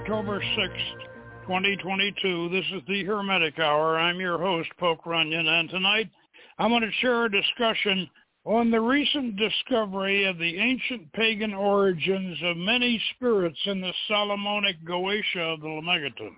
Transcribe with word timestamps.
October 0.00 0.40
6th, 0.40 1.00
2022. 1.46 2.48
This 2.50 2.64
is 2.74 2.82
the 2.86 3.04
Hermetic 3.04 3.58
Hour. 3.58 3.96
I'm 3.96 4.20
your 4.20 4.38
host, 4.38 4.68
Poke 4.78 5.06
Runyon, 5.06 5.46
and 5.46 5.70
tonight 5.70 6.10
I'm 6.58 6.70
going 6.70 6.82
to 6.82 6.90
share 7.00 7.24
a 7.24 7.30
discussion 7.30 8.10
on 8.44 8.70
the 8.70 8.80
recent 8.80 9.36
discovery 9.36 10.24
of 10.24 10.36
the 10.36 10.58
ancient 10.58 11.10
pagan 11.12 11.54
origins 11.54 12.36
of 12.42 12.56
many 12.56 13.00
spirits 13.14 13.58
in 13.64 13.80
the 13.80 13.92
Solomonic 14.08 14.76
Goetia 14.84 15.54
of 15.54 15.60
the 15.60 15.68
Lemegeton. 15.68 16.34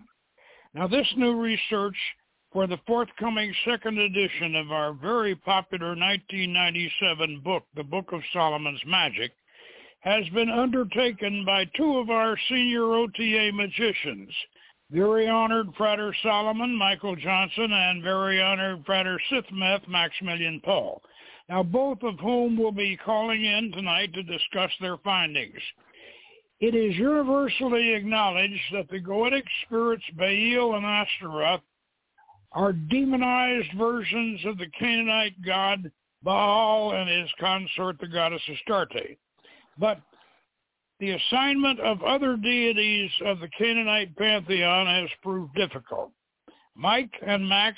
Now, 0.74 0.86
this 0.86 1.12
new 1.16 1.36
research 1.41 1.96
for 2.52 2.66
the 2.66 2.78
forthcoming 2.86 3.52
second 3.64 3.98
edition 3.98 4.54
of 4.54 4.70
our 4.70 4.92
very 4.92 5.34
popular 5.34 5.96
1997 5.96 7.41
book, 7.42 7.64
The 7.74 7.82
Book 7.82 8.12
of 8.12 8.20
Solomon's 8.32 8.82
Magick, 8.86 9.30
has 10.06 10.22
been 10.28 10.48
undertaken 10.48 11.44
by 11.44 11.64
two 11.76 11.98
of 11.98 12.10
our 12.10 12.38
senior 12.48 12.94
OTA 12.94 13.50
magicians, 13.52 14.30
very 14.92 15.26
honored 15.26 15.66
Frater 15.76 16.14
Solomon, 16.22 16.76
Michael 16.76 17.16
Johnson, 17.16 17.72
and 17.72 18.04
very 18.04 18.40
honored 18.40 18.84
Frater 18.86 19.20
Sithmeth, 19.32 19.88
Maximilian 19.88 20.60
Paul. 20.64 21.02
Now, 21.48 21.64
both 21.64 22.04
of 22.04 22.20
whom 22.20 22.56
will 22.56 22.70
be 22.70 22.96
calling 23.04 23.44
in 23.44 23.72
tonight 23.72 24.12
to 24.14 24.22
discuss 24.22 24.70
their 24.80 24.96
findings. 24.98 25.60
It 26.60 26.76
is 26.76 26.94
universally 26.96 27.94
acknowledged 27.94 28.62
that 28.74 28.88
the 28.88 29.00
Goetic 29.00 29.42
spirits 29.64 30.04
Bael 30.16 30.76
and 30.76 30.86
Ashtaroth 30.86 31.62
are 32.52 32.72
demonized 32.72 33.72
versions 33.76 34.41
of 34.44 34.56
the 34.56 34.70
Canaanite 34.78 35.42
god 35.44 35.91
Baal 36.22 36.92
and 36.92 37.10
his 37.10 37.30
consort, 37.41 37.98
the 37.98 38.06
goddess 38.06 38.42
Astarte. 38.48 39.18
But 39.78 40.00
the 40.98 41.10
assignment 41.10 41.80
of 41.80 42.02
other 42.02 42.36
deities 42.36 43.10
of 43.24 43.41
the 43.41 43.48
Canaanite 43.58 44.16
pantheon 44.16 44.86
has 44.86 45.10
proved 45.22 45.55
difficult. 45.55 46.10
Mike 46.74 47.12
and 47.27 47.48
Max 47.48 47.77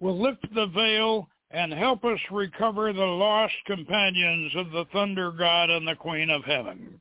will 0.00 0.20
lift 0.20 0.46
the 0.54 0.66
veil 0.66 1.28
and 1.50 1.72
help 1.72 2.04
us 2.04 2.18
recover 2.30 2.92
the 2.92 3.00
lost 3.00 3.54
companions 3.66 4.52
of 4.56 4.70
the 4.70 4.84
thunder 4.92 5.32
god 5.32 5.70
and 5.70 5.86
the 5.86 5.94
queen 5.94 6.30
of 6.30 6.44
heaven. 6.44 7.00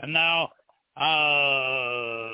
And 0.00 0.12
now, 0.12 0.50
uh, 0.96 2.30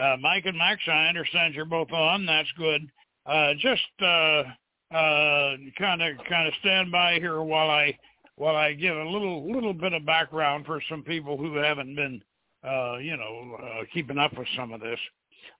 uh, 0.00 0.16
Mike 0.20 0.46
and 0.46 0.56
Max, 0.56 0.82
I 0.86 1.08
understand 1.08 1.54
you're 1.54 1.64
both 1.64 1.92
on. 1.92 2.26
That's 2.26 2.48
good. 2.58 2.82
Uh, 3.26 3.52
just 3.58 3.82
kind 3.98 4.46
of 4.92 6.16
kind 6.28 6.48
of 6.48 6.54
stand 6.60 6.92
by 6.92 7.14
here 7.14 7.42
while 7.42 7.70
I 7.70 7.98
while 8.36 8.56
I 8.56 8.72
give 8.74 8.96
a 8.96 9.08
little 9.08 9.50
little 9.50 9.74
bit 9.74 9.92
of 9.92 10.06
background 10.06 10.66
for 10.66 10.80
some 10.88 11.02
people 11.02 11.36
who 11.36 11.56
haven't 11.56 11.94
been, 11.96 12.22
uh, 12.62 12.96
you 12.98 13.16
know, 13.16 13.56
uh, 13.62 13.84
keeping 13.92 14.18
up 14.18 14.36
with 14.36 14.48
some 14.56 14.72
of 14.72 14.80
this. 14.80 15.00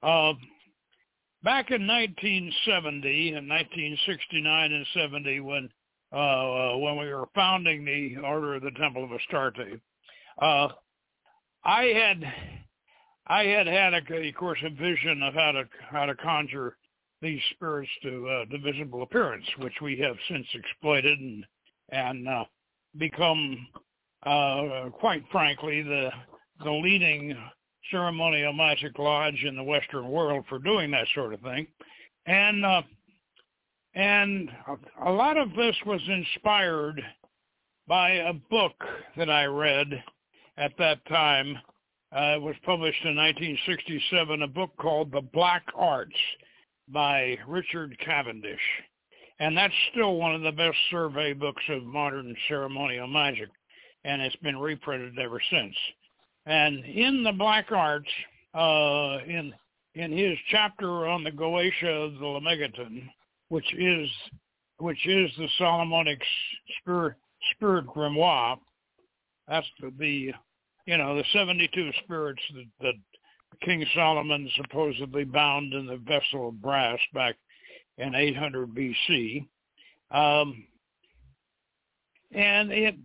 Uh, 0.02 0.34
back 1.42 1.70
in 1.70 1.86
1970 1.86 3.32
and 3.34 3.48
1969 3.48 4.72
and 4.72 4.86
70, 4.94 5.40
when 5.40 5.68
uh, 6.12 6.76
when 6.78 6.98
we 6.98 7.12
were 7.12 7.28
founding 7.34 7.84
the 7.84 8.16
Order 8.22 8.54
of 8.54 8.62
the 8.62 8.70
Temple 8.72 9.04
of 9.04 9.10
Astarte, 9.12 9.80
uh, 10.40 10.68
I 11.64 11.82
had 11.84 12.32
I 13.26 13.44
had 13.44 13.66
had, 13.66 13.94
a, 13.94 14.28
of 14.28 14.34
course, 14.34 14.58
a 14.64 14.70
vision 14.70 15.22
of 15.22 15.34
how 15.34 15.52
to 15.52 15.64
how 15.90 16.06
to 16.06 16.14
conjure 16.14 16.76
these 17.22 17.40
spirits 17.54 17.90
to 18.02 18.28
uh, 18.28 18.44
to 18.46 18.58
visible 18.58 19.02
appearance, 19.02 19.46
which 19.58 19.80
we 19.82 19.98
have 19.98 20.16
since 20.28 20.46
exploited 20.54 21.18
and 21.18 21.44
and 21.90 22.28
uh, 22.28 22.44
become, 22.98 23.66
uh, 24.24 24.88
quite 24.92 25.24
frankly, 25.30 25.82
the 25.82 26.10
the 26.64 26.70
leading 26.70 27.36
ceremonial 27.90 28.52
magic 28.52 28.98
lodge 28.98 29.44
in 29.44 29.56
the 29.56 29.62
Western 29.62 30.08
world 30.10 30.44
for 30.48 30.58
doing 30.58 30.90
that 30.90 31.06
sort 31.14 31.34
of 31.34 31.40
thing, 31.40 31.66
and 32.26 32.64
uh, 32.64 32.82
and 33.94 34.50
a 35.04 35.10
lot 35.10 35.36
of 35.36 35.54
this 35.54 35.76
was 35.86 36.00
inspired 36.08 37.02
by 37.88 38.10
a 38.10 38.32
book 38.32 38.74
that 39.16 39.30
I 39.30 39.44
read 39.44 40.02
at 40.56 40.72
that 40.78 41.04
time. 41.06 41.56
Uh, 42.14 42.36
it 42.36 42.42
was 42.42 42.54
published 42.64 43.04
in 43.04 43.16
1967, 43.16 44.42
a 44.42 44.46
book 44.46 44.70
called 44.78 45.10
The 45.10 45.22
Black 45.32 45.64
Arts 45.74 46.16
by 46.88 47.36
Richard 47.48 47.96
Cavendish 47.98 48.60
and 49.38 49.56
that's 49.56 49.74
still 49.92 50.16
one 50.16 50.34
of 50.34 50.42
the 50.42 50.52
best 50.52 50.76
survey 50.90 51.32
books 51.32 51.62
of 51.68 51.84
modern 51.84 52.34
ceremonial 52.48 53.06
magic, 53.06 53.48
and 54.04 54.22
it's 54.22 54.36
been 54.36 54.58
reprinted 54.58 55.18
ever 55.18 55.40
since. 55.50 55.74
And 56.46 56.84
in 56.84 57.22
the 57.22 57.32
Black 57.32 57.70
Arts, 57.70 58.08
uh, 58.54 59.18
in 59.26 59.52
in 59.94 60.12
his 60.12 60.38
chapter 60.50 61.06
on 61.06 61.24
the 61.24 61.30
Goetia 61.30 62.06
of 62.06 62.14
the 62.14 62.26
Lemegeton, 62.26 63.08
which 63.48 63.74
is 63.74 64.08
which 64.78 65.06
is 65.06 65.30
the 65.38 65.48
Solomonic 65.58 66.20
spirit 66.80 67.16
spirit 67.54 67.86
grimoire, 67.86 68.58
that's 69.48 69.66
the, 69.80 69.92
the 69.98 70.32
you 70.86 70.96
know 70.96 71.16
the 71.16 71.24
seventy-two 71.32 71.90
spirits 72.04 72.42
that, 72.54 72.66
that 72.80 72.94
King 73.62 73.84
Solomon 73.94 74.48
supposedly 74.56 75.24
bound 75.24 75.72
in 75.72 75.86
the 75.86 75.96
vessel 75.96 76.48
of 76.48 76.60
brass 76.60 76.98
back 77.12 77.36
in 77.98 78.14
800 78.14 78.74
BC. 78.74 79.46
Um, 80.10 80.64
and 82.32 82.70
it 82.70 82.96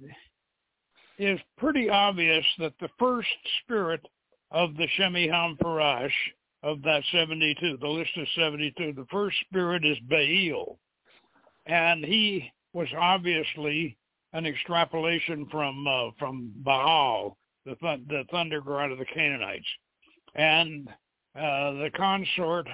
is 1.18 1.40
pretty 1.58 1.90
obvious 1.90 2.46
that 2.60 2.74
the 2.80 2.90
first 3.00 3.30
spirit 3.64 4.06
of 4.52 4.76
the 4.76 4.88
Shem 4.96 5.14
HaMephorash 5.14 6.12
of 6.64 6.82
that 6.84 7.04
72, 7.12 7.78
the 7.78 7.88
list 7.88 8.12
of 8.18 8.28
72, 8.36 8.94
the 8.94 9.06
first 9.12 9.38
spirit 9.48 9.86
is 9.86 9.98
Bael. 10.10 10.78
And 11.66 12.04
he 12.04 12.52
was 12.74 12.88
obviously 12.98 13.98
an 14.34 14.46
extrapolation 14.46 15.48
from 15.52 15.86
uh, 15.88 16.12
from 16.18 16.52
Baal, 16.58 17.38
the, 17.66 17.76
th- 17.76 18.02
the 18.08 18.24
thunder 18.32 18.62
god 18.62 18.92
of 18.92 18.98
the 18.98 19.06
Canaanites. 19.06 19.66
And 20.36 20.88
uh, 21.36 21.72
the 21.74 21.90
consort 21.96 22.68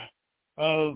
of 0.57 0.95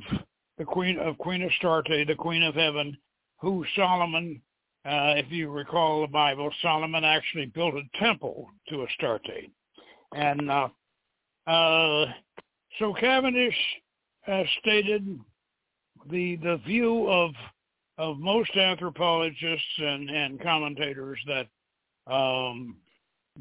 the 0.62 0.66
queen 0.66 1.00
of 1.00 1.18
Queen 1.18 1.42
Astarte, 1.42 2.06
the 2.06 2.16
Queen 2.16 2.44
of 2.44 2.54
Heaven, 2.54 2.96
who 3.40 3.66
Solomon, 3.76 4.40
uh, 4.86 5.18
if 5.18 5.26
you 5.32 5.50
recall 5.50 6.02
the 6.02 6.08
Bible, 6.08 6.52
Solomon 6.62 7.04
actually 7.04 7.48
built 7.48 7.74
a 7.74 7.82
temple 8.00 8.48
to 8.70 8.86
Astarte, 8.86 9.50
and 10.14 10.52
uh, 10.52 10.68
uh, 11.48 12.06
so 12.78 12.94
Cavendish 12.94 13.56
uh, 14.28 14.44
stated 14.60 15.20
the 16.12 16.36
the 16.36 16.58
view 16.58 17.10
of 17.10 17.32
of 17.98 18.20
most 18.20 18.56
anthropologists 18.56 19.66
and, 19.80 20.12
and 20.12 20.40
commentators 20.44 21.20
that 21.26 22.14
um, 22.14 22.76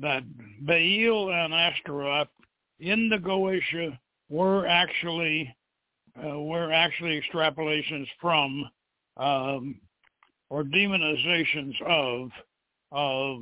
that 0.01 0.23
Bael 0.65 1.31
and 1.31 1.53
Ashtaroth 1.53 2.29
in 2.79 3.11
the 3.11 3.19
Goetia 3.19 3.99
were 4.31 4.67
actually 4.67 5.55
uh, 6.25 6.39
were 6.39 6.73
actually 6.73 7.21
extrapolations 7.21 8.07
from 8.21 8.71
um, 9.17 9.81
or 10.49 10.65
demonizations 10.65 11.75
of 11.87 12.31
of 12.93 13.39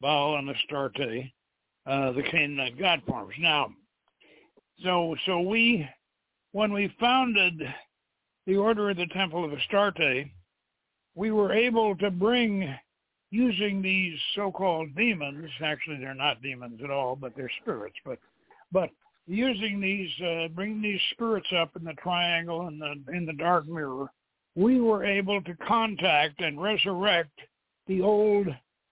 Baal 0.00 0.36
and 0.36 0.50
Astarte, 0.50 1.32
uh, 1.86 2.12
the 2.12 2.22
Canaanite 2.30 2.78
god 2.78 3.02
forms. 3.06 3.34
Now, 3.38 3.72
so 4.82 5.16
so 5.26 5.40
we 5.40 5.88
when 6.52 6.72
we 6.72 6.94
founded 7.00 7.62
the 8.46 8.56
Order 8.56 8.90
of 8.90 8.96
the 8.96 9.06
Temple 9.06 9.44
of 9.44 9.52
Astarte, 9.52 10.26
we 11.14 11.30
were 11.30 11.52
able 11.52 11.96
to 11.96 12.10
bring 12.10 12.74
using 13.30 13.82
these 13.82 14.18
so-called 14.34 14.94
demons. 14.96 15.50
Actually, 15.62 15.98
they're 15.98 16.14
not 16.14 16.42
demons 16.42 16.80
at 16.82 16.90
all, 16.90 17.14
but 17.14 17.34
they're 17.36 17.50
spirits. 17.60 17.96
But 18.04 18.18
but 18.72 18.90
using 19.28 19.80
these, 19.80 20.10
uh, 20.26 20.48
bringing 20.48 20.82
these 20.82 21.00
spirits 21.12 21.48
up 21.56 21.76
in 21.76 21.84
the 21.84 21.92
triangle 21.94 22.66
and 22.66 22.80
the 22.80 22.94
in 23.12 23.26
the 23.26 23.34
dark 23.34 23.68
mirror, 23.68 24.10
we 24.56 24.80
were 24.80 25.04
able 25.04 25.42
to 25.42 25.54
contact 25.66 26.40
and 26.40 26.60
resurrect 26.60 27.38
the 27.86 28.00
old 28.00 28.48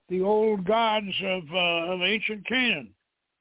the 0.08 0.20
old 0.20 0.64
gods 0.64 1.12
of 1.24 1.42
uh, 1.52 1.92
of 1.92 2.02
ancient 2.02 2.46
Canaan, 2.46 2.90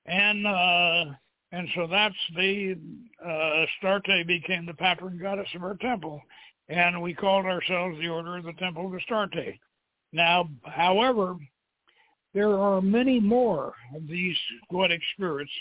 and 0.06 0.47
uh, 0.47 1.06
and 1.51 1.68
so 1.75 1.88
that's 1.88 2.15
the 2.36 2.77
uh, 3.24 3.65
Astarte 3.65 4.25
became 4.25 4.65
the 4.65 4.74
patron 4.74 5.19
goddess 5.21 5.50
of 5.53 5.63
our 5.63 5.75
temple, 5.75 6.21
and 6.69 7.01
we 7.01 7.13
called 7.13 7.45
ourselves 7.45 7.97
the 8.00 8.09
Order 8.09 8.38
of 8.38 8.45
the 8.45 8.53
Temple 8.53 8.88
of 8.88 8.94
Astarte. 8.94 9.59
Now, 10.13 10.50
however, 10.63 11.36
there 12.33 12.57
are 12.57 12.81
many 12.81 13.19
more 13.19 13.74
of 13.94 14.07
these 14.07 14.38
Goetic 14.71 15.01
spirits 15.15 15.51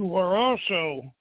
who 0.00 0.16
are 0.16 0.36
also 0.36 1.12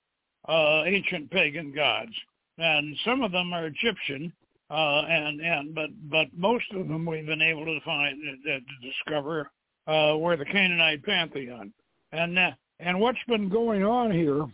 uh, 0.47 0.83
ancient 0.85 1.29
pagan 1.31 1.73
gods, 1.73 2.13
and 2.57 2.95
some 3.05 3.21
of 3.21 3.31
them 3.31 3.51
are 3.53 3.67
Egyptian, 3.67 4.31
uh, 4.69 5.01
and 5.07 5.41
and 5.41 5.75
but 5.75 5.89
but 6.09 6.27
most 6.33 6.65
of 6.73 6.87
them 6.87 7.05
we've 7.05 7.25
been 7.25 7.41
able 7.41 7.65
to 7.65 7.79
find 7.83 8.17
uh, 8.21 8.51
to 8.51 8.89
discover 8.89 9.51
uh, 9.87 10.15
where 10.15 10.37
the 10.37 10.45
Canaanite 10.45 11.03
pantheon. 11.03 11.73
And 12.13 12.39
uh, 12.39 12.51
and 12.79 12.99
what's 12.99 13.19
been 13.27 13.49
going 13.49 13.83
on 13.83 14.11
here 14.11 14.45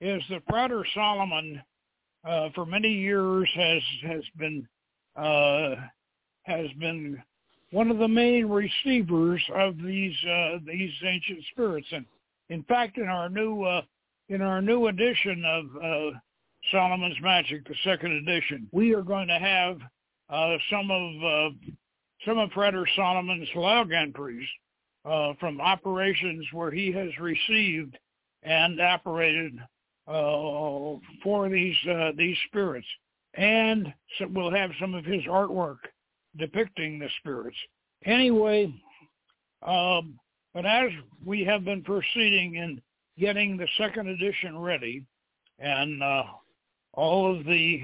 is 0.00 0.22
that 0.30 0.42
Frater 0.48 0.84
Solomon, 0.94 1.62
uh, 2.24 2.50
for 2.54 2.66
many 2.66 2.92
years, 2.92 3.48
has 3.54 3.82
has 4.02 4.22
been 4.38 4.68
uh, 5.16 5.76
has 6.42 6.66
been 6.78 7.22
one 7.70 7.90
of 7.90 7.98
the 7.98 8.08
main 8.08 8.46
receivers 8.46 9.42
of 9.54 9.76
these 9.78 10.16
uh, 10.28 10.58
these 10.66 10.92
ancient 11.04 11.40
spirits. 11.52 11.86
And 11.92 12.04
in 12.50 12.64
fact, 12.64 12.98
in 12.98 13.06
our 13.06 13.28
new 13.28 13.62
uh, 13.62 13.82
in 14.28 14.42
our 14.42 14.60
new 14.60 14.88
edition 14.88 15.44
of 15.46 15.64
uh, 15.76 16.18
Solomon's 16.70 17.16
Magick, 17.24 17.66
the 17.66 17.74
second 17.84 18.12
edition, 18.12 18.68
we 18.72 18.92
are 18.94 19.02
going 19.02 19.28
to 19.28 19.38
have 19.38 19.78
uh, 20.28 20.56
some 20.70 20.90
of 20.90 21.24
uh, 21.24 21.54
some 22.26 22.38
of 22.38 22.50
Frater 22.52 22.86
Solomon's 22.96 23.48
log 23.54 23.92
entries 23.92 24.46
uh, 25.04 25.32
from 25.40 25.60
operations 25.60 26.44
where 26.52 26.70
he 26.70 26.92
has 26.92 27.08
received 27.18 27.96
and 28.42 28.80
operated 28.80 29.58
uh, 30.08 30.98
for 31.22 31.48
these 31.48 31.76
these 32.16 32.36
spirits, 32.48 32.86
and 33.34 33.92
so 34.18 34.26
we'll 34.32 34.50
have 34.50 34.70
some 34.80 34.94
of 34.94 35.04
his 35.04 35.22
artwork 35.24 35.78
depicting 36.36 36.98
the 36.98 37.08
spirits. 37.20 37.56
Anyway, 38.04 38.74
um, 39.62 40.18
but 40.54 40.66
as 40.66 40.90
we 41.24 41.44
have 41.44 41.64
been 41.64 41.82
proceeding 41.82 42.56
in 42.56 42.80
getting 43.18 43.56
the 43.56 43.68
second 43.78 44.08
edition 44.08 44.58
ready, 44.58 45.04
and 45.58 46.02
uh, 46.02 46.24
all 46.94 47.36
of 47.36 47.44
the 47.44 47.82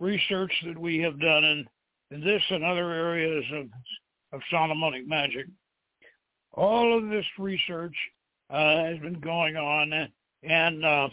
research 0.00 0.52
that 0.66 0.78
we 0.78 0.98
have 0.98 1.20
done 1.20 1.44
in, 1.44 1.66
in 2.10 2.20
this 2.24 2.42
and 2.50 2.64
other 2.64 2.92
areas 2.92 3.44
of, 3.52 3.66
of 4.32 4.40
Solomonic 4.50 5.06
magic, 5.06 5.46
all 6.54 6.96
of 6.96 7.08
this 7.08 7.26
research 7.38 7.94
uh, 8.50 8.84
has 8.84 8.98
been 9.00 9.20
going 9.20 9.56
on, 9.56 10.08
and 10.42 10.84
uh, 10.84 11.08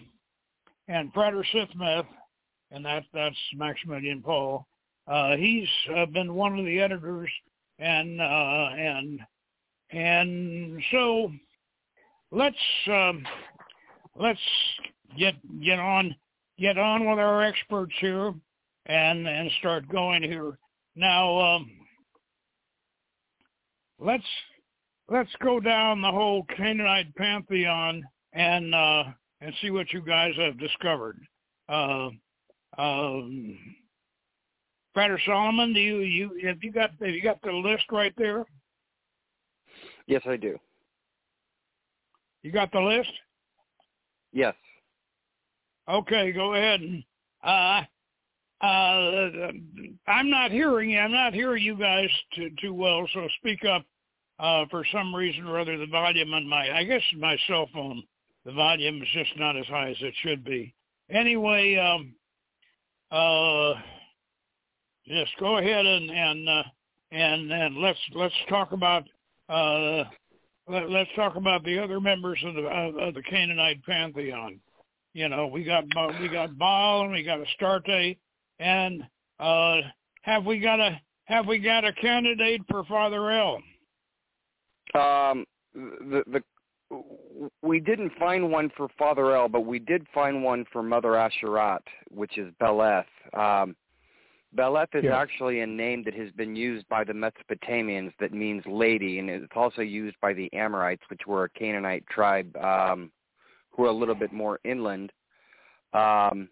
and 0.87 1.11
Frater 1.13 1.45
Sithmeth, 1.53 2.07
and 2.71 2.85
that 2.85 3.03
that's 3.13 3.35
Maximilian 3.55 4.21
Paul. 4.21 4.65
Uh, 5.07 5.35
he's 5.35 5.67
uh, 5.95 6.05
been 6.07 6.33
one 6.33 6.57
of 6.57 6.65
the 6.65 6.79
editors, 6.79 7.29
and 7.79 8.21
uh, 8.21 8.69
and 8.77 9.19
and 9.91 10.81
so 10.91 11.31
let's 12.31 12.55
um, 12.87 13.25
let's 14.15 14.39
get 15.17 15.35
get 15.63 15.79
on 15.79 16.15
get 16.59 16.77
on 16.77 17.09
with 17.09 17.19
our 17.19 17.43
experts 17.43 17.93
here, 17.99 18.33
and 18.85 19.27
and 19.27 19.49
start 19.59 19.87
going 19.89 20.23
here. 20.23 20.57
Now 20.95 21.37
um, 21.37 21.71
let's 23.99 24.23
let's 25.09 25.33
go 25.41 25.59
down 25.59 26.01
the 26.01 26.11
whole 26.11 26.45
Canaanite 26.55 27.15
pantheon 27.15 28.03
and 28.33 28.73
uh, 28.73 29.03
and 29.41 29.53
see 29.61 29.71
what 29.71 29.91
you 29.93 30.01
guys 30.01 30.33
have 30.37 30.59
discovered. 30.59 31.19
Uh, 31.69 32.09
um, 32.77 33.57
Solomon, 35.25 35.73
do 35.73 35.79
you 35.79 35.99
you 35.99 36.47
have 36.47 36.63
you 36.63 36.71
got 36.71 36.91
have 37.01 37.09
you 37.09 37.21
got 37.21 37.41
the 37.41 37.51
list 37.51 37.85
right 37.91 38.13
there? 38.17 38.45
Yes, 40.07 40.21
I 40.25 40.37
do. 40.37 40.57
You 42.43 42.51
got 42.51 42.71
the 42.71 42.79
list? 42.79 43.11
Yes. 44.31 44.53
Okay, 45.89 46.31
go 46.31 46.53
ahead. 46.53 46.81
And, 46.81 47.03
uh, 47.43 47.81
uh, 48.61 49.51
I'm 50.07 50.29
not 50.29 50.51
hearing 50.51 50.91
you. 50.91 50.99
I'm 50.99 51.11
not 51.11 51.33
hearing 51.33 51.63
you 51.63 51.75
guys 51.75 52.09
too, 52.35 52.51
too 52.61 52.73
well, 52.73 53.07
so 53.13 53.27
speak 53.39 53.65
up. 53.65 53.83
Uh, 54.37 54.65
for 54.69 54.83
some 54.91 55.15
reason 55.15 55.47
or 55.47 55.59
other, 55.59 55.77
the 55.77 55.87
volume 55.87 56.33
on 56.33 56.45
my, 56.47 56.69
I 56.69 56.83
guess 56.83 57.01
my 57.17 57.37
cell 57.47 57.69
phone, 57.73 58.03
the 58.43 58.51
volume 58.51 59.01
is 59.01 59.07
just 59.13 59.31
not 59.37 59.55
as 59.55 59.65
high 59.67 59.91
as 59.91 59.97
it 60.01 60.13
should 60.21 60.43
be. 60.43 60.75
Anyway, 61.09 61.77
um, 61.77 62.13
uh, 63.11 63.75
just 65.07 65.31
go 65.39 65.57
ahead 65.57 65.85
and 65.85 66.09
and 66.09 66.49
uh, 66.49 66.63
and 67.11 67.51
and 67.51 67.77
let's 67.77 67.99
let's 68.13 68.33
talk 68.49 68.71
about 68.71 69.03
uh, 69.49 70.03
let, 70.67 70.83
us 70.89 71.07
talk 71.15 71.35
about 71.35 71.63
the 71.63 71.77
other 71.79 71.99
members 71.99 72.39
of 72.43 72.55
the 72.55 72.61
of, 72.61 73.13
the 73.13 73.21
Canaanite 73.23 73.83
pantheon. 73.85 74.59
You 75.13 75.29
know, 75.29 75.47
we 75.47 75.63
got 75.63 75.83
we 76.19 76.27
got 76.27 76.57
Baal 76.57 77.03
and 77.03 77.11
we 77.11 77.23
got 77.23 77.39
Astarte, 77.39 78.17
and 78.59 79.03
uh, 79.39 79.77
have 80.23 80.45
we 80.45 80.59
got 80.59 80.79
a 80.79 80.99
have 81.25 81.47
we 81.47 81.59
got 81.59 81.85
a 81.85 81.93
candidate 81.93 82.61
for 82.69 82.83
Father 82.85 83.31
El? 83.31 83.55
Um, 84.93 85.45
the 85.73 86.23
the 86.27 86.41
we 87.61 87.79
didn't 87.79 88.11
find 88.17 88.51
one 88.51 88.71
for 88.75 88.87
Father 88.97 89.35
El, 89.35 89.49
but 89.49 89.61
we 89.61 89.79
did 89.79 90.05
find 90.13 90.43
one 90.43 90.65
for 90.71 90.81
Mother 90.81 91.09
Asherat, 91.09 91.81
which 92.09 92.37
is 92.37 92.53
Beleth. 92.61 93.05
Um, 93.37 93.75
Beleth 94.55 94.93
is 94.93 95.03
yeah. 95.03 95.17
actually 95.17 95.61
a 95.61 95.67
name 95.67 96.03
that 96.05 96.13
has 96.13 96.31
been 96.31 96.55
used 96.55 96.87
by 96.87 97.03
the 97.03 97.13
Mesopotamians 97.13 98.13
that 98.19 98.33
means 98.33 98.63
lady, 98.65 99.19
and 99.19 99.29
it's 99.29 99.45
also 99.55 99.81
used 99.81 100.15
by 100.21 100.33
the 100.33 100.51
Amorites, 100.53 101.03
which 101.09 101.21
were 101.27 101.45
a 101.45 101.49
Canaanite 101.49 102.05
tribe 102.07 102.55
um, 102.57 103.11
who 103.71 103.83
are 103.83 103.89
a 103.89 103.93
little 103.93 104.15
bit 104.15 104.31
more 104.31 104.59
inland. 104.63 105.11
Um, 105.93 106.49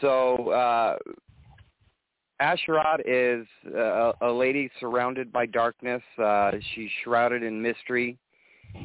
so 0.00 0.50
uh, 0.50 0.96
is 3.06 3.46
a, 3.74 4.12
a 4.20 4.30
lady 4.30 4.70
surrounded 4.80 5.32
by 5.32 5.46
darkness. 5.46 6.02
Uh, 6.22 6.52
she's 6.74 6.90
shrouded 7.02 7.42
in 7.42 7.60
mystery, 7.60 8.18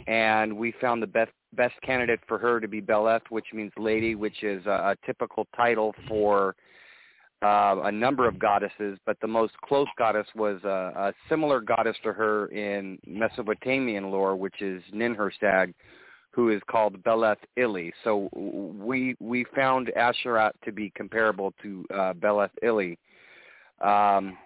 and 0.07 0.55
we 0.55 0.73
found 0.81 1.01
the 1.01 1.07
best 1.07 1.31
best 1.53 1.73
candidate 1.81 2.19
for 2.27 2.37
her 2.37 2.59
to 2.59 2.67
be 2.67 2.79
Beleth, 2.79 3.23
which 3.29 3.47
means 3.53 3.71
lady, 3.75 4.13
which 4.13 4.43
is 4.43 4.63
a, 4.67 4.69
a 4.69 4.95
typical 5.03 5.47
title 5.55 5.95
for 6.07 6.55
uh, 7.41 7.81
a 7.83 7.91
number 7.91 8.27
of 8.27 8.37
goddesses, 8.37 8.97
but 9.05 9.17
the 9.21 9.27
most 9.27 9.53
close 9.61 9.87
goddess 9.97 10.27
was 10.35 10.59
a, 10.63 10.91
a 10.95 11.13
similar 11.29 11.61
goddess 11.61 11.95
to 12.03 12.11
her 12.11 12.47
in 12.47 12.99
Mesopotamian 13.05 14.11
lore, 14.11 14.35
which 14.35 14.61
is 14.61 14.83
Ninhursag, 14.93 15.73
who 16.31 16.49
is 16.49 16.61
called 16.69 17.01
Beleth 17.03 17.37
Ili. 17.57 17.93
So 18.03 18.29
we 18.33 19.15
we 19.19 19.45
found 19.55 19.91
Asherat 19.97 20.51
to 20.65 20.71
be 20.71 20.91
comparable 20.95 21.53
to 21.61 21.85
uh, 21.93 22.13
Beleth 22.13 22.51
Ili. 22.61 22.97
Um, 23.81 24.37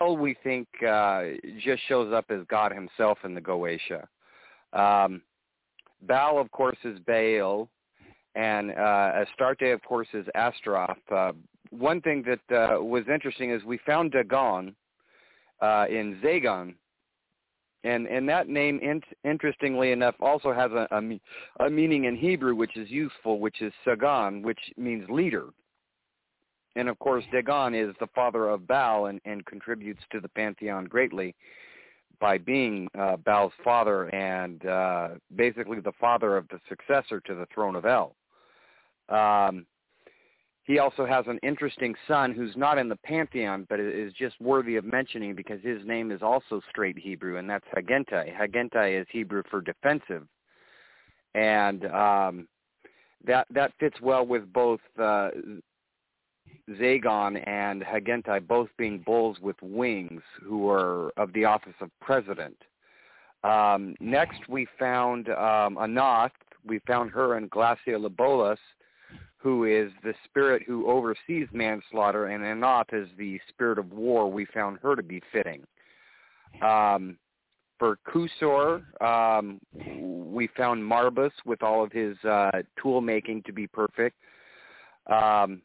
El, 0.00 0.16
we 0.16 0.36
think, 0.42 0.68
uh, 0.86 1.22
just 1.62 1.82
shows 1.88 2.12
up 2.12 2.26
as 2.30 2.40
God 2.48 2.72
himself 2.72 3.18
in 3.24 3.34
the 3.34 3.40
Goetia. 3.40 4.06
Um, 4.72 5.22
Baal, 6.02 6.38
of 6.38 6.50
course, 6.50 6.76
is 6.84 6.98
Bael, 7.00 7.68
and 8.34 8.70
uh, 8.72 9.12
Astarte, 9.22 9.72
of 9.72 9.82
course, 9.82 10.08
is 10.12 10.26
Astaroth. 10.34 10.98
Uh, 11.10 11.32
one 11.70 12.00
thing 12.00 12.24
that 12.26 12.56
uh, 12.56 12.82
was 12.82 13.04
interesting 13.12 13.50
is 13.50 13.62
we 13.64 13.78
found 13.86 14.12
Dagon 14.12 14.74
uh, 15.60 15.86
in 15.88 16.18
Zagon, 16.22 16.74
and 17.84 18.06
and 18.06 18.28
that 18.28 18.48
name, 18.48 18.80
in, 18.82 19.00
interestingly 19.24 19.92
enough, 19.92 20.14
also 20.20 20.52
has 20.52 20.70
a, 20.72 20.88
a, 20.90 21.64
a 21.66 21.70
meaning 21.70 22.04
in 22.04 22.16
Hebrew 22.16 22.54
which 22.54 22.76
is 22.76 22.90
useful, 22.90 23.38
which 23.38 23.62
is 23.62 23.72
Sagan, 23.84 24.42
which 24.42 24.60
means 24.76 25.08
leader. 25.08 25.46
And 26.76 26.88
of 26.88 26.98
course, 26.98 27.24
Dagon 27.32 27.74
is 27.74 27.94
the 27.98 28.06
father 28.14 28.48
of 28.48 28.66
Baal 28.66 29.06
and, 29.06 29.20
and 29.24 29.44
contributes 29.46 30.02
to 30.12 30.20
the 30.20 30.28
pantheon 30.28 30.84
greatly 30.84 31.34
by 32.20 32.38
being 32.38 32.88
uh, 32.98 33.16
Baal's 33.16 33.52
father 33.64 34.12
and 34.14 34.64
uh, 34.66 35.08
basically 35.36 35.80
the 35.80 35.92
father 36.00 36.36
of 36.36 36.46
the 36.48 36.60
successor 36.68 37.20
to 37.20 37.34
the 37.34 37.46
throne 37.54 37.76
of 37.76 37.84
El. 37.84 38.14
Um, 39.08 39.66
he 40.68 40.78
also 40.78 41.06
has 41.06 41.24
an 41.26 41.38
interesting 41.42 41.94
son 42.06 42.34
who's 42.34 42.54
not 42.54 42.76
in 42.76 42.90
the 42.90 42.96
pantheon, 42.96 43.66
but 43.70 43.80
is 43.80 44.12
just 44.12 44.38
worthy 44.38 44.76
of 44.76 44.84
mentioning 44.84 45.34
because 45.34 45.62
his 45.62 45.78
name 45.86 46.10
is 46.10 46.20
also 46.22 46.60
straight 46.68 46.98
Hebrew, 46.98 47.38
and 47.38 47.48
that's 47.48 47.64
Haagenti. 47.74 48.36
Haagenti 48.36 49.00
is 49.00 49.06
Hebrew 49.10 49.42
for 49.50 49.62
defensive, 49.62 50.28
and 51.34 51.86
um, 51.86 52.48
that 53.26 53.46
that 53.50 53.72
fits 53.80 53.98
well 54.02 54.26
with 54.26 54.52
both 54.52 54.80
uh, 54.98 55.30
Zagon 56.72 57.48
and 57.48 57.82
Haagenti, 57.82 58.46
both 58.46 58.68
being 58.76 58.98
bulls 58.98 59.38
with 59.40 59.56
wings, 59.62 60.20
who 60.44 60.68
are 60.68 61.12
of 61.16 61.32
the 61.32 61.46
office 61.46 61.76
of 61.80 61.88
president. 62.02 62.56
Um, 63.42 63.94
next, 64.00 64.50
we 64.50 64.66
found 64.78 65.30
um, 65.30 65.76
Anath. 65.76 66.30
We 66.62 66.80
found 66.80 67.10
her 67.12 67.38
in 67.38 67.48
Glasya-Labolas, 67.48 68.58
who 69.38 69.64
is 69.64 69.92
the 70.02 70.14
spirit 70.24 70.62
who 70.66 70.90
oversees 70.90 71.46
manslaughter, 71.52 72.26
and 72.26 72.42
Anath 72.42 72.92
is 72.92 73.08
the 73.16 73.40
spirit 73.48 73.78
of 73.78 73.92
war. 73.92 74.30
We 74.30 74.44
found 74.46 74.78
her 74.82 74.96
to 74.96 75.02
be 75.02 75.22
fitting. 75.32 75.62
Um, 76.60 77.16
for 77.78 77.98
Kusor, 78.08 78.82
um, 79.00 79.60
we 79.72 80.48
found 80.56 80.82
Marbas 80.82 81.30
with 81.44 81.62
all 81.62 81.84
of 81.84 81.92
his 81.92 82.16
uh, 82.24 82.50
tool 82.82 83.00
making 83.00 83.44
to 83.44 83.52
be 83.52 83.68
perfect. 83.68 84.16
Um, 85.06 85.62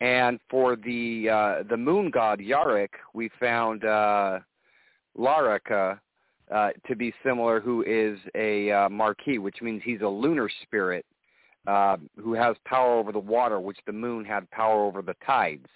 and 0.00 0.40
for 0.48 0.76
the 0.76 1.28
uh, 1.28 1.62
the 1.68 1.76
moon 1.76 2.10
god 2.10 2.38
Yarik, 2.38 2.90
we 3.12 3.28
found 3.38 3.84
uh, 3.84 4.38
Laraka, 5.18 6.00
uh, 6.54 6.70
to 6.86 6.96
be 6.96 7.12
similar, 7.22 7.60
who 7.60 7.82
is 7.82 8.18
a 8.34 8.70
uh, 8.70 8.88
Marquis, 8.88 9.38
which 9.38 9.60
means 9.60 9.82
he's 9.84 10.00
a 10.00 10.08
lunar 10.08 10.48
spirit 10.62 11.04
uh, 11.68 11.98
who 12.16 12.32
has 12.32 12.56
power 12.64 12.98
over 12.98 13.12
the 13.12 13.18
water, 13.18 13.60
which 13.60 13.78
the 13.86 13.92
moon 13.92 14.24
had 14.24 14.50
power 14.50 14.84
over 14.84 15.02
the 15.02 15.14
tides. 15.24 15.66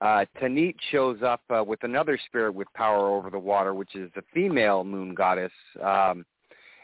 Uh, 0.00 0.24
Tanit 0.40 0.76
shows 0.90 1.18
up 1.22 1.42
uh, 1.50 1.62
with 1.62 1.82
another 1.82 2.18
spirit 2.26 2.54
with 2.54 2.68
power 2.74 3.08
over 3.08 3.28
the 3.28 3.38
water, 3.38 3.74
which 3.74 3.96
is 3.96 4.10
the 4.14 4.22
female 4.32 4.84
moon 4.84 5.14
goddess, 5.14 5.52
um, 5.82 6.24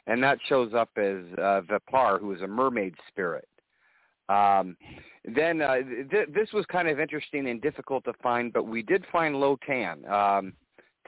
and 0.09 0.23
that 0.23 0.39
shows 0.49 0.75
up 0.75 0.91
as 0.97 1.23
uh, 1.39 1.61
Vepar, 1.63 2.21
who 2.21 2.33
is 2.33 2.43
a 2.43 2.47
mermaid 2.47 2.95
spirit. 3.09 3.49
Um, 4.29 4.77
then 5.25 5.63
uh, 5.63 5.77
th- 6.11 6.29
this 6.35 6.53
was 6.53 6.67
kind 6.67 6.89
of 6.89 6.99
interesting 6.99 7.49
and 7.49 7.63
difficult 7.63 8.05
to 8.05 8.13
find, 8.23 8.53
but 8.53 8.67
we 8.67 8.83
did 8.83 9.05
find 9.13 9.37
Lotan. 9.37 10.09
Um, 10.11 10.53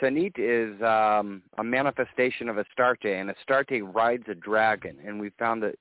Tanit 0.01 0.39
is 0.39 0.81
um, 0.83 1.43
a 1.59 1.65
manifestation 1.65 2.49
of 2.49 2.59
Astarte, 2.59 3.07
and 3.07 3.29
Astarte 3.29 3.83
rides 3.93 4.25
a 4.29 4.35
dragon, 4.35 4.99
and 5.05 5.21
we 5.21 5.31
found 5.31 5.65
that 5.65 5.75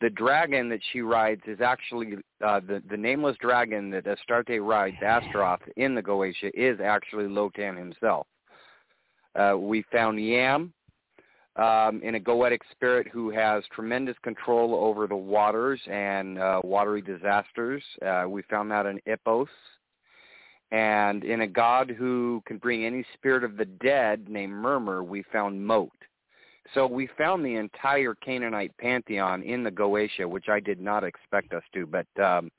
the 0.00 0.10
dragon 0.10 0.68
that 0.70 0.80
she 0.92 1.00
rides 1.00 1.42
is 1.46 1.60
actually 1.60 2.14
uh, 2.44 2.60
the 2.60 2.82
the 2.90 2.96
nameless 2.96 3.36
dragon 3.40 3.90
that 3.90 4.06
Astarte 4.06 4.60
rides, 4.60 4.96
Astaroth, 5.02 5.60
in 5.76 5.94
the 5.94 6.02
Goetia 6.02 6.50
is 6.54 6.80
actually 6.80 7.24
Lotan 7.24 7.76
himself. 7.76 8.26
Uh, 9.34 9.56
we 9.58 9.84
found 9.92 10.20
Yam 10.24 10.72
um, 11.56 12.00
in 12.02 12.14
a 12.14 12.20
Goetic 12.20 12.60
spirit 12.70 13.06
who 13.12 13.30
has 13.30 13.62
tremendous 13.74 14.16
control 14.22 14.74
over 14.74 15.06
the 15.06 15.16
waters 15.16 15.80
and 15.88 16.38
uh, 16.38 16.60
watery 16.64 17.02
disasters. 17.02 17.82
Uh, 18.04 18.24
we 18.28 18.42
found 18.42 18.70
that 18.70 18.86
in 18.86 19.00
Ipos. 19.06 19.48
And 20.72 21.24
in 21.24 21.40
a 21.40 21.48
god 21.48 21.90
who 21.90 22.42
can 22.46 22.58
bring 22.58 22.84
any 22.84 23.04
spirit 23.14 23.42
of 23.42 23.56
the 23.56 23.64
dead 23.64 24.28
named 24.28 24.52
Murmur, 24.52 25.02
we 25.02 25.24
found 25.32 25.66
Mot. 25.66 25.90
So 26.74 26.86
we 26.86 27.08
found 27.18 27.44
the 27.44 27.56
entire 27.56 28.14
Canaanite 28.14 28.76
pantheon 28.78 29.42
in 29.42 29.64
the 29.64 29.70
Goetia, 29.70 30.28
which 30.28 30.48
I 30.48 30.60
did 30.60 30.80
not 30.80 31.04
expect 31.04 31.52
us 31.52 31.64
to. 31.74 31.86
But 31.86 32.06
um, 32.22 32.50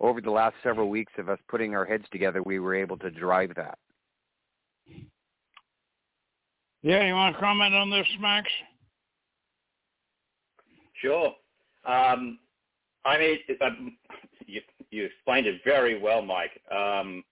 over 0.00 0.20
the 0.20 0.30
last 0.30 0.54
several 0.62 0.88
weeks 0.88 1.12
of 1.18 1.28
us 1.28 1.38
putting 1.48 1.74
our 1.74 1.84
heads 1.84 2.04
together, 2.10 2.42
we 2.42 2.58
were 2.58 2.74
able 2.74 2.96
to 2.98 3.10
drive 3.10 3.52
that. 3.56 3.78
Yeah, 6.82 7.06
you 7.06 7.12
want 7.12 7.34
to 7.34 7.40
comment 7.40 7.74
on 7.74 7.90
this, 7.90 8.06
Max? 8.20 8.48
Sure. 11.02 11.34
Um, 11.84 12.38
I 13.04 13.18
mean, 13.18 13.38
um, 13.60 13.96
you, 14.46 14.60
you, 14.90 15.04
explained 15.06 15.46
it 15.46 15.60
very 15.64 16.00
well, 16.00 16.22
Mike. 16.22 16.60
Um, 16.70 17.24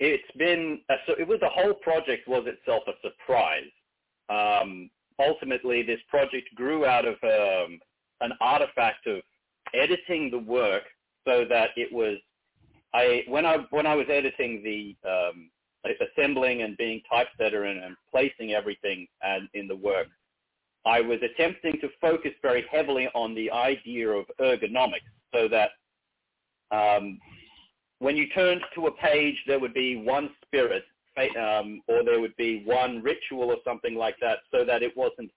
it's 0.00 0.30
been 0.36 0.80
a, 0.90 0.94
so 1.06 1.14
it 1.18 1.26
was 1.26 1.40
the 1.40 1.48
whole 1.48 1.74
project 1.74 2.28
was 2.28 2.44
itself 2.46 2.82
a 2.86 2.92
surprise. 3.02 3.64
Um, 4.30 4.90
ultimately, 5.18 5.82
this 5.82 6.00
project 6.08 6.48
grew 6.54 6.86
out 6.86 7.04
of 7.04 7.14
um, 7.22 7.80
an 8.20 8.32
artifact 8.40 9.06
of 9.06 9.20
editing 9.74 10.30
the 10.30 10.38
work 10.38 10.84
so 11.26 11.44
that 11.48 11.70
it 11.76 11.92
was 11.92 12.18
I 12.94 13.22
when 13.28 13.44
I 13.44 13.58
when 13.70 13.86
I 13.86 13.94
was 13.94 14.06
editing 14.10 14.62
the 14.62 14.96
um, 15.08 15.50
assembling 16.00 16.62
and 16.62 16.76
being 16.76 17.00
typesetter 17.10 17.64
and, 17.64 17.82
and 17.82 17.96
placing 18.10 18.52
everything 18.52 19.06
and 19.22 19.48
in 19.54 19.68
the 19.68 19.76
work, 19.76 20.08
I 20.86 21.00
was 21.00 21.18
attempting 21.22 21.78
to 21.80 21.88
focus 22.00 22.32
very 22.42 22.64
heavily 22.70 23.08
on 23.14 23.34
the 23.34 23.50
idea 23.50 24.08
of 24.08 24.26
ergonomics 24.40 25.10
so 25.34 25.48
that 25.48 25.70
um, 26.70 27.18
when 27.98 28.16
you 28.16 28.28
turned 28.28 28.60
to 28.74 28.86
a 28.86 28.92
page, 28.92 29.36
there 29.46 29.60
would 29.60 29.74
be 29.74 29.96
one 29.96 30.30
spirit 30.44 30.84
um, 31.36 31.80
or 31.88 32.04
there 32.04 32.20
would 32.20 32.36
be 32.36 32.62
one 32.64 33.02
ritual 33.02 33.50
or 33.50 33.56
something 33.64 33.94
like 33.94 34.16
that 34.20 34.38
so 34.50 34.64
that 34.64 34.82
it 34.82 34.96
wasn't 34.96 35.30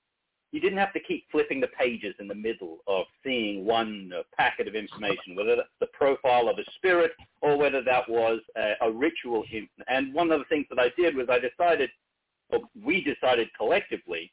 you 0.51 0.59
didn't 0.59 0.77
have 0.79 0.93
to 0.93 0.99
keep 0.99 1.25
flipping 1.31 1.61
the 1.61 1.67
pages 1.67 2.13
in 2.19 2.27
the 2.27 2.35
middle 2.35 2.79
of 2.87 3.05
seeing 3.23 3.65
one 3.65 4.11
uh, 4.13 4.23
packet 4.37 4.67
of 4.67 4.75
information, 4.75 5.35
whether 5.35 5.55
that's 5.55 5.69
the 5.79 5.87
profile 5.93 6.49
of 6.49 6.59
a 6.59 6.71
spirit 6.75 7.11
or 7.41 7.57
whether 7.57 7.81
that 7.81 8.07
was 8.09 8.39
a, 8.57 8.73
a 8.81 8.91
ritual. 8.91 9.45
And 9.87 10.13
one 10.13 10.29
of 10.31 10.39
the 10.39 10.45
things 10.45 10.65
that 10.69 10.79
I 10.79 10.91
did 10.97 11.15
was 11.15 11.27
I 11.29 11.39
decided, 11.39 11.89
or 12.49 12.59
we 12.83 13.01
decided 13.01 13.47
collectively, 13.57 14.31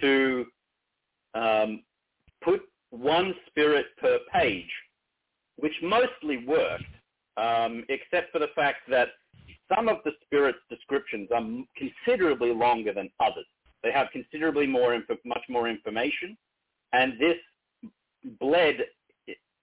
to 0.00 0.46
um, 1.34 1.82
put 2.42 2.62
one 2.90 3.34
spirit 3.46 3.86
per 4.00 4.18
page, 4.32 4.70
which 5.56 5.74
mostly 5.82 6.46
worked, 6.46 6.84
um, 7.36 7.84
except 7.90 8.32
for 8.32 8.38
the 8.38 8.48
fact 8.56 8.88
that 8.88 9.08
some 9.74 9.88
of 9.88 9.98
the 10.04 10.12
spirit's 10.24 10.58
descriptions 10.70 11.28
are 11.34 11.42
considerably 11.76 12.52
longer 12.52 12.92
than 12.92 13.10
others. 13.20 13.46
They 13.82 13.92
have 13.92 14.08
considerably 14.12 14.66
more, 14.66 14.94
inf- 14.94 15.24
much 15.24 15.42
more 15.48 15.68
information, 15.68 16.36
and 16.92 17.12
this 17.20 17.36
bled 18.40 18.76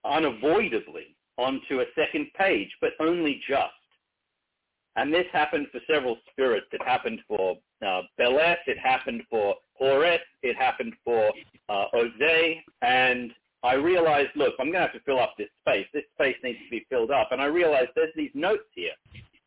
unavoidably 0.05 1.15
onto 1.37 1.81
a 1.81 1.85
second 1.95 2.27
page, 2.37 2.69
but 2.79 2.91
only 2.99 3.41
just. 3.47 3.73
And 4.95 5.13
this 5.13 5.25
happened 5.33 5.67
for 5.71 5.81
several 5.91 6.17
spirits. 6.31 6.67
It 6.71 6.81
happened 6.83 7.19
for 7.27 7.57
uh, 7.85 8.01
Beleth, 8.17 8.57
it 8.67 8.77
happened 8.77 9.23
for 9.29 9.55
Horeth, 9.81 10.19
it 10.41 10.55
happened 10.55 10.93
for 11.03 11.31
uh, 11.67 11.85
Ose, 11.93 12.61
and 12.81 13.33
I 13.65 13.73
realized, 13.73 14.29
look, 14.35 14.53
I'm 14.59 14.67
going 14.67 14.73
to 14.75 14.81
have 14.81 14.93
to 14.93 14.99
fill 15.01 15.19
up 15.19 15.33
this 15.37 15.49
space. 15.61 15.87
This 15.91 16.03
space 16.13 16.35
needs 16.43 16.59
to 16.59 16.69
be 16.69 16.85
filled 16.87 17.09
up. 17.09 17.29
And 17.31 17.41
I 17.41 17.45
realized 17.45 17.89
there's 17.95 18.13
these 18.15 18.29
notes 18.35 18.63
here. 18.75 18.91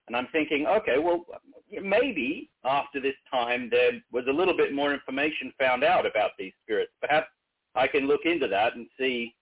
And 0.08 0.16
I'm 0.16 0.28
thinking, 0.32 0.66
okay, 0.66 0.98
well, 0.98 1.24
maybe 1.70 2.50
after 2.64 3.00
this 3.00 3.14
time 3.30 3.68
there 3.70 3.92
was 4.10 4.24
a 4.28 4.32
little 4.32 4.56
bit 4.56 4.74
more 4.74 4.92
information 4.92 5.52
found 5.58 5.84
out 5.84 6.06
about 6.06 6.30
these 6.38 6.52
spirits. 6.64 6.92
Perhaps 7.00 7.28
I 7.74 7.86
can 7.86 8.08
look 8.08 8.22
into 8.24 8.48
that 8.48 8.74
and 8.74 8.86
see 8.98 9.34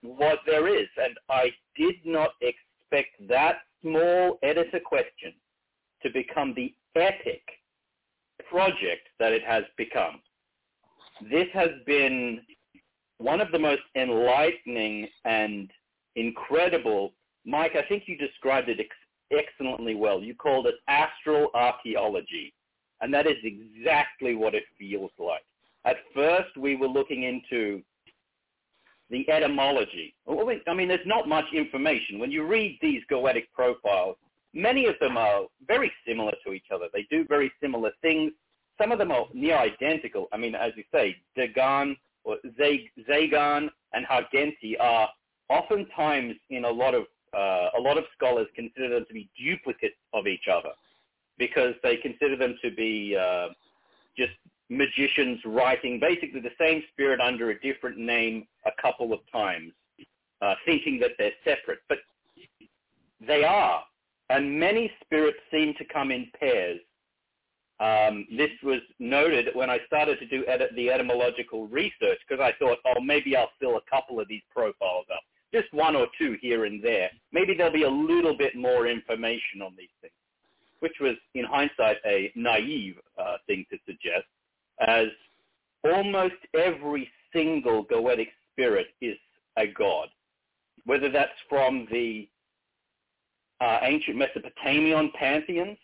what 0.00 0.38
there 0.46 0.68
is. 0.68 0.88
And 0.96 1.14
I 1.28 1.50
did 1.76 1.96
not 2.04 2.30
expect 2.40 3.10
that 3.28 3.58
small 3.82 4.38
editor 4.42 4.80
question 4.80 5.32
to 6.02 6.10
become 6.10 6.54
the 6.54 6.72
epic 6.96 7.42
project 8.48 9.08
that 9.18 9.32
it 9.32 9.42
has 9.44 9.64
become. 9.76 10.20
This 11.30 11.48
has 11.52 11.70
been 11.86 12.40
one 13.18 13.40
of 13.40 13.52
the 13.52 13.58
most 13.58 13.82
enlightening 13.96 15.08
and 15.24 15.70
incredible, 16.16 17.12
Mike, 17.46 17.72
I 17.76 17.86
think 17.88 18.04
you 18.06 18.16
described 18.16 18.68
it 18.68 18.80
excellently 19.32 19.94
well. 19.94 20.20
You 20.22 20.34
called 20.34 20.66
it 20.66 20.76
astral 20.88 21.50
archaeology, 21.54 22.52
and 23.00 23.12
that 23.14 23.26
is 23.26 23.36
exactly 23.42 24.34
what 24.34 24.54
it 24.54 24.64
feels 24.78 25.10
like. 25.18 25.42
At 25.84 25.96
first, 26.14 26.56
we 26.56 26.76
were 26.76 26.88
looking 26.88 27.24
into 27.24 27.82
the 29.10 29.28
etymology. 29.28 30.14
I 30.28 30.74
mean, 30.74 30.88
there's 30.88 31.00
not 31.06 31.28
much 31.28 31.46
information. 31.52 32.18
When 32.18 32.30
you 32.30 32.46
read 32.46 32.78
these 32.80 33.02
Goetic 33.10 33.46
profiles, 33.54 34.16
many 34.54 34.86
of 34.86 34.94
them 35.00 35.16
are 35.16 35.42
very 35.66 35.92
similar 36.06 36.32
to 36.46 36.52
each 36.52 36.66
other. 36.72 36.86
They 36.92 37.06
do 37.10 37.24
very 37.28 37.52
similar 37.60 37.90
things. 38.00 38.32
Some 38.80 38.92
of 38.92 38.98
them 38.98 39.10
are 39.12 39.26
near 39.34 39.56
identical. 39.56 40.28
I 40.32 40.38
mean, 40.38 40.54
as 40.54 40.72
you 40.76 40.84
say, 40.92 41.16
Dagan 41.36 41.96
or 42.24 42.36
Zagan 42.58 43.68
and 43.92 44.06
Haagenti 44.06 44.76
are 44.80 45.08
oftentimes 45.48 46.34
in 46.48 46.64
a 46.64 46.70
lot 46.70 46.94
of 46.94 47.04
uh, 47.34 47.70
a 47.78 47.80
lot 47.80 47.98
of 47.98 48.04
scholars 48.14 48.46
consider 48.54 48.90
them 48.90 49.04
to 49.08 49.14
be 49.14 49.28
duplicates 49.38 49.96
of 50.12 50.26
each 50.26 50.48
other 50.52 50.70
because 51.38 51.74
they 51.82 51.96
consider 51.96 52.36
them 52.36 52.56
to 52.62 52.70
be 52.70 53.16
uh, 53.18 53.48
just 54.16 54.32
magicians 54.68 55.40
writing 55.44 55.98
basically 56.00 56.40
the 56.40 56.50
same 56.58 56.82
spirit 56.92 57.20
under 57.20 57.50
a 57.50 57.60
different 57.60 57.98
name 57.98 58.46
a 58.66 58.70
couple 58.80 59.12
of 59.12 59.20
times, 59.30 59.72
uh, 60.40 60.54
thinking 60.66 60.98
that 61.00 61.12
they're 61.18 61.32
separate. 61.44 61.80
But 61.88 61.98
they 63.26 63.44
are, 63.44 63.82
and 64.30 64.58
many 64.58 64.90
spirits 65.04 65.38
seem 65.50 65.74
to 65.78 65.84
come 65.92 66.10
in 66.10 66.30
pairs. 66.38 66.80
Um, 67.80 68.26
this 68.36 68.50
was 68.62 68.80
noted 69.00 69.48
when 69.54 69.68
I 69.68 69.78
started 69.86 70.18
to 70.20 70.26
do 70.26 70.44
the 70.76 70.90
etymological 70.90 71.66
research 71.66 72.18
because 72.28 72.40
I 72.40 72.52
thought, 72.58 72.78
oh, 72.86 73.00
maybe 73.00 73.36
I'll 73.36 73.50
fill 73.58 73.76
a 73.76 73.90
couple 73.90 74.20
of 74.20 74.28
these 74.28 74.42
profiles 74.54 75.06
up 75.12 75.22
just 75.52 75.72
one 75.72 75.94
or 75.96 76.06
two 76.18 76.36
here 76.40 76.64
and 76.64 76.82
there. 76.82 77.10
Maybe 77.32 77.54
there'll 77.54 77.72
be 77.72 77.82
a 77.84 77.90
little 77.90 78.36
bit 78.36 78.56
more 78.56 78.86
information 78.86 79.62
on 79.62 79.74
these 79.76 79.88
things, 80.00 80.12
which 80.80 80.94
was, 81.00 81.14
in 81.34 81.44
hindsight, 81.44 81.98
a 82.06 82.32
naive 82.34 82.96
uh, 83.18 83.36
thing 83.46 83.64
to 83.70 83.78
suggest, 83.86 84.26
as 84.86 85.06
almost 85.84 86.34
every 86.58 87.10
single 87.32 87.84
Goetic 87.84 88.28
spirit 88.52 88.88
is 89.00 89.16
a 89.56 89.66
god, 89.66 90.08
whether 90.84 91.10
that's 91.10 91.30
from 91.48 91.86
the 91.90 92.28
uh, 93.60 93.78
ancient 93.82 94.16
Mesopotamian 94.16 95.10
pantheons 95.18 95.78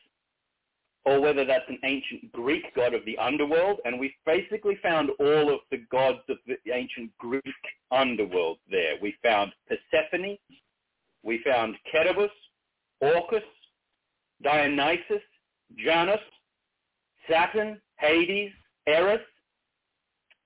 or 1.08 1.22
whether 1.22 1.46
that's 1.46 1.68
an 1.70 1.78
ancient 1.84 2.30
Greek 2.32 2.62
god 2.76 2.92
of 2.92 3.02
the 3.06 3.16
underworld. 3.16 3.78
And 3.86 3.98
we've 3.98 4.10
basically 4.26 4.78
found 4.82 5.08
all 5.18 5.52
of 5.52 5.60
the 5.70 5.78
gods 5.90 6.18
of 6.28 6.36
the 6.46 6.56
ancient 6.70 7.16
Greek 7.16 7.42
underworld 7.90 8.58
there. 8.70 8.94
We 9.00 9.14
found 9.22 9.52
Persephone, 9.68 10.36
we 11.22 11.40
found 11.50 11.76
Cerberus, 11.90 12.30
Orcus, 13.00 13.42
Dionysus, 14.42 15.22
Janus, 15.78 16.20
Saturn, 17.26 17.80
Hades, 17.96 18.52
Eris, 18.86 19.20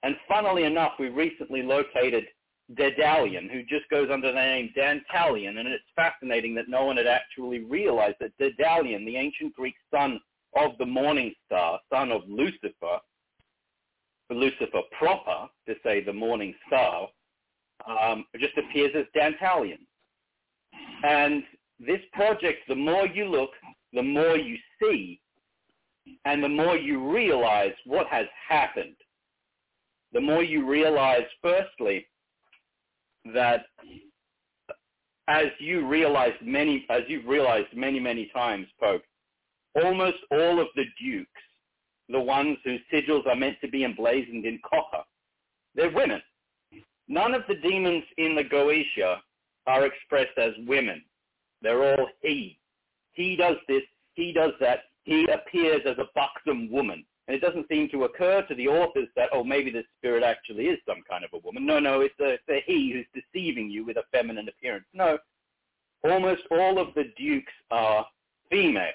and 0.04 0.14
funnily 0.28 0.64
enough, 0.64 0.92
we 0.98 1.08
recently 1.08 1.62
located 1.62 2.24
Daedalion, 2.74 3.50
who 3.50 3.62
just 3.64 3.88
goes 3.90 4.08
under 4.12 4.28
the 4.28 4.34
name 4.34 4.72
Dantalion, 4.76 5.58
and 5.58 5.68
it's 5.68 5.84
fascinating 5.96 6.54
that 6.54 6.68
no 6.68 6.84
one 6.84 6.96
had 6.96 7.06
actually 7.06 7.64
realized 7.64 8.16
that 8.20 8.36
Daedalion, 8.38 9.04
the 9.04 9.16
ancient 9.16 9.54
Greek 9.54 9.74
son 9.90 10.20
of 10.56 10.72
the 10.78 10.86
morning 10.86 11.34
star, 11.46 11.80
son 11.92 12.12
of 12.12 12.22
Lucifer, 12.28 13.00
Lucifer 14.30 14.80
proper, 14.98 15.48
to 15.68 15.74
say 15.84 16.02
the 16.02 16.12
morning 16.12 16.54
star, 16.66 17.08
um, 17.86 18.24
just 18.38 18.56
appears 18.56 18.92
as 18.96 19.04
Dantalion. 19.14 19.78
And 21.04 21.42
this 21.78 22.00
project, 22.12 22.60
the 22.68 22.74
more 22.74 23.06
you 23.06 23.26
look, 23.26 23.50
the 23.92 24.02
more 24.02 24.36
you 24.36 24.56
see, 24.80 25.20
and 26.24 26.42
the 26.42 26.48
more 26.48 26.76
you 26.76 27.12
realize 27.12 27.72
what 27.84 28.06
has 28.08 28.26
happened. 28.48 28.96
The 30.12 30.20
more 30.20 30.42
you 30.44 30.68
realize, 30.68 31.24
firstly, 31.42 32.06
that 33.34 33.66
as 35.28 35.46
you 35.60 35.86
realized 35.86 36.36
many, 36.42 36.86
as 36.90 37.02
you've 37.08 37.26
realized 37.26 37.68
many, 37.74 38.00
many 38.00 38.30
times, 38.34 38.66
Poke, 38.80 39.02
almost 39.74 40.18
all 40.30 40.60
of 40.60 40.68
the 40.76 40.84
dukes, 41.02 41.30
the 42.08 42.20
ones 42.20 42.58
whose 42.64 42.80
sigils 42.92 43.26
are 43.26 43.36
meant 43.36 43.56
to 43.60 43.68
be 43.68 43.84
emblazoned 43.84 44.44
in 44.44 44.60
copper, 44.68 45.02
they're 45.74 45.90
women. 45.90 46.20
None 47.08 47.34
of 47.34 47.42
the 47.48 47.54
demons 47.56 48.04
in 48.18 48.34
the 48.34 48.44
Goetia 48.44 49.18
are 49.66 49.86
expressed 49.86 50.36
as 50.38 50.52
women. 50.66 51.02
They're 51.62 51.82
all 51.82 52.08
he. 52.20 52.58
He 53.12 53.36
does 53.36 53.56
this, 53.68 53.82
he 54.14 54.32
does 54.32 54.52
that, 54.60 54.80
he 55.04 55.26
appears 55.32 55.82
as 55.86 55.98
a 55.98 56.08
buxom 56.14 56.70
woman. 56.70 57.04
And 57.28 57.36
it 57.36 57.40
doesn't 57.40 57.68
seem 57.68 57.88
to 57.90 58.04
occur 58.04 58.42
to 58.48 58.54
the 58.54 58.66
authors 58.68 59.08
that, 59.14 59.28
oh, 59.32 59.44
maybe 59.44 59.70
this 59.70 59.84
spirit 59.98 60.24
actually 60.24 60.66
is 60.66 60.78
some 60.86 61.02
kind 61.08 61.24
of 61.24 61.30
a 61.32 61.38
woman. 61.44 61.64
No, 61.64 61.78
no, 61.78 62.00
it's 62.00 62.18
a, 62.20 62.30
it's 62.30 62.48
a 62.48 62.62
he 62.66 62.92
who's 62.92 63.22
deceiving 63.22 63.70
you 63.70 63.84
with 63.84 63.96
a 63.96 64.02
feminine 64.10 64.48
appearance. 64.48 64.86
No, 64.92 65.18
almost 66.04 66.42
all 66.50 66.78
of 66.78 66.88
the 66.94 67.04
dukes 67.16 67.52
are 67.70 68.06
female. 68.50 68.90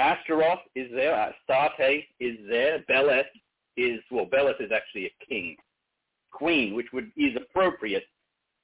Astaroth 0.00 0.60
is 0.74 0.90
there, 0.92 1.14
Astarte 1.14 2.04
is 2.18 2.36
there, 2.48 2.84
Beleth 2.88 3.24
is, 3.76 4.00
well, 4.10 4.26
Beleth 4.26 4.60
is 4.60 4.70
actually 4.74 5.06
a 5.06 5.24
king, 5.28 5.56
queen, 6.32 6.74
which 6.74 6.86
would 6.92 7.10
is 7.16 7.36
appropriate 7.36 8.04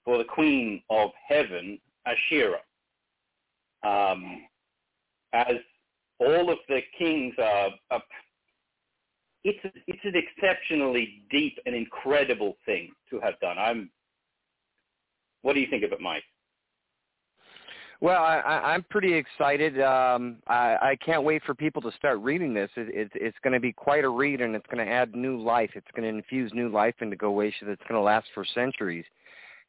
for 0.04 0.18
the 0.18 0.24
queen 0.24 0.82
of 0.88 1.10
heaven, 1.28 1.78
Ashera. 2.06 2.60
Um, 3.82 4.42
as 5.32 5.56
all 6.18 6.50
of 6.50 6.58
the 6.68 6.80
kings 6.98 7.34
are, 7.38 7.70
are 7.90 8.02
it's 9.44 9.58
it's 9.86 10.04
an 10.04 10.14
exceptionally 10.16 11.22
deep 11.30 11.58
and 11.66 11.74
incredible 11.74 12.56
thing 12.64 12.90
to 13.10 13.20
have 13.20 13.38
done. 13.40 13.58
I'm. 13.58 13.90
What 15.42 15.54
do 15.54 15.60
you 15.60 15.68
think 15.68 15.84
of 15.84 15.92
it, 15.92 16.00
Mike? 16.00 16.24
Well, 18.00 18.22
I, 18.22 18.40
I'm 18.74 18.82
pretty 18.90 19.14
excited. 19.14 19.80
Um, 19.80 20.36
I, 20.48 20.76
I 20.80 20.98
can't 21.04 21.24
wait 21.24 21.42
for 21.44 21.54
people 21.54 21.80
to 21.82 21.90
start 21.92 22.18
reading 22.20 22.52
this. 22.52 22.70
It, 22.76 22.94
it, 22.94 23.10
it's 23.14 23.36
going 23.42 23.54
to 23.54 23.60
be 23.60 23.72
quite 23.72 24.04
a 24.04 24.08
read, 24.08 24.40
and 24.40 24.54
it's 24.54 24.66
going 24.66 24.84
to 24.84 24.92
add 24.92 25.14
new 25.14 25.40
life. 25.40 25.70
It's 25.74 25.86
going 25.94 26.10
to 26.10 26.16
infuse 26.18 26.52
new 26.54 26.68
life 26.68 26.94
into 27.00 27.16
Goetia 27.16 27.66
that's 27.66 27.80
going 27.88 27.94
to 27.94 28.00
last 28.00 28.26
for 28.34 28.44
centuries. 28.54 29.04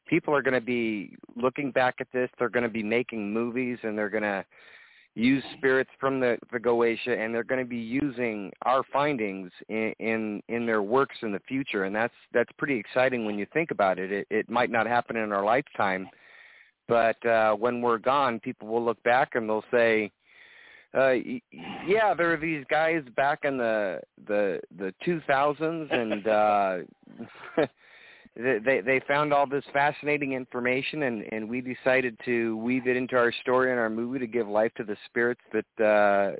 People 0.06 0.34
are 0.34 0.42
going 0.42 0.54
to 0.54 0.60
be 0.60 1.16
looking 1.36 1.70
back 1.70 1.96
at 2.00 2.08
this. 2.12 2.28
They're 2.38 2.48
going 2.48 2.64
to 2.64 2.68
be 2.68 2.82
making 2.82 3.32
movies, 3.32 3.78
and 3.82 3.96
they're 3.96 4.10
going 4.10 4.22
to 4.22 4.44
use 5.14 5.42
spirits 5.56 5.90
from 5.98 6.20
the, 6.20 6.38
the 6.52 6.58
Goetia, 6.58 7.18
and 7.18 7.34
they're 7.34 7.44
going 7.44 7.62
to 7.62 7.68
be 7.68 7.76
using 7.76 8.52
our 8.62 8.82
findings 8.92 9.50
in, 9.68 9.92
in 9.98 10.42
in 10.48 10.66
their 10.66 10.82
works 10.82 11.16
in 11.22 11.32
the 11.32 11.40
future, 11.40 11.84
and 11.84 11.96
that's 11.96 12.14
that's 12.32 12.50
pretty 12.56 12.78
exciting 12.78 13.24
when 13.24 13.38
you 13.38 13.46
think 13.52 13.70
about 13.70 13.98
it. 13.98 14.12
It, 14.12 14.26
it 14.30 14.50
might 14.50 14.70
not 14.70 14.86
happen 14.86 15.16
in 15.16 15.32
our 15.32 15.44
lifetime, 15.44 16.08
but 16.88 17.24
uh, 17.26 17.54
when 17.54 17.80
we're 17.80 17.98
gone, 17.98 18.40
people 18.40 18.68
will 18.68 18.84
look 18.84 19.02
back 19.02 19.34
and 19.34 19.48
they'll 19.48 19.64
say, 19.70 20.10
uh, 20.96 21.14
"Yeah, 21.86 22.14
there 22.14 22.32
are 22.32 22.38
these 22.38 22.64
guys 22.70 23.02
back 23.16 23.40
in 23.44 23.58
the 23.58 24.00
the 24.26 24.60
the 24.76 24.94
2000s, 25.06 25.92
and 25.92 26.26
uh, 26.26 27.66
they 28.36 28.80
they 28.80 29.00
found 29.06 29.32
all 29.32 29.46
this 29.46 29.64
fascinating 29.72 30.32
information 30.32 31.02
and 31.04 31.24
and 31.32 31.48
we 31.48 31.60
decided 31.60 32.16
to 32.24 32.56
weave 32.58 32.86
it 32.86 32.96
into 32.96 33.16
our 33.16 33.32
story 33.42 33.70
and 33.70 33.80
our 33.80 33.90
movie 33.90 34.20
to 34.20 34.26
give 34.26 34.46
life 34.46 34.72
to 34.76 34.84
the 34.84 34.96
spirits 35.06 35.40
that 35.52 35.84
uh 35.84 36.36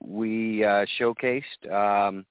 we 0.00 0.64
uh 0.64 0.86
showcased 0.98 1.70
um 1.70 2.24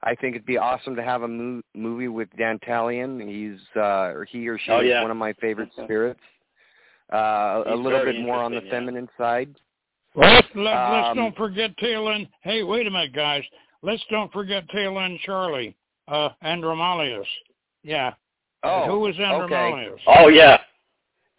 I 0.00 0.14
think 0.14 0.36
it'd 0.36 0.46
be 0.46 0.58
awesome 0.58 0.94
to 0.94 1.02
have 1.02 1.22
a 1.22 1.28
mo- 1.28 1.62
movie 1.74 2.06
with 2.06 2.28
Dantalion. 2.38 3.20
He's 3.26 3.60
uh 3.74 4.12
or 4.14 4.24
he 4.24 4.48
or 4.48 4.56
she 4.56 4.70
oh, 4.70 4.78
yeah. 4.78 5.00
is 5.00 5.02
one 5.02 5.10
of 5.10 5.16
my 5.16 5.32
favorite 5.34 5.70
spirits. 5.82 6.20
Uh 7.12 7.64
a 7.66 7.74
little 7.74 8.04
bit 8.04 8.20
more 8.20 8.36
on 8.36 8.52
the 8.52 8.62
yeah. 8.62 8.70
feminine 8.70 9.08
side. 9.16 9.54
Well, 10.14 10.32
let's, 10.32 10.48
let, 10.54 10.64
let's 10.64 11.08
Um, 11.08 11.16
don't 11.16 11.36
forget 11.36 11.76
Talon. 11.78 12.28
Hey, 12.42 12.62
wait 12.62 12.86
a 12.86 12.90
minute, 12.90 13.12
guys. 13.12 13.44
Let's 13.82 14.02
don't 14.10 14.32
forget 14.32 14.68
Talon 14.70 15.18
Charlie, 15.24 15.76
uh, 16.08 16.30
Andromalius. 16.42 17.26
Yeah. 17.82 18.14
Oh, 18.64 18.86
Who 18.86 19.00
was 19.00 19.14
okay. 19.14 19.22
Andromalius? 19.22 19.98
Oh 20.06 20.28
yeah. 20.28 20.58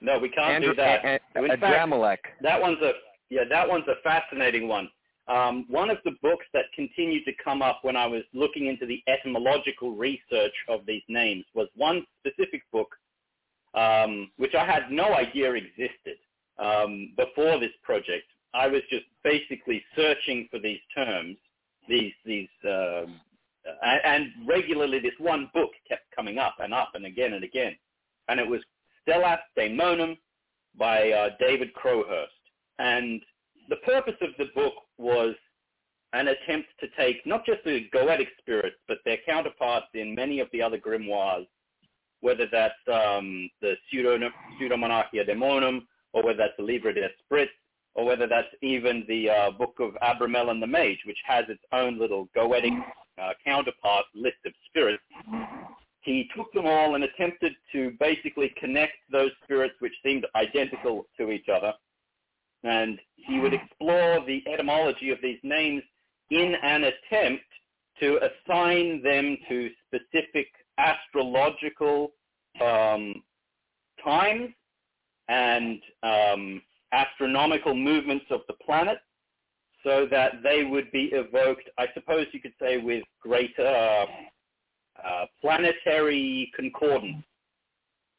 No, 0.02 0.18
we 0.18 0.30
can't 0.30 0.56
Andrew, 0.56 0.72
do 0.72 0.76
that. 0.78 1.04
a, 1.04 1.20
a, 1.36 1.44
In 1.44 1.52
a 1.52 1.58
fact, 1.58 2.28
That 2.42 2.62
one's 2.62 2.82
a 2.82 2.94
yeah, 3.30 3.44
that 3.50 3.68
one's 3.68 3.86
a 3.88 4.02
fascinating 4.02 4.68
one. 4.68 4.90
Um, 5.28 5.66
one 5.70 5.92
of 5.92 5.98
the 6.06 6.12
books 6.24 6.46
that 6.54 6.66
continued 6.76 7.24
to 7.26 7.32
come 7.44 7.62
up 7.62 7.80
when 7.84 7.96
I 7.96 8.08
was 8.08 8.24
looking 8.34 8.66
into 8.66 8.88
the 8.88 9.04
etymological 9.08 9.96
research 9.96 10.54
of 10.68 10.86
these 10.88 11.04
names 11.08 11.46
was 11.54 11.68
one 11.76 12.04
specific 12.20 12.64
book, 12.72 12.88
um, 13.74 14.32
which 14.38 14.56
I 14.56 14.66
had 14.66 14.92
no 14.92 15.14
idea 15.14 15.54
existed 15.54 16.18
um, 16.58 17.14
before 17.18 17.60
this 17.60 17.72
project. 17.84 18.26
I 18.54 18.68
was 18.68 18.82
just 18.90 19.06
basically 19.24 19.84
searching 19.96 20.48
for 20.50 20.60
these 20.60 20.80
terms, 20.96 21.38
these 21.88 22.14
these, 22.26 22.50
and, 22.64 24.02
and 24.04 24.28
regularly 24.48 25.00
this 25.00 25.14
one 25.20 25.50
book 25.54 25.72
kept 25.88 26.04
coming 26.16 26.38
up 26.38 26.56
and 26.60 26.74
up 26.74 26.92
and 26.96 27.06
again 27.06 27.34
and 27.34 27.44
again, 27.44 27.76
and 28.28 28.40
it 28.40 28.48
was 28.48 28.62
Stellas 29.08 29.40
Daemonum 29.58 30.18
by 30.78 31.12
uh, 31.12 31.30
David 31.40 31.74
Crowhurst. 31.74 32.28
And 32.80 33.22
the 33.70 33.76
purpose 33.78 34.16
of 34.22 34.30
the 34.38 34.46
book 34.56 34.74
was 34.98 35.36
an 36.14 36.28
attempt 36.28 36.70
to 36.80 36.88
take 36.98 37.26
not 37.26 37.46
just 37.46 37.64
the 37.64 37.88
goetic 37.94 38.28
spirits, 38.40 38.78
but 38.88 38.98
their 39.06 39.18
counterparts 39.28 39.88
in 39.94 40.16
many 40.16 40.40
of 40.40 40.48
the 40.52 40.62
other 40.62 40.78
grimoires, 40.78 41.48
whether 42.22 42.46
that's 42.52 42.74
um, 42.88 43.50
the 43.62 43.76
Pseudo, 43.90 44.18
Pseudomonarchia 44.60 45.28
Daemonum, 45.28 45.82
or 46.14 46.24
whether 46.24 46.38
that's 46.38 46.58
the 46.58 46.64
Livre 46.64 46.94
des 46.94 47.08
Esprits, 47.08 47.52
or 47.96 48.06
whether 48.06 48.28
that's 48.28 48.48
even 48.62 49.06
the 49.08 49.30
uh, 49.30 49.52
book 49.52 49.76
of 49.80 49.94
Abramelin 50.02 50.60
the 50.60 50.68
Mage, 50.68 51.00
which 51.06 51.18
has 51.26 51.46
its 51.50 51.64
own 51.72 52.00
little 52.00 52.28
goetic 52.36 52.78
uh, 53.22 53.34
counterpart 53.46 54.06
list 54.16 54.38
of 54.46 54.54
spirits. 54.68 55.04
He 56.02 56.30
took 56.36 56.52
them 56.54 56.66
all 56.66 56.96
and 56.96 57.04
attempted 57.04 57.54
to 57.74 57.92
basically 58.00 58.54
connect 58.60 58.94
those 59.12 59.32
spirits 59.44 59.76
which 59.80 59.94
seemed 60.04 60.26
identical 60.36 61.06
to 61.18 61.32
each 61.32 61.48
other. 61.50 61.74
And 62.64 63.00
he 63.16 63.40
would 63.40 63.54
explore 63.54 64.24
the 64.26 64.44
etymology 64.52 65.12
of 65.12 65.20
these 65.22 65.40
names 65.44 65.84
in 66.30 66.56
an 66.64 66.86
attempt 66.86 67.44
to 68.00 68.18
assign 68.18 69.02
them 69.04 69.38
to 69.50 69.70
specific 69.88 70.48
astrological 71.30 72.12
um, 72.62 73.24
times 74.04 74.50
and 75.28 75.80
um, 76.04 76.62
astronomical 76.92 77.76
movements 77.76 78.26
of 78.32 78.42
the 78.48 78.54
planet 78.66 78.98
so 79.84 80.08
that 80.12 80.44
they 80.44 80.64
would 80.64 80.92
be 80.92 81.10
evoked, 81.14 81.70
I 81.78 81.86
suppose 81.94 82.28
you 82.32 82.42
could 82.42 82.54
say, 82.62 82.78
with 82.78 83.04
greater 83.22 83.66
uh, 83.66 84.06
uh, 85.06 85.26
planetary 85.42 86.52
concordance. 86.56 87.24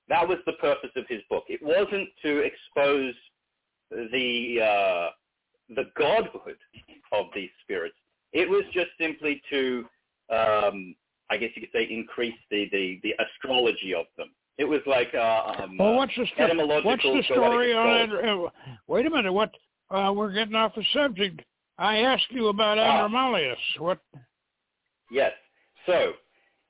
That 0.08 0.26
was 0.26 0.38
the 0.46 0.54
purpose 0.54 0.90
of 0.96 1.04
his 1.08 1.20
book. 1.28 1.44
It 1.48 1.60
wasn't 1.62 2.08
to 2.22 2.38
expose 2.38 3.14
the 3.90 4.60
uh, 4.62 5.10
the 5.76 5.84
godhood 5.96 6.56
of 7.12 7.26
these 7.34 7.50
spirits. 7.62 7.94
It 8.32 8.48
was 8.48 8.62
just 8.72 8.90
simply 9.00 9.42
to, 9.50 9.84
um, 10.30 10.94
I 11.30 11.36
guess 11.36 11.50
you 11.54 11.62
could 11.62 11.70
say, 11.72 11.84
increase 11.90 12.34
the, 12.50 12.68
the, 12.72 13.00
the 13.02 13.14
astrology 13.24 13.94
of 13.94 14.06
them. 14.18 14.28
It 14.58 14.64
was 14.64 14.80
like 14.86 15.14
uh, 15.14 15.54
um, 15.62 15.78
Well, 15.78 15.94
what's 15.94 16.12
the, 16.16 16.26
sto- 16.34 16.44
etymological 16.44 16.90
what's 16.90 17.02
the 17.28 17.34
story 17.34 17.72
on 17.72 18.10
it? 18.10 18.24
Uh, 18.28 18.48
wait 18.88 19.06
a 19.06 19.10
minute. 19.10 19.32
What? 19.32 19.50
Uh, 19.90 20.12
we're 20.14 20.32
getting 20.32 20.54
off 20.54 20.74
the 20.74 20.84
subject. 20.92 21.40
I 21.78 21.98
asked 21.98 22.26
you 22.30 22.48
about 22.48 22.78
Ah. 22.78 23.08
Andromalius. 23.08 23.56
What? 23.78 23.98
Yes. 25.10 25.32
So, 25.86 26.12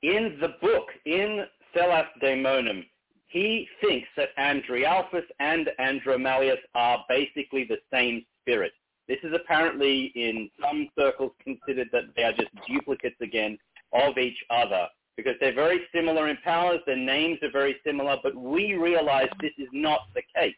in 0.03 0.39
the 0.41 0.55
book, 0.63 0.87
in 1.05 1.45
Stellas 1.75 2.07
Daemonum, 2.23 2.85
he 3.27 3.67
thinks 3.81 4.09
that 4.17 4.37
Andrealphus 4.39 5.25
and 5.41 5.69
Andromalius 5.81 6.59
are 6.75 7.05
basically 7.09 7.65
the 7.65 7.79
same 7.93 8.25
spirit. 8.43 8.73
This 9.09 9.19
is 9.25 9.33
apparently 9.35 10.13
in 10.15 10.49
some 10.63 10.89
circles 10.97 11.33
considered 11.43 11.89
that 11.93 12.05
they 12.17 12.23
are 12.23 12.33
just 12.33 12.51
duplicates 12.69 13.17
again 13.21 13.59
of 13.93 14.19
each 14.19 14.39
other 14.51 14.87
because 15.17 15.35
they're 15.41 15.55
very 15.55 15.81
similar 15.95 16.29
in 16.29 16.37
powers, 16.39 16.81
their 16.87 16.97
names 16.97 17.39
are 17.43 17.51
very 17.51 17.77
similar, 17.85 18.17
but 18.23 18.35
we 18.35 18.75
realize 18.75 19.29
this 19.41 19.53
is 19.59 19.69
not 19.73 20.01
the 20.15 20.23
case. 20.35 20.55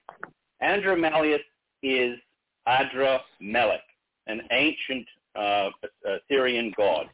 Andromalius 0.62 1.40
is 1.82 2.16
Adra 2.68 3.18
Melech, 3.40 3.80
an 4.28 4.40
ancient 4.52 5.06
uh, 5.34 5.70
Assyrian 6.06 6.72
god. 6.76 7.06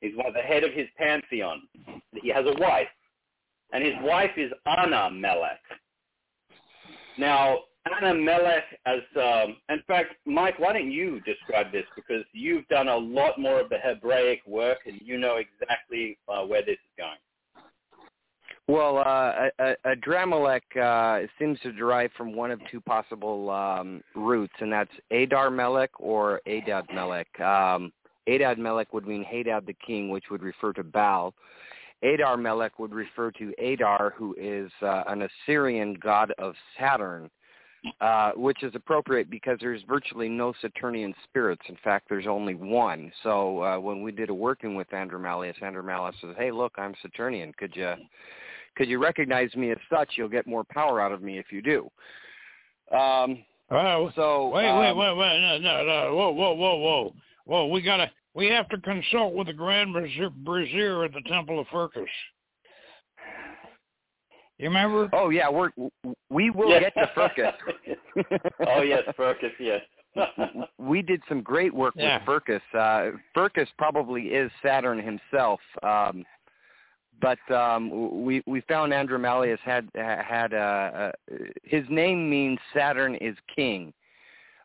He's 0.00 0.16
one 0.16 0.26
of 0.26 0.34
the 0.34 0.40
head 0.40 0.64
of 0.64 0.72
his 0.72 0.86
pantheon. 0.96 1.62
He 2.22 2.30
has 2.30 2.46
a 2.46 2.58
wife, 2.58 2.88
and 3.72 3.84
his 3.84 3.94
wife 4.00 4.30
is 4.36 4.50
Anamelech. 4.66 5.58
Now, 7.18 7.58
Anamelech 7.86 8.62
as, 8.86 9.00
um, 9.16 9.56
in 9.68 9.82
fact, 9.86 10.14
Mike, 10.26 10.58
why 10.58 10.72
don't 10.72 10.90
you 10.90 11.20
describe 11.20 11.72
this 11.72 11.84
because 11.96 12.24
you've 12.32 12.66
done 12.68 12.88
a 12.88 12.96
lot 12.96 13.38
more 13.38 13.60
of 13.60 13.68
the 13.68 13.78
Hebraic 13.78 14.40
work 14.46 14.78
and 14.86 15.00
you 15.02 15.18
know 15.18 15.36
exactly 15.36 16.18
uh, 16.28 16.42
where 16.42 16.62
this 16.62 16.74
is 16.74 16.92
going. 16.96 17.18
Well, 18.66 18.98
uh, 18.98 19.48
a, 19.60 19.76
a 19.86 20.80
uh, 20.82 21.26
seems 21.38 21.58
to 21.60 21.72
derive 21.72 22.10
from 22.18 22.36
one 22.36 22.50
of 22.50 22.60
two 22.70 22.82
possible 22.82 23.48
um, 23.48 24.02
roots, 24.14 24.52
and 24.60 24.70
that's 24.70 24.90
Adar 25.10 25.50
Melech 25.50 25.90
or 25.98 26.42
Adad 26.46 26.84
Melech. 26.92 27.28
Um, 27.40 27.90
Adad 28.28 28.58
Melech 28.58 28.92
would 28.92 29.06
mean 29.06 29.24
Hadad 29.24 29.64
the 29.66 29.76
king, 29.86 30.10
which 30.10 30.24
would 30.30 30.42
refer 30.42 30.74
to 30.74 30.84
Baal. 30.84 31.32
Adar 32.02 32.36
Melech 32.36 32.78
would 32.78 32.92
refer 32.92 33.30
to 33.32 33.54
Adar, 33.58 34.12
who 34.16 34.36
is 34.38 34.70
uh, 34.82 35.04
an 35.06 35.22
Assyrian 35.22 35.94
god 35.94 36.32
of 36.38 36.54
Saturn, 36.78 37.30
uh, 38.00 38.32
which 38.32 38.62
is 38.62 38.74
appropriate 38.74 39.30
because 39.30 39.58
there's 39.60 39.82
virtually 39.88 40.28
no 40.28 40.52
Saturnian 40.60 41.14
spirits. 41.24 41.62
In 41.68 41.76
fact, 41.82 42.06
there's 42.08 42.26
only 42.26 42.54
one. 42.54 43.12
So 43.22 43.62
uh, 43.62 43.78
when 43.78 44.02
we 44.02 44.12
did 44.12 44.30
a 44.30 44.34
working 44.34 44.74
with 44.74 44.88
Andromalius, 44.90 45.58
Andromalius 45.62 46.14
says, 46.20 46.34
"Hey, 46.36 46.50
look, 46.50 46.72
I'm 46.76 46.94
Saturnian. 47.02 47.52
Could 47.58 47.74
you 47.76 47.94
could 48.76 48.88
you 48.88 48.98
recognize 48.98 49.54
me 49.54 49.70
as 49.70 49.78
such? 49.90 50.10
You'll 50.16 50.28
get 50.28 50.46
more 50.46 50.64
power 50.64 51.00
out 51.00 51.12
of 51.12 51.22
me 51.22 51.38
if 51.38 51.52
you 51.52 51.62
do." 51.62 51.90
Um, 52.96 53.44
uh, 53.70 54.08
so 54.16 54.48
wait, 54.48 54.68
um, 54.68 54.78
wait, 54.78 54.96
wait, 54.96 55.16
wait, 55.16 55.40
no, 55.40 55.58
no, 55.58 55.84
no, 55.84 56.14
whoa, 56.14 56.30
whoa, 56.30 56.54
whoa, 56.54 56.76
whoa, 56.76 57.14
whoa. 57.44 57.66
We 57.66 57.82
gotta, 57.82 58.10
we 58.34 58.46
have 58.46 58.68
to 58.70 58.78
consult 58.78 59.34
with 59.34 59.48
the 59.48 59.52
Grand 59.52 59.92
Brazier 59.92 61.04
at 61.04 61.12
the 61.12 61.22
Temple 61.28 61.60
of 61.60 61.66
Furcas. 61.66 62.06
You 64.58 64.68
remember? 64.68 65.08
Oh 65.12 65.30
yeah, 65.30 65.48
we're 65.48 65.70
we 66.30 66.50
will 66.50 66.70
yes. 66.70 66.92
get 66.94 66.94
to 66.94 67.10
Furcas. 67.14 67.54
oh 68.66 68.82
yes, 68.82 69.02
Furcas, 69.16 69.52
yes. 69.60 69.80
we 70.78 71.00
did 71.00 71.22
some 71.28 71.42
great 71.42 71.72
work 71.72 71.94
yeah. 71.96 72.18
with 72.18 72.42
Furcas. 72.42 72.60
Uh, 72.74 73.16
Furcas 73.36 73.68
probably 73.78 74.22
is 74.28 74.50
Saturn 74.60 74.98
himself, 74.98 75.60
um, 75.84 76.24
but 77.20 77.38
um, 77.54 78.24
we 78.24 78.42
we 78.46 78.60
found 78.62 78.92
Andromalius 78.92 79.60
had 79.60 79.88
had 79.94 80.52
uh, 80.52 80.56
uh, 80.56 81.12
his 81.62 81.84
name 81.88 82.28
means 82.28 82.58
Saturn 82.74 83.14
is 83.16 83.36
king, 83.54 83.92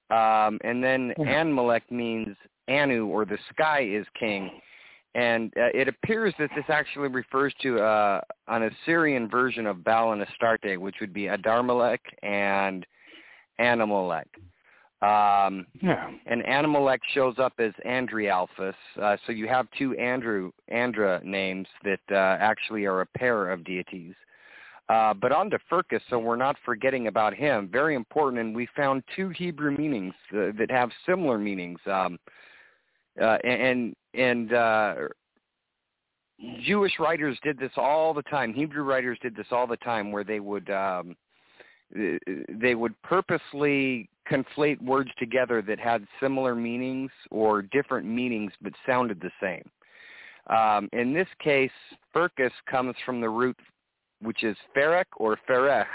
um, 0.10 0.60
and 0.64 0.84
then 0.84 1.14
yeah. 1.20 1.44
Anmalek 1.44 1.84
means 1.92 2.36
Anu 2.68 3.06
or 3.08 3.26
the 3.26 3.38
sky 3.52 3.82
is 3.84 4.08
king 4.20 4.50
and 5.16 5.54
uh, 5.58 5.70
it 5.74 5.88
appears 5.88 6.34
that 6.40 6.50
this 6.56 6.66
actually 6.70 7.10
refers 7.10 7.54
to 7.62 7.80
uh, 7.80 8.22
an 8.48 8.64
Assyrian 8.64 9.30
version 9.30 9.68
of 9.68 9.84
Baal 9.84 10.14
and 10.14 10.22
Astarte, 10.22 10.80
which 10.80 10.96
would 11.02 11.14
be 11.14 11.24
Adarmelech 11.24 12.00
and 12.24 12.86
Anamelech. 13.60 14.26
Um, 15.04 15.68
yeah. 15.82 16.10
And 16.26 16.44
Anamelech 16.44 17.00
shows 17.14 17.36
up 17.38 17.54
as 17.60 17.74
Andrealphus, 17.86 18.74
uh, 19.02 19.18
so 19.26 19.34
you 19.34 19.48
have 19.50 19.68
two 19.78 19.96
Andrew 19.98 20.52
Andra 20.70 21.22
names 21.26 21.68
that 21.84 22.00
uh, 22.10 22.38
actually 22.40 22.86
are 22.86 23.02
a 23.02 23.06
pair 23.06 23.52
of 23.52 23.66
deities. 23.66 24.16
Uh, 24.90 25.14
but 25.14 25.32
on 25.32 25.50
to 25.50 25.58
Furcas, 25.72 26.02
so 26.10 26.20
we're 26.20 26.36
not 26.36 26.56
forgetting 26.66 27.08
about 27.08 27.34
him. 27.34 27.70
Very 27.72 27.96
important, 27.96 28.42
and 28.42 28.56
we 28.56 28.68
found 28.76 29.04
two 29.16 29.30
Hebrew 29.30 29.72
meanings 29.72 30.14
uh, 30.34 30.52
that 30.58 30.70
have 30.70 30.90
similar 31.06 31.38
meanings. 31.38 31.80
Um, 31.86 32.18
uh, 33.22 33.38
and 33.44 33.96
and 34.14 34.54
uh, 34.54 34.96
Jewish 36.64 36.94
writers 37.00 37.38
did 37.44 37.58
this 37.58 37.72
all 37.78 38.14
the 38.14 38.24
time. 38.24 38.54
Hebrew 38.54 38.84
writers 38.84 39.18
did 39.22 39.36
this 39.36 39.48
all 39.52 39.68
the 39.68 39.78
time, 39.78 40.12
where 40.12 40.24
they 40.24 40.40
would 40.40 40.70
um, 40.70 41.16
they 41.94 42.76
would 42.76 43.00
purposely 43.04 44.10
conflate 44.32 44.82
words 44.82 45.12
together 45.20 45.62
that 45.62 45.80
had 45.80 46.08
similar 46.20 46.56
meanings 46.56 47.12
or 47.30 47.62
different 47.62 48.08
meanings 48.08 48.52
but 48.62 48.74
sounded 48.86 49.22
the 49.22 49.32
same. 49.42 49.64
Um, 50.56 50.90
in 50.94 51.14
this 51.14 51.28
case, 51.40 51.72
Furcas 52.16 52.52
comes 52.70 52.96
from 53.06 53.22
the 53.22 53.30
root 53.30 53.58
which 54.24 54.44
is 54.44 54.56
ferek 54.76 55.06
or 55.18 55.38
ferech. 55.48 55.86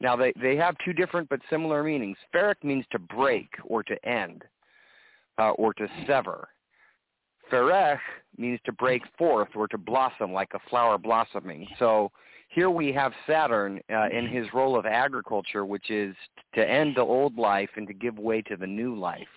Now 0.00 0.16
they, 0.16 0.32
they 0.40 0.56
have 0.56 0.76
two 0.84 0.92
different 0.92 1.28
but 1.28 1.40
similar 1.50 1.82
meanings. 1.82 2.16
Ferek 2.34 2.62
means 2.62 2.84
to 2.92 2.98
break 2.98 3.48
or 3.64 3.82
to 3.82 4.08
end 4.08 4.44
uh, 5.40 5.50
or 5.52 5.72
to 5.74 5.88
sever. 6.06 6.48
Ferech 7.50 7.98
means 8.36 8.60
to 8.64 8.72
break 8.72 9.02
forth 9.18 9.48
or 9.56 9.66
to 9.68 9.78
blossom 9.78 10.32
like 10.32 10.50
a 10.54 10.58
flower 10.68 10.98
blossoming. 10.98 11.66
So 11.78 12.12
here 12.48 12.70
we 12.70 12.92
have 12.92 13.12
Saturn 13.26 13.80
uh, 13.92 14.08
in 14.08 14.28
his 14.28 14.46
role 14.54 14.78
of 14.78 14.86
agriculture, 14.86 15.64
which 15.64 15.90
is 15.90 16.14
to 16.54 16.68
end 16.68 16.96
the 16.96 17.02
old 17.02 17.36
life 17.36 17.70
and 17.76 17.86
to 17.88 17.94
give 17.94 18.18
way 18.18 18.42
to 18.42 18.56
the 18.56 18.66
new 18.66 18.96
life. 18.96 19.28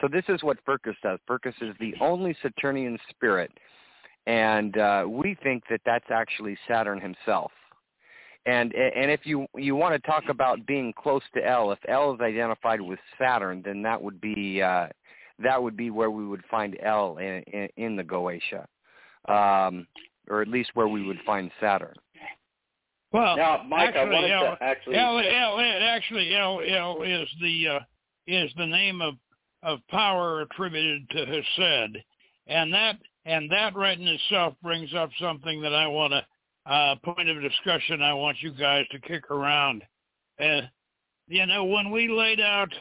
So 0.00 0.08
this 0.08 0.24
is 0.28 0.42
what 0.42 0.58
Furcas 0.64 0.96
does. 1.02 1.18
Furcas 1.28 1.54
is 1.60 1.74
the 1.78 1.94
only 2.00 2.36
Saturnian 2.42 2.98
spirit, 3.10 3.50
and 4.26 4.76
uh, 4.76 5.04
we 5.08 5.36
think 5.42 5.62
that 5.70 5.80
that's 5.86 6.10
actually 6.10 6.56
Saturn 6.66 7.00
himself. 7.00 7.52
And 8.46 8.74
and 8.74 9.10
if 9.10 9.20
you 9.24 9.46
you 9.56 9.74
want 9.74 9.94
to 9.94 10.06
talk 10.10 10.24
about 10.28 10.66
being 10.66 10.92
close 10.98 11.22
to 11.34 11.46
El, 11.46 11.72
if 11.72 11.78
El 11.88 12.14
is 12.14 12.20
identified 12.20 12.80
with 12.80 12.98
Saturn, 13.18 13.62
then 13.64 13.80
that 13.82 14.02
would 14.02 14.20
be 14.20 14.60
uh, 14.60 14.88
that 15.42 15.62
would 15.62 15.76
be 15.76 15.90
where 15.90 16.10
we 16.10 16.26
would 16.26 16.44
find 16.50 16.76
El 16.82 17.18
in, 17.18 17.42
in, 17.52 17.68
in 17.76 17.96
the 17.96 18.04
Goetia, 18.04 18.66
um, 19.28 19.86
or 20.28 20.42
at 20.42 20.48
least 20.48 20.70
where 20.74 20.88
we 20.88 21.06
would 21.06 21.18
find 21.26 21.50
Saturn. 21.60 21.94
Well, 23.12 23.36
now, 23.36 23.62
Mike, 23.68 23.94
actually, 23.94 24.00
I 24.00 24.12
wanted 24.12 24.32
El, 24.32 24.42
to 24.42 24.62
actually 24.62 24.96
El, 24.96 25.18
El, 25.18 25.60
actually 25.60 26.34
El, 26.34 26.60
El 26.60 27.02
is 27.02 27.28
the 27.40 27.68
uh, 27.68 27.80
is 28.26 28.50
the 28.56 28.66
name 28.66 29.00
of 29.00 29.14
of 29.62 29.78
power 29.88 30.42
attributed 30.42 31.08
to 31.10 31.24
Hesed, 31.26 31.98
and 32.48 32.72
that 32.72 32.98
and 33.24 33.50
that 33.50 33.76
right 33.76 33.98
in 33.98 34.06
itself 34.06 34.54
brings 34.62 34.92
up 34.94 35.10
something 35.20 35.62
that 35.62 35.74
I 35.74 35.86
want 35.86 36.12
to 36.12 36.26
uh, 36.70 36.96
point 37.04 37.28
of 37.28 37.40
discussion. 37.40 38.02
I 38.02 38.14
want 38.14 38.38
you 38.40 38.52
guys 38.52 38.84
to 38.90 38.98
kick 39.00 39.30
around. 39.30 39.82
Uh, 40.40 40.62
you 41.28 41.46
know, 41.46 41.64
when 41.64 41.90
we 41.90 42.08
laid 42.08 42.40
out 42.40 42.72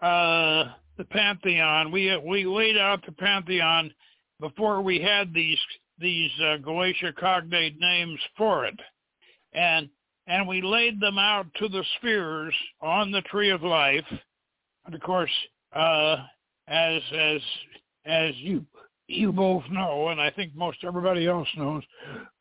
uh, 0.00 0.72
the 0.96 1.04
pantheon. 1.04 1.90
We 1.90 2.16
we 2.18 2.44
laid 2.44 2.76
out 2.76 3.04
the 3.04 3.12
pantheon 3.12 3.92
before 4.40 4.82
we 4.82 5.00
had 5.00 5.32
these 5.32 5.58
these 5.98 6.30
uh, 6.40 6.58
Goetia 6.58 7.14
cognate 7.16 7.78
names 7.78 8.18
for 8.36 8.64
it, 8.64 8.78
and 9.52 9.88
and 10.26 10.48
we 10.48 10.62
laid 10.62 11.00
them 11.00 11.18
out 11.18 11.46
to 11.56 11.68
the 11.68 11.84
spheres 11.98 12.54
on 12.80 13.10
the 13.10 13.22
tree 13.22 13.50
of 13.50 13.62
life. 13.62 14.06
And 14.86 14.94
of 14.94 15.00
course, 15.00 15.30
uh, 15.74 16.16
as 16.68 17.02
as 17.12 17.40
as 18.06 18.34
you 18.36 18.64
you 19.06 19.32
both 19.32 19.64
know, 19.70 20.08
and 20.08 20.20
I 20.20 20.30
think 20.30 20.54
most 20.54 20.78
everybody 20.84 21.26
else 21.26 21.48
knows, 21.56 21.82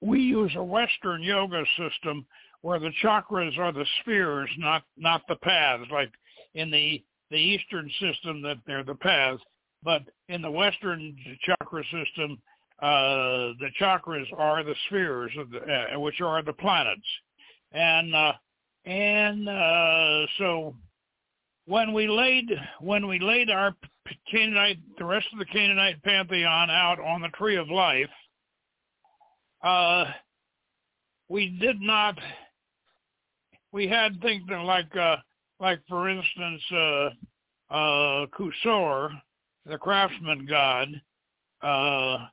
we 0.02 0.22
use 0.22 0.52
a 0.56 0.63
Western 0.63 1.22
yoga 1.22 1.63
system 1.78 2.26
where 2.62 2.80
the 2.80 2.92
chakras 3.04 3.58
are 3.58 3.74
the 3.74 3.86
spheres, 4.02 4.50
not 4.58 4.84
not 4.98 5.22
the 5.28 5.36
paths, 5.36 5.89
like 5.92 6.12
in 6.56 6.72
the 6.72 7.04
the 7.34 7.39
Eastern 7.39 7.89
system 8.00 8.43
that 8.43 8.58
they're 8.67 8.84
the 8.84 8.93
path, 8.93 9.39
but 9.84 10.04
in 10.30 10.43
the 10.43 10.52
Western 10.52 11.15
chakra 11.43 11.84
system, 11.86 12.39
uh, 12.80 13.58
the 13.60 13.69
chakras 13.82 14.26
are 14.38 14.63
the 14.63 14.76
spheres, 14.86 15.32
the, 15.52 15.58
uh, 15.96 16.00
which 16.00 16.22
are 16.22 16.43
the 16.43 16.54
planets, 16.54 17.02
and 17.72 18.15
uh, 18.15 18.34
and 18.86 19.50
uh, 19.50 20.28
so 20.38 20.76
when 21.65 21.91
we 21.91 22.08
laid 22.08 22.52
when 22.82 23.08
we 23.08 23.19
laid 23.19 23.50
our 23.50 23.76
Canaanite, 24.30 24.78
the 25.00 25.06
rest 25.06 25.26
of 25.34 25.39
the 25.39 25.46
Canaanite 25.46 26.04
pantheon 26.04 26.69
out 26.69 27.00
on 27.00 27.22
the 27.22 27.30
tree 27.30 27.56
of 27.56 27.67
life, 27.67 28.10
uh, 29.63 30.06
we 31.30 31.58
did 31.60 31.82
not. 31.82 32.19
We 33.72 33.88
had 33.88 34.22
things 34.22 34.43
like 34.52 34.96
uh, 34.96 35.15
like 35.63 35.80
for 35.88 36.10
instance, 36.10 36.62
uh, 36.73 37.10
uh, 37.73 38.26
Kusor, 38.38 39.10
the 39.65 39.78
craftsman 39.78 40.45
god, 40.45 40.89
uh, 41.62 42.26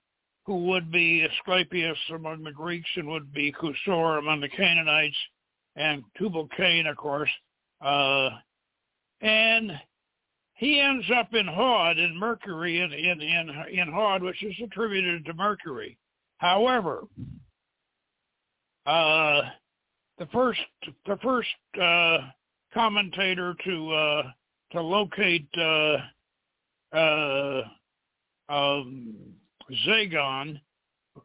who 0.45 0.65
would 0.67 0.91
be 0.91 1.25
Asclepius 1.25 1.97
among 2.13 2.43
the 2.43 2.51
Greeks 2.51 2.89
and 2.97 3.07
would 3.07 3.33
be 3.33 3.53
Kusor 3.53 4.19
among 4.19 4.41
the 4.41 4.49
Canaanites, 4.49 5.17
and 5.77 6.03
Tubal 6.19 6.49
Cain, 6.57 6.89
of 6.89 6.97
course. 6.97 7.31
Uh, 7.81 8.31
and 9.21 9.79
he 10.55 10.81
ends 10.81 11.07
up 11.17 11.33
in 11.33 11.47
Hod 11.47 11.99
in 11.99 12.19
Mercury 12.19 12.81
in 12.81 12.93
in 12.93 13.21
in, 13.21 13.79
in 13.79 13.93
Hod, 13.93 14.25
which 14.25 14.43
is 14.43 14.57
attributed 14.61 15.25
to 15.27 15.35
Mercury. 15.35 15.97
However, 16.39 17.05
uh, 18.87 19.43
the 20.19 20.27
first 20.33 20.61
the 21.07 21.17
first 21.23 21.49
uh, 21.81 22.19
commentator 22.73 23.55
to 23.65 23.93
uh, 23.93 24.23
to 24.73 24.81
locate 24.81 25.49
uh, 25.59 25.97
uh, 26.97 27.63
um, 28.49 29.15
Zagon 29.87 30.61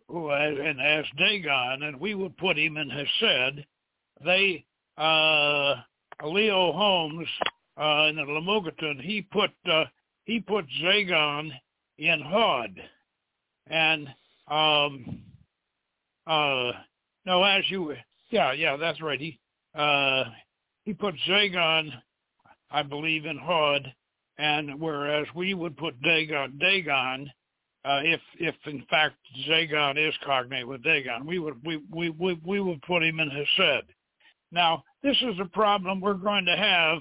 who 0.07 0.31
and 0.31 0.81
as 0.81 1.05
Dagon, 1.17 1.83
and 1.83 1.99
we 1.99 2.15
would 2.15 2.37
put 2.37 2.57
him 2.57 2.77
in 2.77 2.89
Hesed. 2.89 3.65
They 4.23 4.65
uh, 4.97 5.75
Leo 6.23 6.71
Holmes 6.71 7.27
uh, 7.77 8.07
in 8.09 8.15
the 8.15 8.23
Lemegeton, 8.23 9.01
he 9.01 9.21
put 9.21 9.51
uh, 9.69 9.85
he 10.25 10.39
put 10.39 10.65
Zagon 10.81 11.51
in 11.97 12.21
Hod, 12.21 12.79
and 13.67 14.07
um, 14.47 15.21
uh, 16.27 16.71
no, 17.25 17.43
as 17.43 17.63
you 17.69 17.95
yeah 18.29 18.53
yeah 18.53 18.77
that's 18.77 19.01
right 19.01 19.19
he 19.19 19.39
uh, 19.75 20.23
he 20.85 20.93
put 20.93 21.15
Zagon, 21.27 21.89
I 22.71 22.83
believe, 22.83 23.25
in 23.25 23.37
Hod, 23.37 23.93
and 24.37 24.79
whereas 24.79 25.27
we 25.35 25.53
would 25.53 25.75
put 25.77 26.01
Dagon 26.01 26.57
Dagon 26.59 27.29
uh, 27.83 28.01
if 28.03 28.21
if 28.39 28.55
in 28.65 28.83
fact 28.89 29.15
Zagon 29.47 29.97
is 29.97 30.13
cognate 30.25 30.67
with 30.67 30.83
Dagon, 30.83 31.25
we 31.25 31.39
would 31.39 31.55
we 31.65 31.81
we 31.91 32.09
we, 32.09 32.39
we 32.45 32.59
would 32.59 32.81
put 32.83 33.03
him 33.03 33.19
in 33.19 33.29
Hesed. 33.29 33.85
Now 34.51 34.83
this 35.03 35.17
is 35.21 35.39
a 35.39 35.49
problem 35.49 36.01
we're 36.01 36.13
going 36.13 36.45
to 36.45 36.57
have, 36.57 36.99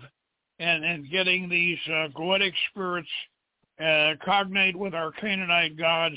in, 0.59 0.85
and 0.85 1.11
getting 1.11 1.49
these 1.49 1.79
uh, 1.87 2.09
goetic 2.15 2.53
spirits 2.71 3.09
uh, 3.81 4.13
cognate 4.25 4.77
with 4.77 4.95
our 4.95 5.11
Canaanite 5.13 5.77
gods 5.77 6.17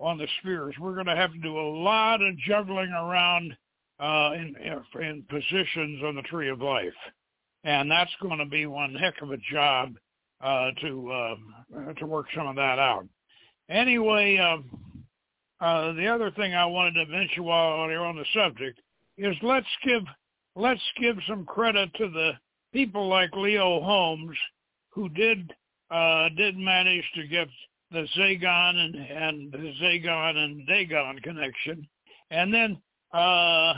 on 0.00 0.18
the 0.18 0.26
spheres. 0.40 0.74
We're 0.80 0.94
going 0.94 1.06
to 1.06 1.16
have 1.16 1.32
to 1.32 1.38
do 1.38 1.58
a 1.58 1.74
lot 1.82 2.20
of 2.22 2.36
juggling 2.38 2.90
around 2.90 3.56
uh, 4.00 4.32
in 4.34 4.54
in 5.00 5.24
positions 5.28 6.02
on 6.04 6.14
the 6.14 6.22
tree 6.22 6.48
of 6.48 6.60
life, 6.60 6.92
and 7.64 7.90
that's 7.90 8.14
going 8.22 8.38
to 8.38 8.46
be 8.46 8.66
one 8.66 8.94
heck 8.94 9.20
of 9.22 9.30
a 9.30 9.38
job 9.52 9.94
uh, 10.40 10.70
to 10.80 11.10
uh, 11.10 11.92
to 11.94 12.06
work 12.06 12.26
some 12.34 12.46
of 12.46 12.56
that 12.56 12.78
out. 12.78 13.06
Anyway, 13.68 14.38
um, 14.38 14.70
uh, 15.60 15.92
the 15.92 16.06
other 16.06 16.30
thing 16.30 16.54
I 16.54 16.66
wanted 16.66 17.04
to 17.04 17.10
mention 17.10 17.44
while 17.44 17.88
you're 17.90 18.06
on 18.06 18.16
the 18.16 18.24
subject 18.34 18.80
is 19.16 19.34
let's 19.42 19.66
give 19.84 20.02
let's 20.54 20.80
give 21.00 21.16
some 21.28 21.44
credit 21.44 21.92
to 21.94 22.08
the 22.08 22.32
people 22.72 23.08
like 23.08 23.30
Leo 23.34 23.80
Holmes 23.80 24.36
who 24.90 25.08
did 25.08 25.52
uh, 25.90 26.28
did 26.36 26.56
manage 26.56 27.04
to 27.14 27.26
get 27.26 27.48
the 27.90 28.06
Zagon 28.16 28.76
and, 28.76 28.94
and 28.94 29.52
the 29.52 29.72
Zagon 29.82 30.36
and 30.36 30.66
Dagon 30.66 31.18
connection, 31.20 31.88
and 32.30 32.52
then 32.52 32.80
uh, 33.12 33.74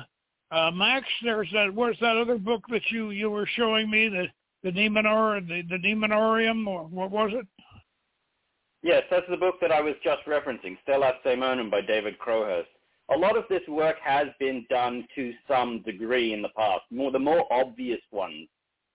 uh, 0.50 0.70
Max, 0.72 1.06
there's 1.22 1.48
that. 1.52 1.72
Where's 1.74 1.98
that 2.00 2.16
other 2.16 2.38
book 2.38 2.62
that 2.70 2.82
you 2.90 3.10
you 3.10 3.30
were 3.30 3.48
showing 3.56 3.90
me 3.90 4.08
the 4.08 4.26
the 4.62 4.70
Demonor 4.70 5.40
the 5.46 5.62
the 5.68 5.76
Demonorium 5.76 6.66
or 6.66 6.84
what 6.84 7.10
was 7.10 7.30
it? 7.34 7.46
Yes, 8.82 9.02
that's 9.10 9.26
the 9.28 9.36
book 9.36 9.56
that 9.60 9.70
I 9.70 9.80
was 9.80 9.94
just 10.02 10.24
referencing, 10.26 10.78
Stellas 10.86 11.16
Daemonum 11.24 11.70
by 11.70 11.82
David 11.82 12.18
Crowhurst. 12.18 12.68
A 13.12 13.16
lot 13.16 13.36
of 13.36 13.44
this 13.50 13.60
work 13.68 13.96
has 14.02 14.28
been 14.38 14.64
done 14.70 15.06
to 15.16 15.32
some 15.46 15.82
degree 15.82 16.32
in 16.32 16.40
the 16.40 16.48
past, 16.56 16.82
more 16.90 17.10
the 17.10 17.18
more 17.18 17.44
obvious 17.52 18.00
ones. 18.10 18.48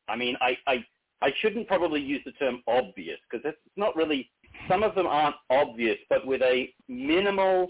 I 0.07 0.15
mean, 0.15 0.35
I, 0.41 0.57
I, 0.67 0.85
I 1.21 1.31
shouldn't 1.39 1.67
probably 1.67 2.01
use 2.01 2.21
the 2.25 2.31
term 2.33 2.63
obvious 2.67 3.19
because 3.29 3.45
it's 3.45 3.57
not 3.75 3.95
really, 3.95 4.29
some 4.69 4.83
of 4.83 4.95
them 4.95 5.05
aren't 5.05 5.35
obvious, 5.49 5.97
but 6.09 6.25
with 6.25 6.41
a 6.41 6.73
minimal 6.87 7.67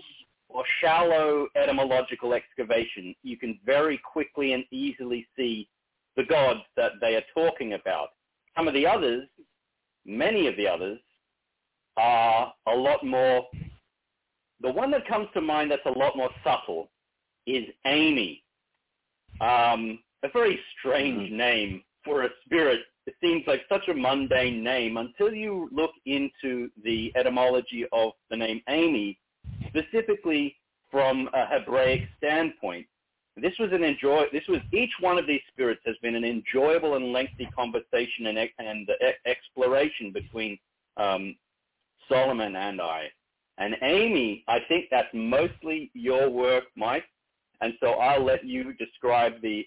or 0.50 0.64
shallow 0.82 1.48
etymological 1.56 2.34
excavation, 2.34 3.16
you 3.24 3.38
can 3.38 3.60
very 3.66 4.00
quickly 4.12 4.54
and 4.54 4.64
easily 4.72 5.28
see 5.36 5.68
the 6.16 6.24
gods 6.24 6.62
that 6.78 6.94
they 7.02 7.16
are 7.16 7.24
talking 7.34 7.74
about. 7.74 8.10
Some 8.56 8.68
of 8.68 8.74
the 8.74 8.88
others, 8.88 9.28
many 10.06 10.48
of 10.48 10.56
the 10.56 10.68
others, 10.68 11.00
are 11.98 12.54
a 12.68 12.76
lot 12.76 13.06
more, 13.06 13.46
the 14.62 14.72
one 14.72 14.92
that 14.92 15.08
comes 15.08 15.28
to 15.34 15.42
mind 15.42 15.72
that's 15.72 15.86
a 15.86 16.00
lot 16.00 16.16
more 16.16 16.30
subtle 16.44 16.90
is 17.46 17.66
Amy. 17.86 18.44
Um, 19.42 20.00
a 20.24 20.30
very 20.32 20.60
strange 20.80 21.30
mm-hmm. 21.30 21.38
name 21.38 21.84
for 22.04 22.24
a 22.24 22.30
spirit. 22.46 22.82
It 23.06 23.16
seems 23.22 23.44
like 23.46 23.62
such 23.70 23.88
a 23.88 23.94
mundane 23.94 24.64
name 24.64 24.98
until 24.98 25.34
you 25.34 25.70
look 25.72 25.92
into 26.06 26.70
the 26.84 27.12
etymology 27.16 27.86
of 27.92 28.14
the 28.30 28.38
name 28.38 28.62
Amy, 28.70 29.20
specifically 29.68 30.56
from 30.92 31.30
a 31.34 31.46
Hebraic 31.46 32.02
standpoint. 32.18 32.86
This 33.38 33.54
was 33.60 33.70
an 33.74 33.84
enjoy. 33.84 34.26
This 34.32 34.48
was 34.48 34.60
each 34.72 34.92
one 35.02 35.18
of 35.18 35.28
these 35.28 35.42
spirits 35.52 35.82
has 35.86 35.96
been 36.02 36.16
an 36.16 36.24
enjoyable 36.24 36.96
and 36.96 37.12
lengthy 37.12 37.50
conversation 37.54 38.28
and, 38.28 38.50
and 38.60 38.90
exploration 39.26 40.14
between 40.14 40.58
um, 40.96 41.36
Solomon 42.08 42.56
and 42.56 42.80
I. 42.80 43.08
And 43.58 43.76
Amy, 43.82 44.44
I 44.48 44.60
think 44.68 44.86
that's 44.90 45.10
mostly 45.14 45.92
your 45.94 46.30
work, 46.30 46.66
Mike. 46.76 47.06
And 47.62 47.74
so 47.82 47.92
I'll 47.92 48.24
let 48.24 48.46
you 48.46 48.74
describe 48.74 49.42
the 49.42 49.66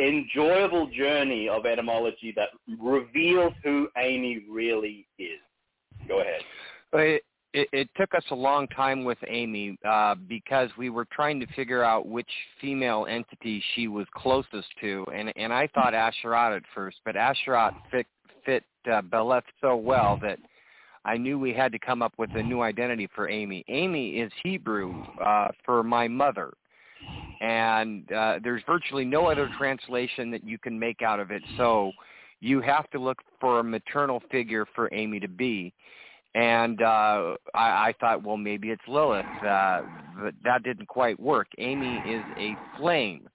enjoyable 0.00 0.88
journey 0.88 1.48
of 1.48 1.66
etymology 1.66 2.32
that 2.36 2.50
reveals 2.80 3.52
who 3.64 3.88
Amy 3.96 4.44
really 4.48 5.06
is. 5.18 5.40
Go 6.06 6.20
ahead. 6.20 6.42
It, 7.58 7.68
it 7.72 7.88
took 7.96 8.14
us 8.14 8.22
a 8.30 8.34
long 8.34 8.68
time 8.68 9.04
with 9.04 9.18
Amy 9.26 9.76
uh, 9.86 10.14
because 10.28 10.70
we 10.78 10.90
were 10.90 11.06
trying 11.12 11.40
to 11.40 11.46
figure 11.54 11.82
out 11.82 12.06
which 12.06 12.28
female 12.60 13.06
entity 13.08 13.62
she 13.74 13.88
was 13.88 14.06
closest 14.14 14.68
to, 14.80 15.04
and 15.14 15.32
and 15.36 15.52
I 15.52 15.68
thought 15.74 15.92
Asherat 15.92 16.56
at 16.56 16.62
first, 16.74 16.98
but 17.04 17.16
Asherat 17.16 17.72
fit 17.90 18.06
fit 18.46 18.64
uh, 18.90 19.02
Beleth 19.02 19.42
so 19.60 19.76
well 19.76 20.18
that 20.22 20.38
I 21.04 21.16
knew 21.16 21.38
we 21.38 21.52
had 21.52 21.72
to 21.72 21.78
come 21.78 22.00
up 22.00 22.12
with 22.16 22.30
a 22.34 22.42
new 22.42 22.60
identity 22.60 23.08
for 23.14 23.28
Amy. 23.28 23.64
Amy 23.68 24.20
is 24.20 24.30
Hebrew 24.44 25.04
uh, 25.24 25.48
for 25.64 25.82
my 25.82 26.06
mother, 26.06 26.52
and 27.40 28.10
uh, 28.12 28.38
there's 28.42 28.62
virtually 28.66 29.04
no 29.04 29.26
other 29.26 29.50
translation 29.58 30.30
that 30.30 30.44
you 30.44 30.58
can 30.58 30.78
make 30.78 31.02
out 31.02 31.18
of 31.18 31.32
it. 31.32 31.42
So 31.56 31.90
you 32.40 32.60
have 32.60 32.88
to 32.90 33.00
look 33.00 33.18
for 33.40 33.58
a 33.58 33.64
maternal 33.64 34.22
figure 34.30 34.64
for 34.76 34.88
Amy 34.92 35.18
to 35.18 35.28
be. 35.28 35.72
And 36.40 36.80
uh, 36.82 37.34
I, 37.54 37.88
I 37.88 37.94
thought, 37.98 38.22
well, 38.22 38.36
maybe 38.36 38.70
it's 38.70 38.82
Lilith, 38.86 39.26
uh, 39.44 39.82
but 40.22 40.34
that 40.44 40.62
didn't 40.62 40.86
quite 40.86 41.18
work. 41.18 41.48
Amy 41.58 41.96
is 42.06 42.22
a 42.38 42.56
flame 42.78 43.28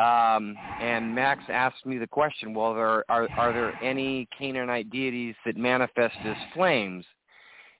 um, 0.00 0.56
and 0.80 1.14
Max 1.14 1.42
asked 1.48 1.84
me 1.84 1.98
the 1.98 2.06
question, 2.06 2.54
well, 2.54 2.74
there, 2.74 3.04
are, 3.10 3.28
are 3.36 3.52
there 3.52 3.84
any 3.84 4.26
Canaanite 4.36 4.88
deities 4.88 5.34
that 5.44 5.56
manifest 5.56 6.14
as 6.24 6.36
flames? 6.54 7.04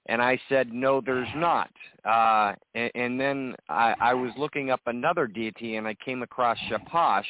And 0.07 0.21
I 0.21 0.39
said, 0.47 0.71
no, 0.71 1.01
there's 1.03 1.29
not. 1.35 1.71
Uh, 2.05 2.53
and, 2.75 2.91
and 2.93 3.19
then 3.19 3.55
I, 3.69 3.95
I 3.99 4.13
was 4.13 4.31
looking 4.37 4.69
up 4.69 4.81
another 4.85 5.25
deity, 5.25 5.77
and 5.77 5.87
I 5.87 5.95
came 6.05 6.21
across 6.21 6.57
Shapash 6.69 7.23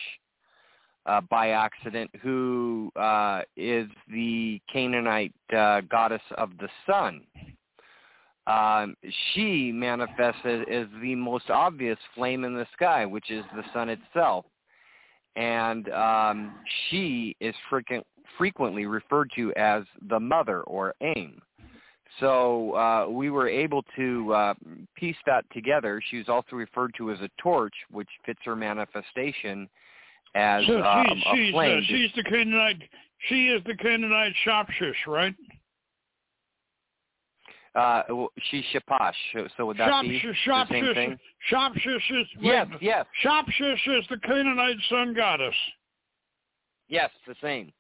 uh, 1.06 1.22
by 1.30 1.50
accident, 1.50 2.10
who 2.22 2.92
uh, 2.96 3.42
is 3.58 3.88
the 4.12 4.62
Canaanite 4.72 5.34
uh, 5.56 5.82
goddess 5.90 6.22
of 6.38 6.52
the 6.60 6.70
sun. 6.86 7.22
Um, 8.48 8.96
she 9.34 9.72
manifests 9.72 10.42
as, 10.46 10.88
the 11.02 11.16
most 11.16 11.50
obvious 11.50 11.98
flame 12.16 12.44
in 12.44 12.56
the 12.56 12.66
sky, 12.74 13.06
which 13.06 13.30
is 13.30 13.44
the 13.56 13.64
sun 13.74 13.90
itself 13.90 14.46
and 15.36 15.90
um, 15.90 16.56
she 16.90 17.36
is 17.40 17.56
frequent, 17.70 18.06
frequently 18.38 18.86
referred 18.86 19.32
to 19.36 19.54
as 19.56 19.84
the 20.10 20.20
mother 20.20 20.62
or 20.64 20.94
Aim. 21.02 21.42
So 22.20 22.74
uh, 22.76 23.10
we 23.10 23.30
were 23.30 23.48
able 23.48 23.84
to 23.96 24.34
uh, 24.34 24.54
piece 24.96 25.16
that 25.26 25.46
together. 25.54 26.02
She 26.10 26.18
was 26.18 26.28
also 26.28 26.58
referred 26.58 26.94
to 26.98 27.12
as 27.12 27.20
a 27.22 27.30
torch, 27.42 27.74
which 27.90 28.10
fits 28.26 28.40
her 28.44 28.56
manifestation 28.56 29.70
as 30.36 30.65
so 30.65 30.82
um, 30.82 31.06
she's, 31.08 31.24
a 31.24 31.36
she's, 31.36 31.54
flame. 31.54 31.78
Uh, 31.78 31.82
she's 31.88 32.12
the 32.15 32.24
Canaanite. 32.24 32.84
She 33.30 33.48
is 33.48 33.63
the 33.65 33.76
Canaanite 33.76 34.34
Shopshish, 34.46 35.08
right? 35.08 35.36
Uh, 37.74 38.04
she's 38.50 38.65
Shapash, 38.74 39.13
so 39.56 39.65
would 39.65 39.78
that 39.78 39.88
Shop, 39.88 40.04
be 40.04 40.22
shop, 40.44 40.67
the 40.67 40.74
same 40.74 40.94
thing? 40.94 41.20
Shopshish 41.50 42.22
is 42.22 42.28
yes, 42.41 42.67
wait, 42.70 42.82
yes. 42.82 43.06
Shopshish 43.24 44.00
is 44.00 44.06
the 44.10 44.17
Canaanite 44.17 44.76
sun 44.89 45.13
goddess. 45.13 45.56
Yes, 46.89 47.10
the 47.26 47.36
same. 47.41 47.72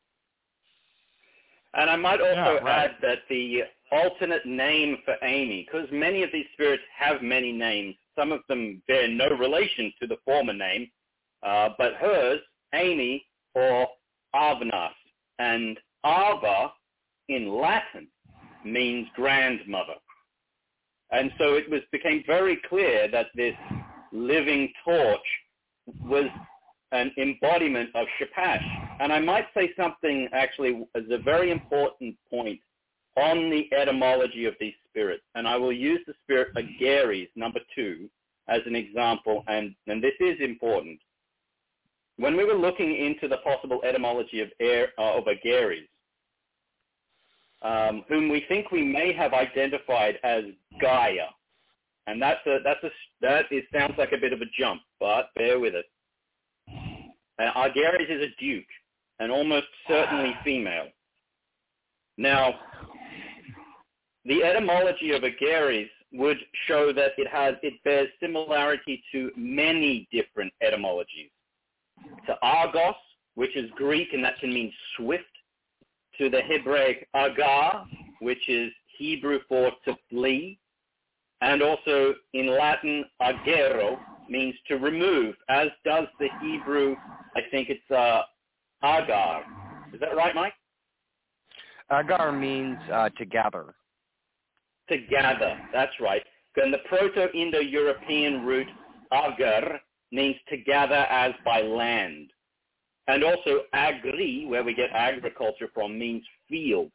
And 1.73 1.89
I 1.89 1.97
might 1.97 2.21
also 2.21 2.33
yeah, 2.33 2.49
right. 2.59 2.85
add 2.85 2.91
that 3.01 3.19
the 3.29 3.63
alternate 3.91 4.45
name 4.45 4.97
for 5.03 5.15
Amy, 5.23 5.67
because 5.69 5.89
many 5.91 6.23
of 6.23 6.29
these 6.31 6.45
spirits 6.53 6.83
have 6.97 7.21
many 7.21 7.51
names. 7.51 7.95
Some 8.17 8.31
of 8.31 8.41
them 8.47 8.81
bear 8.87 9.09
no 9.09 9.29
relation 9.29 9.91
to 10.01 10.07
the 10.07 10.17
former 10.23 10.53
name, 10.53 10.89
uh, 11.43 11.69
but 11.77 11.93
hers, 11.93 12.39
Amy, 12.73 13.25
or 13.55 13.87
Avnas. 14.35 14.89
And 15.39 15.77
Ava 16.05 16.71
in 17.29 17.59
Latin 17.59 18.07
means 18.65 19.07
grandmother. 19.15 19.95
And 21.11 21.31
so 21.37 21.55
it 21.55 21.69
was 21.69 21.81
became 21.91 22.23
very 22.25 22.59
clear 22.69 23.09
that 23.11 23.27
this 23.35 23.55
living 24.11 24.71
torch 24.85 25.19
was 26.03 26.25
an 26.91 27.11
embodiment 27.17 27.89
of 27.95 28.07
Shapash. 28.19 28.63
And 28.99 29.11
I 29.11 29.19
might 29.19 29.45
say 29.55 29.71
something 29.77 30.27
actually 30.33 30.85
as 30.95 31.03
a 31.09 31.17
very 31.17 31.51
important 31.51 32.15
point 32.29 32.59
on 33.17 33.49
the 33.49 33.69
etymology 33.75 34.45
of 34.45 34.53
these 34.59 34.73
spirits. 34.89 35.23
And 35.35 35.47
I 35.47 35.57
will 35.57 35.73
use 35.73 35.99
the 36.07 36.13
spirit 36.23 36.49
of 36.55 36.63
Agares, 36.63 37.29
number 37.35 37.59
two, 37.75 38.09
as 38.47 38.61
an 38.65 38.75
example, 38.75 39.43
and, 39.47 39.73
and 39.87 40.03
this 40.03 40.13
is 40.19 40.37
important. 40.41 40.99
When 42.21 42.37
we 42.37 42.45
were 42.45 42.53
looking 42.53 42.95
into 42.95 43.27
the 43.27 43.37
possible 43.37 43.81
etymology 43.83 44.41
of, 44.41 44.49
air, 44.59 44.89
uh, 44.99 45.17
of 45.17 45.23
Agares, 45.25 45.87
um, 47.63 48.03
whom 48.07 48.29
we 48.29 48.45
think 48.47 48.69
we 48.69 48.83
may 48.83 49.11
have 49.11 49.33
identified 49.33 50.19
as 50.23 50.43
Gaia, 50.79 51.29
and 52.05 52.21
that's 52.21 52.45
a, 52.45 52.59
that's 52.63 52.83
a, 52.83 52.91
that 53.21 53.45
is, 53.49 53.63
sounds 53.73 53.95
like 53.97 54.11
a 54.11 54.19
bit 54.19 54.33
of 54.33 54.41
a 54.41 54.45
jump, 54.55 54.81
but 54.99 55.31
bear 55.33 55.59
with 55.59 55.73
us. 55.73 55.83
Uh, 57.39 57.51
Argares 57.55 58.07
is 58.07 58.21
a 58.21 58.39
duke, 58.39 58.65
and 59.19 59.31
almost 59.31 59.65
certainly 59.87 60.35
female. 60.43 60.89
Now, 62.19 62.53
the 64.25 64.43
etymology 64.43 65.13
of 65.13 65.23
Agares 65.23 65.89
would 66.13 66.37
show 66.67 66.93
that 66.93 67.13
it 67.17 67.27
has 67.31 67.55
it 67.63 67.83
bears 67.83 68.09
similarity 68.21 69.03
to 69.11 69.31
many 69.35 70.07
different 70.11 70.53
etymologies. 70.61 71.31
To 72.27 72.35
Argos, 72.41 72.95
which 73.35 73.55
is 73.55 73.69
Greek 73.75 74.13
and 74.13 74.23
that 74.23 74.39
can 74.39 74.53
mean 74.53 74.71
swift, 74.95 75.23
to 76.17 76.29
the 76.29 76.41
Hebraic 76.41 77.07
agar, 77.15 77.85
which 78.19 78.49
is 78.49 78.71
Hebrew 78.97 79.39
for 79.47 79.71
to 79.85 79.95
flee, 80.09 80.59
and 81.41 81.63
also 81.63 82.13
in 82.33 82.47
Latin 82.47 83.05
agero 83.21 83.97
means 84.29 84.53
to 84.67 84.75
remove, 84.75 85.35
as 85.49 85.69
does 85.83 86.05
the 86.19 86.27
Hebrew, 86.41 86.95
I 87.35 87.41
think 87.49 87.69
it's 87.69 87.91
uh, 87.91 88.21
agar. 88.83 89.43
Is 89.93 89.99
that 89.99 90.15
right, 90.15 90.35
Mike? 90.35 90.53
Agar 91.91 92.31
means 92.31 92.77
uh, 92.91 93.09
to 93.17 93.25
gather 93.25 93.73
to 94.91 94.97
gather. 95.09 95.57
That's 95.73 95.93
right. 95.99 96.21
And 96.57 96.73
the 96.73 96.79
Proto-Indo-European 96.89 98.45
root 98.45 98.67
agar 99.13 99.79
means 100.11 100.35
to 100.49 100.57
gather 100.57 100.93
as 100.95 101.33
by 101.45 101.61
land. 101.61 102.31
And 103.07 103.23
also 103.23 103.61
agri, 103.73 104.45
where 104.47 104.63
we 104.63 104.73
get 104.73 104.89
agriculture 104.93 105.69
from, 105.73 105.97
means 105.97 106.23
field. 106.47 106.91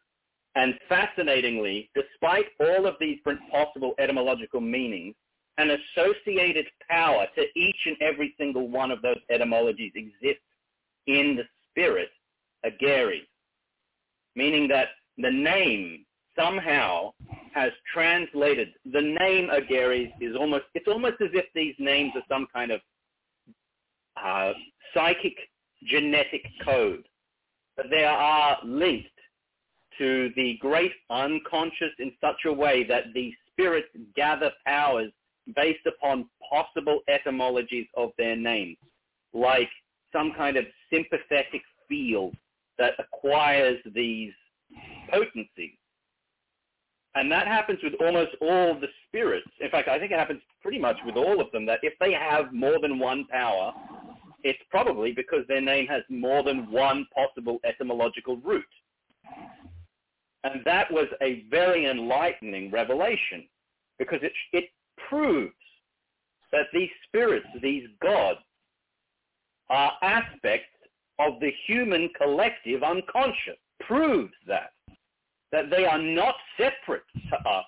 And 0.55 0.74
fascinatingly, 0.88 1.90
despite 1.94 2.46
all 2.61 2.87
of 2.87 2.94
these 2.98 3.18
possible 3.50 3.94
etymological 3.98 4.61
meanings, 4.61 5.14
an 5.59 5.70
associated 5.70 6.66
power 6.88 7.26
to 7.35 7.42
each 7.55 7.76
and 7.87 7.96
every 8.00 8.35
single 8.38 8.68
one 8.68 8.90
of 8.90 9.02
those 9.02 9.18
etymologies 9.31 9.92
exists 9.94 10.42
in 11.07 11.37
the 11.37 11.44
spirit, 11.70 12.09
agari, 12.64 13.22
meaning 14.35 14.68
that 14.68 14.88
the 15.18 15.31
name 15.31 16.05
somehow 16.38 17.12
has 17.55 17.72
translated 17.92 18.68
the 18.92 19.00
name 19.00 19.48
Agares 19.48 20.12
is 20.20 20.37
almost 20.38 20.64
it's 20.74 20.88
almost 20.88 21.16
as 21.22 21.31
if 21.33 21.46
these 21.55 21.74
names 21.79 22.12
are 22.14 22.22
some 22.29 22.46
kind 22.52 22.70
of 22.70 22.81
uh, 24.22 24.52
psychic 24.94 25.37
genetic 25.85 26.44
code 26.64 27.07
that 27.76 27.87
they 27.90 28.05
are 28.05 28.59
linked 28.64 29.09
to 29.98 30.31
the 30.37 30.57
great 30.61 30.92
unconscious 31.11 31.92
in 31.98 32.12
such 32.20 32.44
a 32.46 32.52
way 32.52 32.85
that 32.85 33.05
the 33.14 33.33
spirits 33.50 33.88
gather 34.14 34.50
powers 34.66 35.11
based 35.55 35.87
upon 35.87 36.29
possible 36.50 37.00
etymologies 37.09 37.87
of 37.96 38.11
their 38.18 38.37
names, 38.37 38.76
like 39.33 39.68
some 40.12 40.33
kind 40.37 40.57
of 40.57 40.64
sympathetic 40.92 41.62
field 41.88 42.35
that 42.79 42.92
acquires 42.98 43.79
these 43.94 44.33
potencies. 45.11 45.76
And 47.14 47.33
that 47.33 47.46
happens 47.46 47.79
with 47.83 47.94
almost 48.00 48.33
all 48.42 48.79
the 48.79 48.88
spirits. 49.09 49.48
In 49.61 49.70
fact, 49.70 49.88
I 49.88 49.98
think 49.98 50.12
it 50.12 50.18
happens 50.18 50.42
pretty 50.61 50.79
much 50.79 50.96
with 51.07 51.16
all 51.16 51.40
of 51.40 51.50
them 51.50 51.64
that 51.66 51.79
if 51.83 51.94
they 51.98 52.12
have 52.12 52.52
more 52.52 52.79
than 52.79 52.98
one 52.98 53.24
power, 53.31 53.72
it's 54.46 54.62
probably 54.70 55.12
because 55.12 55.44
their 55.48 55.61
name 55.61 55.88
has 55.88 56.02
more 56.09 56.42
than 56.44 56.70
one 56.70 57.06
possible 57.12 57.59
etymological 57.64 58.37
root. 58.37 58.64
And 60.44 60.62
that 60.64 60.90
was 60.90 61.09
a 61.20 61.44
very 61.50 61.87
enlightening 61.90 62.70
revelation 62.70 63.48
because 63.98 64.20
it, 64.22 64.32
it 64.52 64.66
proves 65.09 65.52
that 66.52 66.66
these 66.72 66.90
spirits, 67.09 67.46
these 67.61 67.88
gods, 68.00 68.38
are 69.68 69.92
aspects 70.02 70.68
of 71.18 71.40
the 71.40 71.50
human 71.66 72.09
collective 72.16 72.85
unconscious. 72.85 73.59
Proves 73.80 74.32
that 74.46 74.70
that 75.52 75.70
they 75.70 75.85
are 75.85 76.00
not 76.00 76.35
separate 76.56 77.02
to 77.30 77.37
us, 77.48 77.64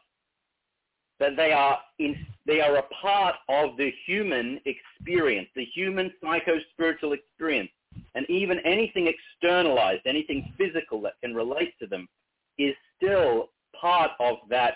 that 1.20 1.36
they 1.36 1.52
are 1.52 1.78
in, 1.98 2.16
they 2.46 2.60
are 2.60 2.76
a 2.76 2.82
part 3.02 3.34
of 3.48 3.76
the 3.76 3.90
human 4.06 4.60
experience, 4.64 5.48
the 5.56 5.64
human 5.74 6.12
psycho-spiritual 6.22 7.12
experience. 7.12 7.70
And 8.14 8.28
even 8.28 8.58
anything 8.60 9.08
externalized, 9.08 10.02
anything 10.06 10.52
physical 10.56 11.00
that 11.02 11.14
can 11.22 11.34
relate 11.34 11.74
to 11.80 11.86
them 11.86 12.08
is 12.58 12.74
still 12.96 13.48
part 13.80 14.12
of 14.20 14.36
that, 14.50 14.74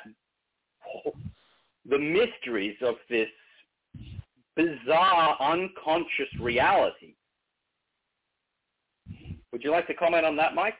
the 1.88 1.98
mysteries 1.98 2.76
of 2.82 2.94
this 3.08 3.28
bizarre 4.56 5.36
unconscious 5.40 6.28
reality. 6.40 7.14
Would 9.52 9.62
you 9.62 9.70
like 9.70 9.86
to 9.86 9.94
comment 9.94 10.24
on 10.24 10.36
that, 10.36 10.54
Mike? 10.54 10.74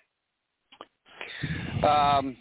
Um, 1.84 2.36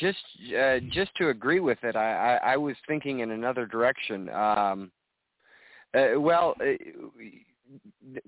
just 0.00 0.18
uh, 0.56 0.78
just 0.90 1.14
to 1.16 1.28
agree 1.28 1.60
with 1.60 1.78
it, 1.82 1.96
I, 1.96 2.36
I, 2.36 2.52
I 2.52 2.56
was 2.56 2.76
thinking 2.86 3.20
in 3.20 3.32
another 3.32 3.66
direction. 3.66 4.28
Um, 4.30 4.92
uh, 5.94 6.18
well, 6.20 6.54
uh, 6.60 6.72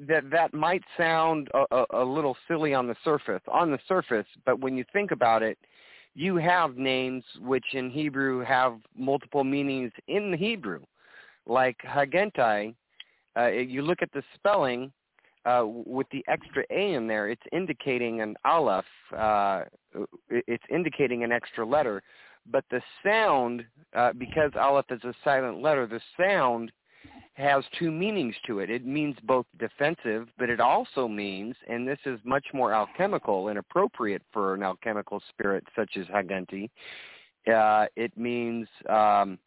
that 0.06 0.30
that 0.30 0.54
might 0.54 0.82
sound 0.96 1.48
a, 1.70 1.84
a 1.90 2.04
little 2.04 2.36
silly 2.48 2.74
on 2.74 2.86
the 2.86 2.96
surface, 3.04 3.42
on 3.50 3.70
the 3.70 3.78
surface, 3.86 4.26
but 4.44 4.60
when 4.60 4.76
you 4.76 4.84
think 4.92 5.10
about 5.10 5.42
it, 5.42 5.58
you 6.14 6.36
have 6.36 6.76
names 6.76 7.22
which 7.40 7.64
in 7.74 7.90
Hebrew 7.90 8.42
have 8.44 8.78
multiple 8.96 9.44
meanings 9.44 9.92
in 10.08 10.30
the 10.30 10.36
Hebrew, 10.36 10.80
like 11.46 11.76
Haagenti. 11.84 12.74
Uh, 13.36 13.48
you 13.48 13.82
look 13.82 14.00
at 14.00 14.10
the 14.12 14.22
spelling, 14.34 14.90
uh, 15.46 15.64
with 15.64 16.06
the 16.10 16.24
extra 16.28 16.64
A 16.70 16.94
in 16.94 17.06
there, 17.06 17.28
it's 17.28 17.42
indicating 17.52 18.20
an 18.20 18.36
aleph. 18.44 18.84
Uh, 19.16 19.62
it's 20.28 20.64
indicating 20.70 21.24
an 21.24 21.32
extra 21.32 21.64
letter. 21.64 22.02
But 22.50 22.64
the 22.70 22.82
sound, 23.04 23.64
uh, 23.94 24.12
because 24.12 24.52
aleph 24.58 24.86
is 24.90 25.02
a 25.04 25.14
silent 25.24 25.62
letter, 25.62 25.86
the 25.86 26.00
sound 26.16 26.72
has 27.34 27.64
two 27.78 27.90
meanings 27.90 28.34
to 28.46 28.60
it. 28.60 28.70
It 28.70 28.86
means 28.86 29.14
both 29.24 29.46
defensive, 29.58 30.28
but 30.38 30.48
it 30.48 30.60
also 30.60 31.06
means, 31.06 31.54
and 31.68 31.86
this 31.86 31.98
is 32.06 32.18
much 32.24 32.46
more 32.54 32.72
alchemical 32.72 33.48
and 33.48 33.58
appropriate 33.58 34.22
for 34.32 34.54
an 34.54 34.62
alchemical 34.62 35.22
spirit 35.28 35.64
such 35.76 35.96
as 35.96 36.06
Haagenti, 36.06 36.70
uh, 37.52 37.86
it 37.94 38.16
means 38.16 38.66
um, 38.88 39.38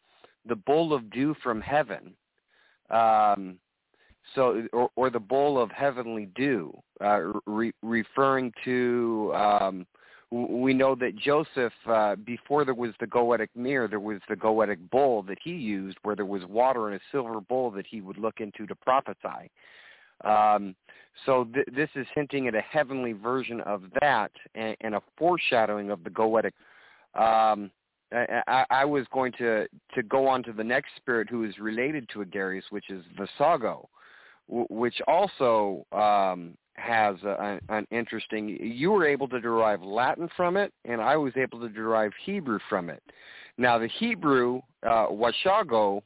the 0.46 0.56
bowl 0.56 0.92
of 0.92 1.10
dew 1.10 1.34
from 1.42 1.60
heaven. 1.60 2.14
Um, 2.90 3.58
so 4.34 4.66
or, 4.72 4.90
or 4.96 5.10
the 5.10 5.20
bowl 5.20 5.60
of 5.60 5.70
heavenly 5.70 6.26
dew, 6.34 6.76
uh, 7.02 7.32
re- 7.46 7.72
referring 7.82 8.52
to 8.64 9.32
um, 9.34 9.86
we 10.30 10.72
know 10.72 10.94
that 10.94 11.16
Joseph, 11.16 11.72
uh, 11.88 12.14
before 12.14 12.64
there 12.64 12.74
was 12.74 12.92
the 13.00 13.06
goetic 13.06 13.48
mirror, 13.56 13.88
there 13.88 13.98
was 13.98 14.20
the 14.28 14.36
goetic 14.36 14.78
bowl 14.90 15.22
that 15.24 15.38
he 15.42 15.50
used, 15.50 15.98
where 16.02 16.14
there 16.14 16.24
was 16.24 16.44
water 16.44 16.88
in 16.88 16.94
a 16.94 17.00
silver 17.10 17.40
bowl 17.40 17.70
that 17.72 17.86
he 17.86 18.00
would 18.00 18.16
look 18.16 18.40
into 18.40 18.64
to 18.66 18.74
prophesy. 18.76 19.50
Um, 20.24 20.76
so 21.26 21.48
th- 21.52 21.66
this 21.74 21.88
is 21.96 22.06
hinting 22.14 22.46
at 22.46 22.54
a 22.54 22.60
heavenly 22.60 23.12
version 23.12 23.60
of 23.62 23.82
that 24.00 24.30
and, 24.54 24.76
and 24.82 24.94
a 24.94 25.02
foreshadowing 25.18 25.90
of 25.90 26.04
the 26.04 26.10
goetic. 26.10 26.52
Um, 27.14 27.72
I, 28.12 28.64
I, 28.70 28.84
was 28.84 29.06
going 29.12 29.32
to 29.38 29.66
to 29.94 30.02
go 30.02 30.26
on 30.26 30.42
to 30.44 30.52
the 30.52 30.64
next 30.64 30.90
spirit 30.96 31.28
who 31.30 31.44
is 31.44 31.58
related 31.58 32.08
to 32.12 32.22
Agares, 32.22 32.62
which 32.70 32.90
is 32.90 33.04
Vassago 33.18 33.86
which 34.50 35.00
also 35.06 35.86
um, 35.92 36.56
has 36.74 37.16
a, 37.22 37.60
an 37.68 37.86
interesting. 37.90 38.58
You 38.60 38.90
were 38.90 39.06
able 39.06 39.28
to 39.28 39.40
derive 39.40 39.82
Latin 39.82 40.28
from 40.36 40.56
it, 40.56 40.72
and 40.84 41.00
I 41.00 41.16
was 41.16 41.32
able 41.36 41.60
to 41.60 41.68
derive 41.68 42.12
Hebrew 42.24 42.58
from 42.68 42.90
it. 42.90 43.02
Now, 43.58 43.78
the 43.78 43.88
Hebrew 43.88 44.60
uh, 44.82 45.06
washago 45.08 46.02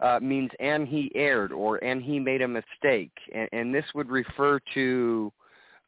uh, 0.00 0.18
means 0.22 0.50
"and 0.60 0.86
he 0.86 1.10
erred" 1.14 1.52
or 1.52 1.82
"and 1.82 2.02
he 2.02 2.18
made 2.18 2.42
a 2.42 2.48
mistake," 2.48 3.12
and, 3.34 3.48
and 3.52 3.74
this 3.74 3.84
would 3.94 4.10
refer 4.10 4.60
to 4.74 5.32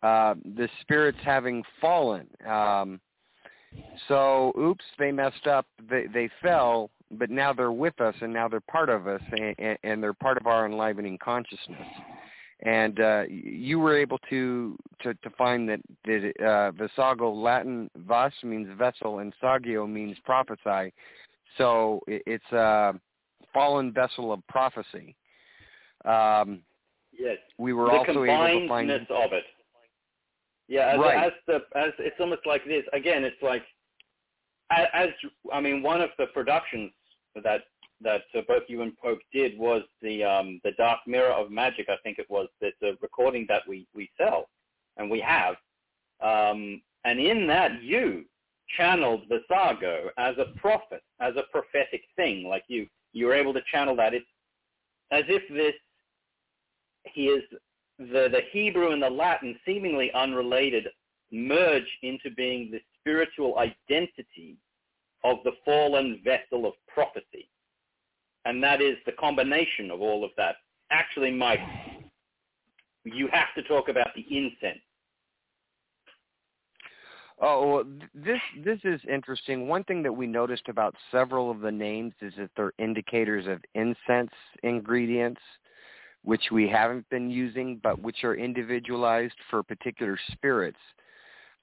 uh, 0.02 0.34
the 0.56 0.68
spirits 0.80 1.18
having 1.24 1.62
fallen. 1.80 2.26
Um, 2.48 3.00
so, 4.08 4.52
oops, 4.58 4.84
they 4.98 5.12
messed 5.12 5.46
up. 5.46 5.66
They 5.88 6.06
they 6.12 6.30
fell, 6.42 6.90
but 7.12 7.30
now 7.30 7.52
they're 7.52 7.72
with 7.72 8.00
us, 8.00 8.14
and 8.20 8.32
now 8.32 8.48
they're 8.48 8.60
part 8.60 8.88
of 8.88 9.06
us, 9.06 9.20
and, 9.58 9.78
and 9.82 10.02
they're 10.02 10.12
part 10.12 10.36
of 10.36 10.46
our 10.46 10.66
enlivening 10.66 11.18
consciousness. 11.22 11.86
And 12.60 13.00
uh, 13.00 13.24
you 13.28 13.78
were 13.78 13.96
able 13.96 14.18
to 14.30 14.78
to, 15.02 15.12
to 15.14 15.30
find 15.36 15.68
that 15.68 15.80
that 16.04 16.32
uh, 16.40 16.72
Vassago 16.72 17.34
Latin 17.42 17.90
vas 17.96 18.32
means 18.42 18.68
vessel, 18.78 19.18
and 19.18 19.32
sagio 19.42 19.86
means 19.86 20.16
prophesy. 20.24 20.92
So 21.58 22.00
it's 22.06 22.52
a 22.52 22.94
fallen 23.52 23.92
vessel 23.92 24.32
of 24.32 24.46
prophecy. 24.48 25.14
Um, 26.04 26.62
yes. 27.18 27.36
We 27.58 27.72
were 27.72 27.86
the 27.86 27.90
also 27.92 28.24
able 28.24 28.26
to 28.26 28.68
find 28.68 28.90
of 28.90 29.32
it. 29.32 29.44
Yeah, 30.68 30.94
as, 30.94 30.98
right. 30.98 31.26
as 31.26 31.32
the 31.46 31.54
as 31.78 31.92
it's 31.98 32.16
almost 32.18 32.42
like 32.44 32.64
this. 32.64 32.82
Again, 32.92 33.22
it's 33.22 33.40
like 33.42 33.62
as, 34.70 35.08
I 35.52 35.60
mean, 35.60 35.82
one 35.82 36.00
of 36.00 36.10
the 36.18 36.26
productions 36.26 36.92
that 37.42 37.62
that 38.02 38.22
uh, 38.36 38.42
both 38.46 38.64
you 38.68 38.82
and 38.82 38.96
Pope 38.98 39.20
did 39.32 39.58
was 39.58 39.82
the 40.02 40.22
um, 40.22 40.60
the 40.64 40.72
Dark 40.72 41.00
Mirror 41.06 41.32
of 41.32 41.50
Magic. 41.50 41.88
I 41.88 41.96
think 42.02 42.18
it 42.18 42.28
was 42.28 42.48
that's 42.60 42.76
a 42.82 42.92
recording 43.00 43.46
that 43.48 43.62
we 43.66 43.86
we 43.94 44.10
sell 44.18 44.48
and 44.96 45.10
we 45.10 45.20
have. 45.20 45.54
Um, 46.22 46.82
and 47.04 47.20
in 47.20 47.46
that, 47.46 47.82
you 47.82 48.24
channeled 48.76 49.22
the 49.28 49.40
Vassago 49.50 50.08
as 50.18 50.34
a 50.38 50.58
prophet, 50.58 51.02
as 51.20 51.34
a 51.36 51.44
prophetic 51.52 52.02
thing. 52.16 52.48
Like 52.48 52.64
you, 52.68 52.86
you 53.12 53.26
were 53.26 53.34
able 53.34 53.54
to 53.54 53.60
channel 53.70 53.94
that. 53.96 54.14
It's 54.14 54.26
as 55.12 55.24
if 55.28 55.42
this 55.48 55.74
he 57.14 57.26
is 57.26 57.42
the, 57.98 58.28
the 58.30 58.40
Hebrew 58.52 58.90
and 58.90 59.02
the 59.02 59.08
Latin, 59.08 59.56
seemingly 59.64 60.10
unrelated, 60.12 60.88
merge 61.30 61.86
into 62.02 62.30
being 62.36 62.70
the 62.70 62.80
spiritual 63.06 63.56
identity 63.58 64.56
of 65.22 65.36
the 65.44 65.52
fallen 65.64 66.20
vessel 66.24 66.66
of 66.66 66.72
prophecy. 66.92 67.48
And 68.44 68.62
that 68.62 68.82
is 68.82 68.96
the 69.06 69.12
combination 69.12 69.90
of 69.92 70.00
all 70.00 70.24
of 70.24 70.30
that. 70.36 70.56
Actually, 70.90 71.30
Mike, 71.30 71.60
you 73.04 73.28
have 73.32 73.48
to 73.56 73.62
talk 73.62 73.88
about 73.88 74.08
the 74.14 74.24
incense. 74.30 74.80
Oh, 77.38 77.68
well, 77.68 77.84
this 78.14 78.40
this 78.64 78.78
is 78.84 79.00
interesting. 79.12 79.68
One 79.68 79.84
thing 79.84 80.02
that 80.04 80.12
we 80.12 80.26
noticed 80.26 80.68
about 80.68 80.94
several 81.10 81.50
of 81.50 81.60
the 81.60 81.70
names 81.70 82.14
is 82.22 82.32
that 82.38 82.50
they're 82.56 82.72
indicators 82.78 83.46
of 83.46 83.60
incense 83.74 84.30
ingredients 84.62 85.40
which 86.22 86.50
we 86.50 86.68
haven't 86.68 87.08
been 87.08 87.30
using, 87.30 87.78
but 87.84 88.00
which 88.00 88.24
are 88.24 88.34
individualized 88.34 89.36
for 89.48 89.62
particular 89.62 90.18
spirits. 90.32 90.78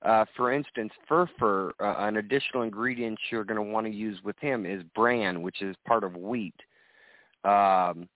Uh, 0.04 0.26
for 0.36 0.52
instance, 0.52 0.92
furfur, 1.08 1.72
uh, 1.80 1.96
an 2.00 2.18
additional 2.18 2.64
ingredient 2.64 3.18
you're 3.32 3.46
going 3.46 3.56
to 3.56 3.72
want 3.72 3.86
to 3.86 3.94
use 3.94 4.20
with 4.24 4.38
him 4.40 4.66
is 4.66 4.84
bran, 4.96 5.42
which 5.42 5.62
is 5.62 5.76
part 5.88 6.04
of 6.04 6.16
wheat. 6.16 6.56
Um, 7.46 8.10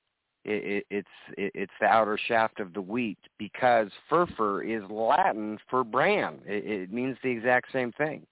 it, 0.43 0.63
it, 0.63 0.85
it's 0.89 1.07
it, 1.37 1.51
it's 1.55 1.71
the 1.79 1.87
outer 1.87 2.17
shaft 2.27 2.59
of 2.59 2.73
the 2.73 2.81
wheat 2.81 3.17
because 3.37 3.89
furfur 4.09 4.63
is 4.63 4.83
Latin 4.89 5.57
for 5.69 5.83
bran. 5.83 6.39
It, 6.45 6.91
means 6.91 7.17
the 7.23 7.29
exact 7.29 7.71
same 7.71 7.91
thing. 7.93 8.25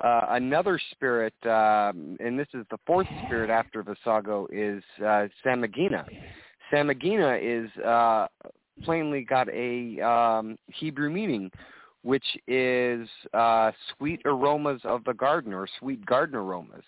Uh, 0.00 0.26
another 0.30 0.80
spirit, 0.90 1.34
um, 1.44 2.16
and 2.18 2.36
this 2.36 2.48
is 2.54 2.66
the 2.70 2.78
fourth 2.86 3.06
spirit 3.24 3.50
after 3.50 3.84
Vassago, 3.84 4.46
is 4.50 4.82
uh, 5.00 5.28
Samigina. 5.44 6.04
Samigina 6.72 7.38
is 7.40 7.70
uh, 7.84 8.26
plainly 8.82 9.22
got 9.22 9.48
a 9.50 10.00
um, 10.00 10.58
Hebrew 10.66 11.10
meaning, 11.10 11.52
which 12.02 12.24
is 12.48 13.08
uh, 13.32 13.70
sweet 13.96 14.20
aromas 14.24 14.80
of 14.84 15.04
the 15.04 15.14
garden 15.14 15.52
or 15.52 15.68
sweet 15.78 16.04
garden 16.04 16.36
aromas, 16.36 16.84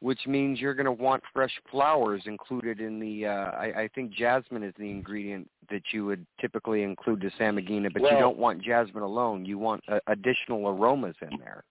which 0.00 0.20
means 0.26 0.60
you're 0.60 0.74
going 0.74 0.86
to 0.86 0.92
want 0.92 1.22
fresh 1.32 1.52
flowers 1.70 2.22
included 2.26 2.80
in 2.80 3.00
the. 3.00 3.26
Uh, 3.26 3.50
I, 3.50 3.82
I 3.82 3.88
think 3.94 4.12
jasmine 4.12 4.62
is 4.62 4.74
the 4.78 4.90
ingredient 4.90 5.48
that 5.70 5.82
you 5.92 6.04
would 6.06 6.26
typically 6.40 6.82
include 6.82 7.20
to 7.22 7.30
Samigina, 7.38 7.92
but 7.92 8.02
well, 8.02 8.12
you 8.12 8.18
don't 8.18 8.38
want 8.38 8.62
jasmine 8.62 9.02
alone. 9.02 9.44
You 9.44 9.58
want 9.58 9.82
uh, 9.88 9.98
additional 10.06 10.68
aromas 10.68 11.16
in 11.22 11.38
there. 11.38 11.64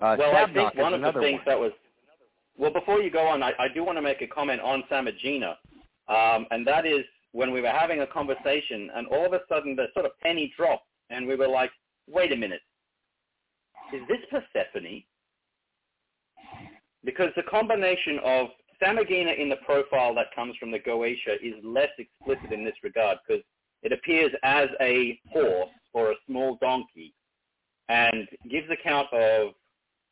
Uh, 0.00 0.16
well, 0.18 0.36
I 0.36 0.52
think 0.52 0.74
one 0.76 0.94
of 0.94 1.14
the 1.14 1.20
things 1.20 1.38
one. 1.38 1.44
that 1.46 1.58
was. 1.58 1.72
Well, 2.58 2.72
before 2.72 3.00
you 3.00 3.10
go 3.10 3.26
on, 3.26 3.42
I, 3.42 3.52
I 3.58 3.68
do 3.68 3.84
want 3.84 3.96
to 3.96 4.02
make 4.02 4.20
a 4.20 4.26
comment 4.26 4.60
on 4.60 4.82
Samigina. 4.90 5.54
Um, 6.08 6.46
and 6.50 6.66
that 6.66 6.84
is 6.84 7.04
when 7.32 7.52
we 7.52 7.60
were 7.60 7.70
having 7.70 8.00
a 8.00 8.06
conversation 8.06 8.90
and 8.94 9.06
all 9.06 9.24
of 9.24 9.32
a 9.32 9.40
sudden 9.48 9.76
the 9.76 9.86
sort 9.94 10.04
of 10.04 10.18
penny 10.20 10.52
dropped 10.56 10.84
and 11.08 11.26
we 11.26 11.36
were 11.36 11.48
like, 11.48 11.70
wait 12.10 12.32
a 12.32 12.36
minute, 12.36 12.60
is 13.92 14.02
this 14.08 14.18
Persephone? 14.30 15.02
Because 17.04 17.30
the 17.36 17.42
combination 17.44 18.18
of 18.24 18.48
Samigina 18.82 19.38
in 19.38 19.48
the 19.48 19.56
profile 19.64 20.14
that 20.14 20.34
comes 20.34 20.56
from 20.56 20.70
the 20.70 20.78
Goetia 20.78 21.36
is 21.42 21.54
less 21.64 21.90
explicit 21.98 22.52
in 22.52 22.64
this 22.64 22.74
regard 22.82 23.18
because 23.26 23.42
it 23.82 23.92
appears 23.92 24.32
as 24.42 24.68
a 24.80 25.18
horse 25.30 25.70
or 25.92 26.12
a 26.12 26.16
small 26.26 26.58
donkey 26.60 27.14
and 27.88 28.28
gives 28.50 28.70
account 28.70 29.08
of 29.12 29.52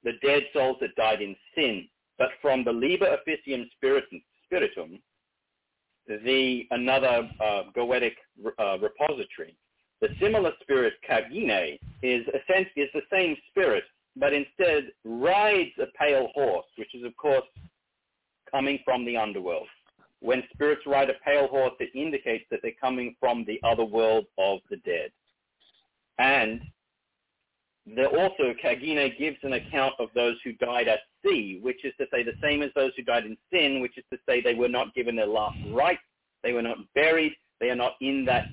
the 0.05 0.13
dead 0.23 0.43
souls 0.53 0.77
that 0.81 0.95
died 0.97 1.23
in 1.23 1.37
sin. 1.55 1.87
But 2.19 2.29
from 2.43 2.65
the 2.65 2.73
Liber 2.73 3.15
Officium 3.15 3.69
Spiritum, 3.77 4.99
the 6.09 6.67
another 6.71 7.29
uh, 7.41 7.63
goetic 7.77 8.15
uh, 8.59 8.79
repository. 8.79 9.55
The 10.01 10.09
similar 10.21 10.53
spirit, 10.63 10.95
Kagine, 11.09 11.79
is, 12.03 12.27
is 12.77 12.89
the 12.95 13.03
same 13.11 13.37
spirit, 13.51 13.85
but 14.17 14.33
instead 14.33 14.93
rides 15.05 15.73
a 15.81 15.87
pale 15.99 16.29
horse, 16.35 16.67
which 16.77 16.95
is, 16.95 17.05
of 17.05 17.17
course, 17.17 17.45
coming 18.51 18.79
from 18.85 19.05
the 19.05 19.17
underworld. 19.17 19.67
When 20.21 20.43
spirits 20.53 20.83
ride 20.87 21.11
a 21.11 21.15
pale 21.25 21.49
horse, 21.49 21.75
it 21.81 21.91
indicates 21.95 22.45
that 22.51 22.61
they're 22.63 22.73
coming 22.81 23.15
from 23.21 23.45
the 23.45 23.61
other 23.63 23.85
world 23.85 24.27
of 24.39 24.61
the 24.71 24.77
dead. 24.79 25.11
And 26.19 26.61
also, 27.97 28.55
Kagine 28.63 29.17
gives 29.19 29.39
an 29.43 29.55
account 29.55 29.95
of 29.99 30.09
those 30.15 30.37
who 30.45 30.53
died 30.55 30.89
at 30.89 31.01
sea, 31.25 31.59
which 31.63 31.85
is 31.85 31.93
to 31.99 32.07
say 32.13 32.23
the 32.23 32.33
same 32.43 32.63
as 32.63 32.71
those 32.75 32.93
who 32.97 33.03
died 33.03 33.25
in 33.25 33.37
sin, 33.53 33.81
which 33.81 33.97
is 33.97 34.05
to 34.13 34.19
say 34.29 34.41
they 34.41 34.55
were 34.55 34.69
not 34.69 34.95
given 34.95 35.17
their 35.17 35.27
last 35.27 35.59
rites, 35.71 36.01
they 36.43 36.53
were 36.53 36.63
not 36.63 36.79
buried, 36.95 37.33
they 37.61 37.71
are 37.71 37.77
not 37.77 37.95
in 38.01 38.25
that 38.27 38.47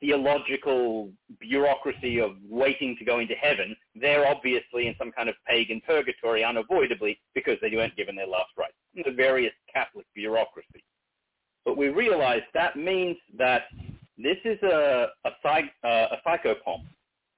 theological 0.00 1.10
bureaucracy 1.40 2.20
of 2.20 2.32
waiting 2.48 2.96
to 2.98 3.04
go 3.04 3.18
into 3.20 3.34
heaven. 3.34 3.76
They're 3.94 4.26
obviously 4.26 4.86
in 4.86 4.94
some 4.98 5.12
kind 5.12 5.28
of 5.28 5.34
pagan 5.46 5.80
purgatory 5.86 6.44
unavoidably 6.44 7.18
because 7.34 7.56
they 7.60 7.70
weren't 7.74 7.96
given 7.96 8.16
their 8.16 8.26
last 8.26 8.50
rites 8.58 8.74
the 9.04 9.10
various 9.10 9.52
Catholic 9.72 10.06
bureaucracy. 10.14 10.82
But 11.64 11.76
we 11.76 11.88
realize 11.88 12.42
that 12.54 12.76
means 12.76 13.16
that 13.36 13.64
this 14.16 14.36
is 14.44 14.58
a, 14.62 15.08
a, 15.24 15.28
uh, 15.28 15.66
a 15.84 16.16
psychopomp, 16.26 16.84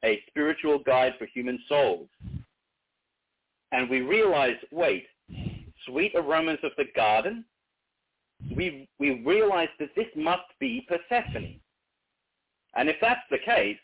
a 0.04 0.22
spiritual 0.28 0.78
guide 0.78 1.14
for 1.18 1.26
human 1.26 1.58
souls. 1.68 2.08
And 3.72 3.90
we 3.90 4.00
realize, 4.00 4.56
wait, 4.70 5.06
sweet 5.86 6.12
aromas 6.14 6.58
of 6.62 6.72
the 6.76 6.84
garden, 6.94 7.44
we 8.54 8.88
we 9.00 9.22
realize 9.24 9.68
that 9.80 9.88
this 9.96 10.06
must 10.14 10.42
be 10.60 10.86
Persephone. 10.88 11.58
And 12.76 12.88
if 12.88 12.96
that's 13.00 13.20
the 13.30 13.38
case, 13.38 13.78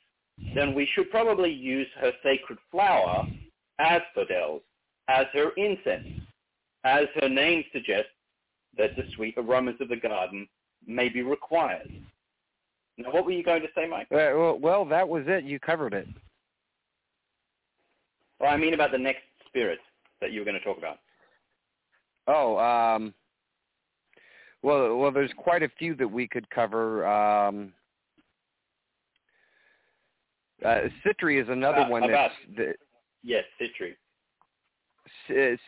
then 0.54 0.74
we 0.74 0.88
should 0.94 1.10
probably 1.10 1.50
use 1.50 1.86
her 2.00 2.12
sacred 2.22 2.58
flower, 2.70 3.26
asphodels, 3.78 4.62
as 5.08 5.26
her 5.32 5.50
incense, 5.56 6.08
as 6.84 7.04
her 7.20 7.28
name 7.28 7.64
suggests 7.72 8.10
that 8.76 8.96
the 8.96 9.04
sweet 9.14 9.34
aromas 9.36 9.76
of 9.80 9.88
the 9.88 9.96
garden 9.96 10.48
may 10.86 11.08
be 11.08 11.22
required. 11.22 11.90
Now, 12.96 13.12
what 13.12 13.24
were 13.24 13.32
you 13.32 13.42
going 13.42 13.62
to 13.62 13.68
say, 13.74 13.88
Mike? 13.88 14.06
Uh, 14.10 14.36
well, 14.36 14.58
well, 14.60 14.84
that 14.86 15.08
was 15.08 15.24
it. 15.26 15.44
You 15.44 15.58
covered 15.58 15.94
it. 15.94 16.06
Well, 18.40 18.50
I 18.50 18.56
mean 18.56 18.74
about 18.74 18.92
the 18.92 18.98
next 18.98 19.22
spirit 19.46 19.78
that 20.20 20.32
you 20.32 20.40
were 20.40 20.44
going 20.44 20.58
to 20.58 20.64
talk 20.64 20.78
about. 20.78 20.98
Oh, 22.26 22.58
um, 22.58 23.14
well, 24.62 24.96
well, 24.96 25.10
there's 25.10 25.32
quite 25.36 25.62
a 25.62 25.68
few 25.78 25.94
that 25.96 26.10
we 26.10 26.26
could 26.26 26.48
cover. 26.50 27.06
Um, 27.06 27.72
uh, 30.64 30.80
Sitri 31.04 31.38
is 31.38 31.48
another 31.48 31.78
about, 31.78 31.90
one 31.90 32.02
about, 32.04 32.30
that's. 32.48 32.56
The, 32.56 32.74
yes, 33.22 33.44
Sitri. 33.58 33.96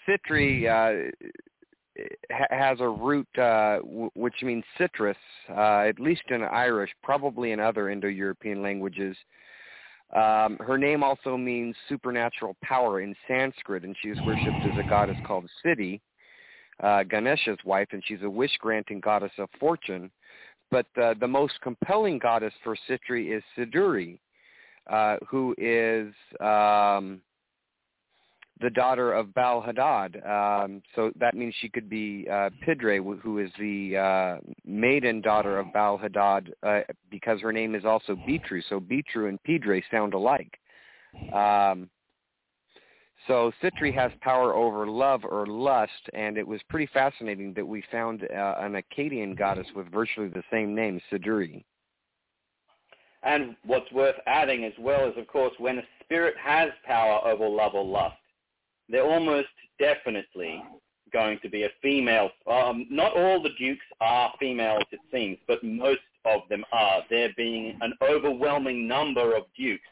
Sitri 0.06 0.68
uh, 0.68 1.10
has 2.50 2.80
a 2.80 2.88
root 2.88 3.26
uh, 3.38 3.78
w- 3.78 4.10
which 4.14 4.34
means 4.42 4.64
citrus, 4.78 5.16
uh, 5.50 5.80
at 5.80 5.98
least 6.00 6.22
in 6.30 6.42
Irish, 6.42 6.90
probably 7.02 7.52
in 7.52 7.60
other 7.60 7.90
Indo-European 7.90 8.62
languages. 8.62 9.16
Um, 10.14 10.56
her 10.58 10.78
name 10.78 11.02
also 11.02 11.36
means 11.36 11.74
supernatural 11.88 12.56
power 12.62 13.00
in 13.00 13.14
Sanskrit, 13.26 13.84
and 13.84 13.96
she 14.00 14.08
is 14.08 14.18
worshipped 14.26 14.64
as 14.64 14.78
a 14.78 14.88
goddess 14.88 15.16
called 15.26 15.50
Siddhi, 15.64 16.00
uh, 16.82 17.02
Ganesha's 17.02 17.58
wife, 17.64 17.88
and 17.92 18.02
she's 18.06 18.22
a 18.22 18.30
wish-granting 18.30 19.00
goddess 19.00 19.32
of 19.38 19.48
fortune. 19.58 20.10
But 20.70 20.86
uh, 21.00 21.14
the 21.18 21.28
most 21.28 21.54
compelling 21.60 22.18
goddess 22.18 22.54
for 22.62 22.76
Sitri 22.86 23.32
is 23.32 23.42
Siduri, 23.56 24.18
uh, 24.90 25.16
who 25.28 25.54
is 25.58 26.12
um, 26.40 27.20
the 28.60 28.70
daughter 28.70 29.12
of 29.12 29.34
Baal 29.34 29.60
Hadad. 29.60 30.16
Um, 30.24 30.82
so 30.94 31.10
that 31.18 31.34
means 31.34 31.54
she 31.60 31.68
could 31.68 31.90
be 31.90 32.26
uh, 32.30 32.50
Pidray, 32.66 33.00
who 33.20 33.38
is 33.38 33.50
the 33.58 33.96
uh, 33.96 34.36
maiden 34.64 35.20
daughter 35.20 35.58
of 35.58 35.72
Baal 35.72 35.98
Hadad, 35.98 36.52
uh, 36.62 36.80
because 37.10 37.40
her 37.40 37.52
name 37.52 37.74
is 37.74 37.84
also 37.84 38.16
Bitru. 38.16 38.62
So 38.68 38.80
Bitru 38.80 39.28
and 39.28 39.38
Pidray 39.46 39.82
sound 39.90 40.14
alike. 40.14 40.58
Um, 41.32 41.90
so 43.26 43.50
Sitri 43.60 43.92
has 43.92 44.12
power 44.20 44.54
over 44.54 44.86
love 44.86 45.22
or 45.24 45.46
lust, 45.46 45.90
and 46.14 46.38
it 46.38 46.46
was 46.46 46.60
pretty 46.68 46.88
fascinating 46.92 47.52
that 47.54 47.66
we 47.66 47.82
found 47.90 48.22
uh, 48.22 48.54
an 48.58 48.80
Akkadian 48.80 49.36
goddess 49.36 49.66
with 49.74 49.90
virtually 49.90 50.28
the 50.28 50.44
same 50.50 50.74
name, 50.74 51.00
Siduri. 51.10 51.64
And 53.26 53.56
what's 53.64 53.90
worth 53.90 54.14
adding 54.28 54.64
as 54.64 54.72
well 54.78 55.08
is, 55.08 55.18
of 55.18 55.26
course, 55.26 55.52
when 55.58 55.78
a 55.78 55.82
spirit 56.00 56.34
has 56.40 56.70
power 56.86 57.20
over 57.26 57.48
love 57.48 57.74
or 57.74 57.84
lust, 57.84 58.14
they're 58.88 59.04
almost 59.04 59.48
definitely 59.80 60.62
going 61.12 61.40
to 61.42 61.48
be 61.48 61.64
a 61.64 61.68
female. 61.82 62.30
Um, 62.48 62.86
not 62.88 63.16
all 63.16 63.42
the 63.42 63.50
dukes 63.58 63.84
are 64.00 64.32
females, 64.38 64.84
it 64.92 65.00
seems, 65.12 65.38
but 65.48 65.62
most 65.64 66.00
of 66.24 66.42
them 66.48 66.64
are. 66.70 67.02
There 67.10 67.30
being 67.36 67.76
an 67.80 67.94
overwhelming 68.00 68.86
number 68.86 69.36
of 69.36 69.42
dukes. 69.58 69.82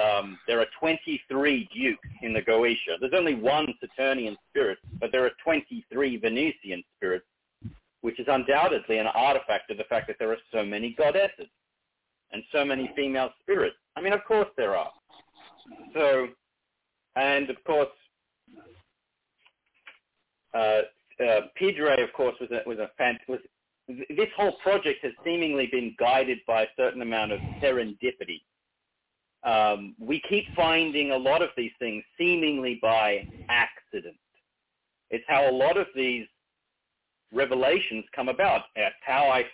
Um, 0.00 0.38
there 0.46 0.60
are 0.60 0.66
23 0.78 1.68
dukes 1.74 2.08
in 2.22 2.32
the 2.32 2.40
Goetia. 2.40 3.00
There's 3.00 3.12
only 3.12 3.34
one 3.34 3.74
Saturnian 3.80 4.36
spirit, 4.50 4.78
but 5.00 5.10
there 5.10 5.24
are 5.24 5.32
23 5.42 6.16
Venusian 6.18 6.84
spirits, 6.96 7.26
which 8.02 8.20
is 8.20 8.26
undoubtedly 8.28 8.98
an 8.98 9.08
artifact 9.08 9.72
of 9.72 9.78
the 9.78 9.84
fact 9.84 10.06
that 10.06 10.16
there 10.20 10.30
are 10.30 10.38
so 10.52 10.64
many 10.64 10.94
goddesses 10.96 11.48
and 12.32 12.42
so 12.52 12.64
many 12.64 12.90
female 12.94 13.30
spirits. 13.40 13.76
I 13.96 14.00
mean, 14.00 14.12
of 14.12 14.24
course 14.24 14.48
there 14.56 14.76
are. 14.76 14.90
So, 15.94 16.28
and 17.16 17.50
of 17.50 17.56
course, 17.64 17.88
uh, 20.54 20.82
uh, 21.20 21.40
Pidray, 21.60 22.02
of 22.02 22.12
course, 22.12 22.34
was 22.40 22.50
a, 22.50 22.66
was 22.68 22.78
a 22.78 22.90
fan, 22.96 23.18
was 23.28 23.40
this 23.88 24.28
whole 24.36 24.52
project 24.62 24.98
has 25.02 25.12
seemingly 25.24 25.66
been 25.66 25.94
guided 25.98 26.38
by 26.46 26.62
a 26.62 26.66
certain 26.76 27.02
amount 27.02 27.32
of 27.32 27.40
serendipity. 27.62 28.42
Um, 29.44 29.94
we 29.98 30.20
keep 30.28 30.44
finding 30.54 31.12
a 31.12 31.16
lot 31.16 31.42
of 31.42 31.50
these 31.56 31.70
things 31.78 32.04
seemingly 32.18 32.78
by 32.82 33.26
accident. 33.48 34.16
It's 35.10 35.24
how 35.26 35.48
a 35.48 35.52
lot 35.52 35.78
of 35.78 35.86
these 35.94 36.26
revelations 37.32 38.04
come 38.14 38.28
about. 38.28 38.62
It's 38.76 38.94
how 39.06 39.30
I, 39.30 39.44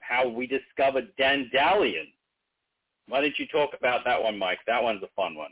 how 0.00 0.28
we 0.28 0.46
discovered 0.46 1.08
Dandalion. 1.18 2.13
Why 3.08 3.20
don't 3.20 3.38
you 3.38 3.46
talk 3.46 3.70
about 3.78 4.04
that 4.04 4.22
one, 4.22 4.38
Mike? 4.38 4.58
That 4.66 4.82
one's 4.82 5.02
a 5.02 5.08
fun 5.14 5.34
one. 5.34 5.50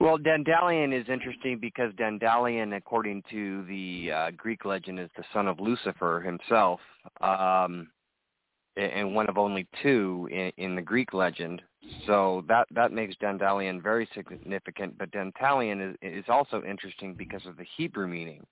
Well, 0.00 0.18
Daedalion 0.18 0.98
is 0.98 1.06
interesting 1.10 1.58
because 1.60 1.92
Daedalion, 1.92 2.74
according 2.76 3.22
to 3.30 3.64
the 3.66 4.10
uh, 4.10 4.30
Greek 4.34 4.64
legend, 4.64 4.98
is 4.98 5.10
the 5.16 5.24
son 5.32 5.46
of 5.46 5.60
Lucifer 5.60 6.20
himself, 6.20 6.80
um, 7.20 7.90
and 8.76 9.14
one 9.14 9.28
of 9.28 9.36
only 9.36 9.68
two 9.82 10.26
in, 10.32 10.52
in 10.56 10.74
the 10.74 10.80
Greek 10.80 11.12
legend. 11.12 11.60
So 12.06 12.44
that 12.48 12.66
that 12.74 12.92
makes 12.92 13.14
Daedalion 13.16 13.82
very 13.82 14.08
significant. 14.14 14.96
But 14.96 15.10
Dantalion 15.10 15.90
is, 15.90 15.96
is 16.00 16.24
also 16.28 16.62
interesting 16.62 17.14
because 17.14 17.44
of 17.44 17.58
the 17.58 17.66
Hebrew 17.76 18.06
meaning, 18.06 18.46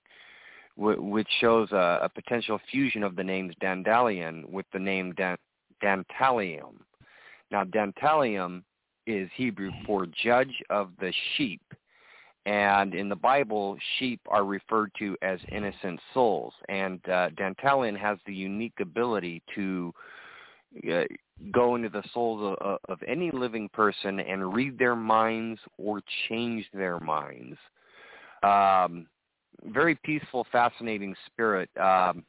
which 0.77 1.29
shows 1.41 1.71
a, 1.71 1.99
a 2.03 2.09
potential 2.09 2.59
fusion 2.69 3.01
of 3.01 3.15
the 3.15 3.23
names 3.23 3.55
Dandalion 3.59 4.47
with 4.49 4.67
the 4.71 4.79
name 4.79 5.13
Dan, 5.13 5.37
Dantalium. 5.83 6.75
Now, 7.51 7.63
Dantalium 7.63 8.63
is 9.07 9.29
Hebrew 9.35 9.71
for 9.85 10.05
judge 10.23 10.53
of 10.69 10.91
the 10.99 11.11
sheep. 11.35 11.61
And 12.45 12.95
in 12.95 13.09
the 13.09 13.15
Bible, 13.15 13.77
sheep 13.97 14.21
are 14.27 14.45
referred 14.45 14.91
to 14.99 15.15
as 15.21 15.39
innocent 15.51 15.99
souls. 16.13 16.53
And 16.69 16.99
uh, 17.07 17.29
Dantalion 17.31 17.97
has 17.97 18.17
the 18.25 18.33
unique 18.33 18.79
ability 18.79 19.43
to 19.55 19.93
uh, 20.91 21.03
go 21.51 21.75
into 21.75 21.89
the 21.89 22.03
souls 22.13 22.57
of, 22.61 22.77
of 22.87 22.99
any 23.07 23.31
living 23.31 23.69
person 23.69 24.19
and 24.19 24.53
read 24.53 24.77
their 24.77 24.95
minds 24.95 25.59
or 25.77 26.01
change 26.27 26.65
their 26.73 26.99
minds. 26.99 27.57
Um, 28.43 29.07
very 29.65 29.95
peaceful, 29.95 30.45
fascinating 30.51 31.15
spirit. 31.25 31.69
Um, 31.77 32.23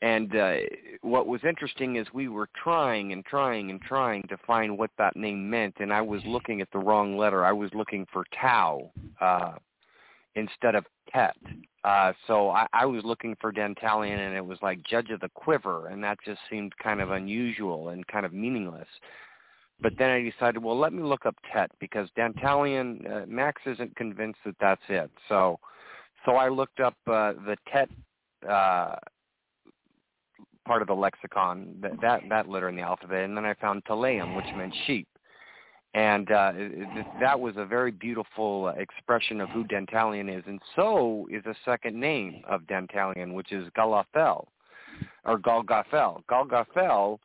and 0.00 0.34
uh, 0.36 0.54
what 1.02 1.26
was 1.26 1.40
interesting 1.48 1.96
is 1.96 2.06
we 2.12 2.28
were 2.28 2.48
trying 2.62 3.12
and 3.12 3.24
trying 3.24 3.70
and 3.70 3.80
trying 3.80 4.22
to 4.28 4.36
find 4.46 4.78
what 4.78 4.90
that 4.98 5.16
name 5.16 5.50
meant, 5.50 5.74
and 5.80 5.92
I 5.92 6.02
was 6.02 6.22
looking 6.24 6.60
at 6.60 6.68
the 6.72 6.78
wrong 6.78 7.16
letter. 7.16 7.44
I 7.44 7.52
was 7.52 7.70
looking 7.74 8.06
for 8.12 8.24
Tau 8.40 8.92
uh, 9.20 9.54
instead 10.36 10.76
of 10.76 10.84
Tet. 11.12 11.36
Uh, 11.82 12.12
so 12.28 12.50
I, 12.50 12.66
I 12.72 12.86
was 12.86 13.02
looking 13.04 13.36
for 13.40 13.52
Dantalion, 13.52 14.18
and 14.18 14.36
it 14.36 14.44
was 14.44 14.58
like 14.62 14.82
Judge 14.84 15.10
of 15.10 15.20
the 15.20 15.30
Quiver, 15.30 15.88
and 15.88 16.02
that 16.04 16.18
just 16.24 16.40
seemed 16.48 16.72
kind 16.78 17.00
of 17.00 17.10
unusual 17.10 17.88
and 17.88 18.06
kind 18.06 18.24
of 18.24 18.32
meaningless. 18.32 18.88
But 19.80 19.94
then 19.98 20.10
I 20.10 20.22
decided, 20.22 20.62
well, 20.62 20.78
let 20.78 20.92
me 20.92 21.02
look 21.02 21.26
up 21.26 21.36
Tet 21.52 21.70
because 21.80 22.08
Dantalion, 22.16 23.10
uh, 23.10 23.26
Max 23.26 23.62
isn't 23.66 23.96
convinced 23.96 24.40
that 24.44 24.56
that's 24.60 24.82
it. 24.88 25.10
So, 25.28 25.58
so 26.24 26.32
I 26.32 26.48
looked 26.48 26.80
up 26.80 26.94
uh, 27.06 27.32
the 27.32 27.56
Tet 27.72 27.88
uh, 28.48 28.96
part 30.68 30.82
of 30.82 30.88
the 30.88 30.94
lexicon, 30.94 31.74
that, 31.80 32.00
that, 32.00 32.20
that 32.28 32.48
letter 32.48 32.68
in 32.68 32.76
the 32.76 32.82
alphabet. 32.82 33.24
And 33.24 33.36
then 33.36 33.44
I 33.44 33.54
found 33.54 33.84
Teleum, 33.86 34.36
which 34.36 34.44
meant 34.56 34.74
sheep. 34.86 35.08
And 35.94 36.30
uh, 36.30 36.52
that 37.18 37.40
was 37.40 37.54
a 37.56 37.64
very 37.64 37.90
beautiful 37.90 38.68
expression 38.68 39.40
of 39.40 39.48
who 39.48 39.64
Dantalion 39.64 40.28
is. 40.28 40.44
And 40.46 40.60
so 40.76 41.26
is 41.30 41.44
a 41.46 41.54
second 41.64 41.98
name 41.98 42.42
of 42.46 42.60
Dantalion, 42.64 43.32
which 43.32 43.50
is 43.50 43.66
Galafel, 43.76 44.46
or 45.24 45.38
Galgafel. 45.38 46.22
Galgafel 46.30 47.18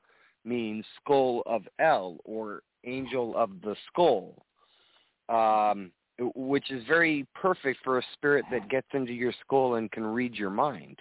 means 0.46 0.86
skull 1.02 1.44
of 1.46 1.64
El, 1.80 2.18
or 2.24 2.62
angel 2.86 3.36
of 3.36 3.50
the 3.62 3.76
skull, 3.88 4.46
um, 5.28 5.92
which 6.34 6.72
is 6.72 6.84
very 6.88 7.28
perfect 7.36 7.80
for 7.84 7.98
a 7.98 8.04
spirit 8.14 8.46
that 8.50 8.70
gets 8.70 8.88
into 8.94 9.12
your 9.12 9.34
skull 9.46 9.76
and 9.76 9.92
can 9.92 10.06
read 10.06 10.36
your 10.36 10.50
mind. 10.50 11.00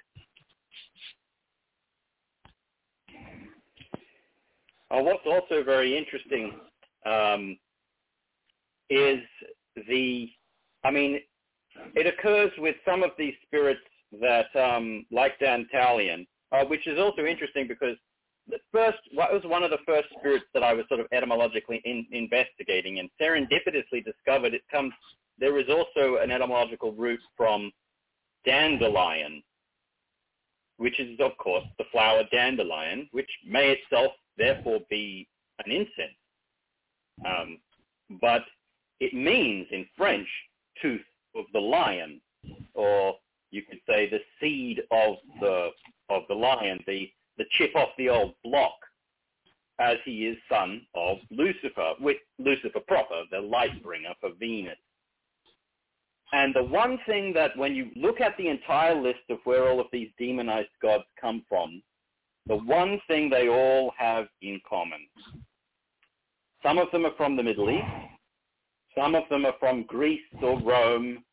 What's 5.00 5.26
also 5.26 5.62
very 5.64 5.96
interesting 5.96 6.52
um, 7.06 7.56
is 8.90 9.20
the, 9.88 10.28
I 10.84 10.90
mean, 10.90 11.20
it 11.94 12.06
occurs 12.06 12.50
with 12.58 12.76
some 12.84 13.02
of 13.02 13.10
these 13.16 13.34
spirits 13.46 13.80
that, 14.20 14.54
um, 14.54 15.06
like 15.10 15.38
Dantalion, 15.38 16.26
uh, 16.52 16.64
which 16.64 16.86
is 16.86 16.98
also 16.98 17.24
interesting 17.24 17.66
because 17.66 17.96
the 18.48 18.58
first, 18.70 18.98
what 19.14 19.32
was 19.32 19.42
one 19.44 19.62
of 19.62 19.70
the 19.70 19.78
first 19.86 20.08
spirits 20.18 20.44
that 20.52 20.62
I 20.62 20.74
was 20.74 20.84
sort 20.88 21.00
of 21.00 21.06
etymologically 21.12 21.80
in, 21.84 22.06
investigating 22.10 22.98
and 22.98 23.08
serendipitously 23.20 24.04
discovered 24.04 24.52
it 24.52 24.62
comes, 24.70 24.92
there 25.38 25.58
is 25.58 25.66
also 25.70 26.16
an 26.16 26.30
etymological 26.30 26.92
root 26.92 27.20
from 27.36 27.70
dandelion, 28.44 29.42
which 30.76 30.98
is, 31.00 31.18
of 31.20 31.36
course, 31.38 31.64
the 31.78 31.84
flower 31.92 32.24
dandelion, 32.30 33.08
which 33.12 33.30
may 33.46 33.70
itself 33.70 34.12
therefore 34.36 34.80
be 34.90 35.28
an 35.64 35.70
incense. 35.70 36.16
Um, 37.24 37.58
but 38.20 38.42
it 39.00 39.14
means 39.14 39.66
in 39.70 39.86
French 39.96 40.28
tooth 40.80 41.00
of 41.34 41.44
the 41.52 41.60
lion, 41.60 42.20
or 42.74 43.14
you 43.50 43.62
could 43.62 43.80
say 43.88 44.08
the 44.08 44.20
seed 44.40 44.80
of 44.90 45.16
the 45.40 45.70
of 46.08 46.22
the 46.28 46.34
lion, 46.34 46.82
the 46.86 47.10
the 47.38 47.44
chip 47.52 47.74
off 47.74 47.90
the 47.96 48.08
old 48.08 48.34
block, 48.44 48.74
as 49.78 49.96
he 50.04 50.26
is 50.26 50.36
son 50.48 50.86
of 50.94 51.18
Lucifer, 51.30 51.94
with 52.00 52.18
Lucifer 52.38 52.80
proper, 52.86 53.22
the 53.30 53.40
light 53.40 53.82
bringer 53.82 54.14
for 54.20 54.30
Venus. 54.38 54.78
And 56.32 56.54
the 56.54 56.64
one 56.64 56.98
thing 57.06 57.32
that 57.34 57.56
when 57.56 57.74
you 57.74 57.90
look 57.94 58.20
at 58.20 58.36
the 58.38 58.48
entire 58.48 58.94
list 58.94 59.20
of 59.28 59.38
where 59.44 59.68
all 59.68 59.80
of 59.80 59.86
these 59.92 60.08
demonized 60.18 60.70
gods 60.80 61.04
come 61.20 61.44
from, 61.48 61.82
the 62.46 62.56
one 62.56 63.00
thing 63.06 63.30
they 63.30 63.48
all 63.48 63.92
have 63.96 64.26
in 64.40 64.60
common. 64.68 65.06
Some 66.62 66.78
of 66.78 66.90
them 66.90 67.06
are 67.06 67.14
from 67.16 67.36
the 67.36 67.42
Middle 67.42 67.70
East. 67.70 67.84
Some 68.96 69.14
of 69.14 69.24
them 69.30 69.46
are 69.46 69.54
from 69.58 69.84
Greece 69.84 70.20
or 70.42 70.60
Rome. 70.60 71.24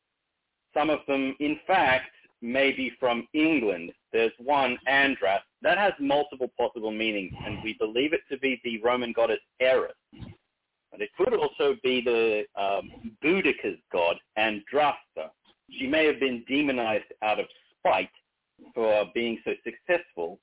Some 0.74 0.90
of 0.90 1.00
them, 1.08 1.36
in 1.40 1.60
fact, 1.68 2.12
may 2.42 2.72
be 2.72 2.92
from 3.00 3.28
England. 3.34 3.92
There's 4.14 4.32
one, 4.40 4.78
Andras, 4.88 5.42
that 5.62 5.78
has 5.78 5.94
multiple 6.00 6.52
possible 6.58 6.92
meanings, 6.92 7.34
and 7.46 7.62
we 7.64 7.74
believe 7.74 8.14
it 8.14 8.22
to 8.32 8.38
be 8.38 8.62
the 8.64 8.80
Roman 8.82 9.12
goddess 9.12 9.40
Eris. 9.60 9.94
But 10.92 11.02
it 11.02 11.10
could 11.18 11.34
also 11.34 11.76
be 11.84 12.02
the 12.02 12.46
um, 12.60 12.90
Boudica's 13.22 13.78
god, 13.92 14.18
Andraste. 14.38 15.30
She 15.72 15.86
may 15.86 16.06
have 16.06 16.20
been 16.20 16.44
demonized 16.48 17.12
out 17.22 17.40
of 17.40 17.46
spite 17.78 18.10
for 18.74 19.06
being 19.14 19.40
so 19.44 19.52
successful 19.64 20.40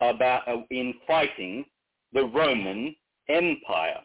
about 0.00 0.46
uh, 0.48 0.62
in 0.70 0.94
fighting 1.06 1.64
the 2.12 2.24
Roman 2.24 2.94
Empire. 3.28 4.00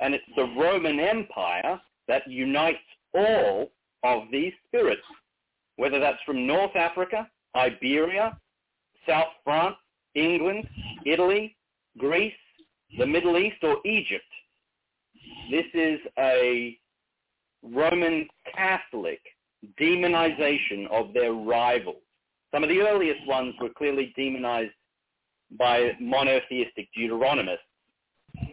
And 0.00 0.14
it's 0.14 0.24
the 0.36 0.52
Roman 0.58 0.98
Empire 0.98 1.80
that 2.08 2.28
unites 2.28 2.78
all 3.14 3.70
of 4.02 4.24
these 4.32 4.52
spirits, 4.66 5.02
whether 5.76 6.00
that's 6.00 6.22
from 6.26 6.46
North 6.46 6.74
Africa, 6.76 7.28
Iberia, 7.54 8.38
South 9.08 9.28
France, 9.44 9.76
England, 10.14 10.68
Italy, 11.06 11.56
Greece, 11.98 12.32
the 12.98 13.06
Middle 13.06 13.38
East, 13.38 13.62
or 13.62 13.78
Egypt. 13.84 14.24
This 15.50 15.66
is 15.74 16.00
a 16.18 16.78
Roman 17.62 18.28
Catholic 18.54 19.20
demonization 19.80 20.86
of 20.90 21.14
their 21.14 21.32
rivals. 21.32 22.02
Some 22.52 22.62
of 22.62 22.68
the 22.68 22.80
earliest 22.80 23.26
ones 23.26 23.54
were 23.60 23.70
clearly 23.70 24.12
demonized 24.16 24.72
by 25.58 25.92
monotheistic 26.00 26.88
Deuteronomists, 26.96 27.58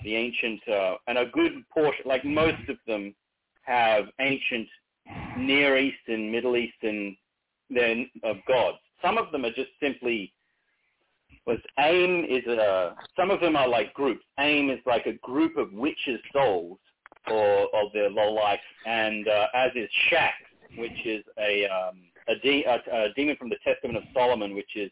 the 0.04 0.16
ancient, 0.16 0.62
uh, 0.68 0.96
and 1.08 1.18
a 1.18 1.26
good 1.28 1.54
portion, 1.74 2.04
like 2.06 2.24
most 2.24 2.70
of 2.70 2.78
them, 2.88 3.16
have 3.64 4.06
ancient 4.20 4.68
Near 5.38 5.78
Eastern, 5.78 6.32
Middle 6.32 6.56
Eastern 6.58 7.16
then 7.70 8.10
of 8.24 8.38
gods. 8.48 8.78
Some 9.02 9.18
of 9.18 9.32
them 9.32 9.46
are 9.46 9.52
just 9.52 9.72
simply 9.82 10.34
was 11.48 11.58
AIM 11.80 12.26
is 12.26 12.46
a 12.48 12.96
some 13.16 13.32
of 13.32 13.40
them 13.40 13.56
are 13.56 13.68
like 13.68 13.94
groups. 13.94 14.24
AIM 14.40 14.70
is 14.70 14.80
like 14.86 15.06
a 15.08 15.14
group 15.24 15.58
of 15.58 15.72
witches' 15.74 16.20
souls 16.34 16.78
or 17.28 17.64
of 17.74 17.92
their 17.94 18.10
low 18.10 18.32
life, 18.32 18.60
and 18.86 19.28
uh, 19.28 19.48
as 19.56 19.72
is 19.76 19.90
Shax, 20.10 20.32
which 20.78 21.06
is 21.06 21.24
a 21.40 21.66
um, 21.66 22.02
a, 22.28 22.36
de- 22.36 22.64
a, 22.64 22.76
a 22.76 23.14
demon 23.16 23.36
from 23.38 23.50
the 23.50 23.58
Testament 23.64 23.98
of 23.98 24.04
Solomon, 24.14 24.56
which 24.56 24.76
is 24.76 24.92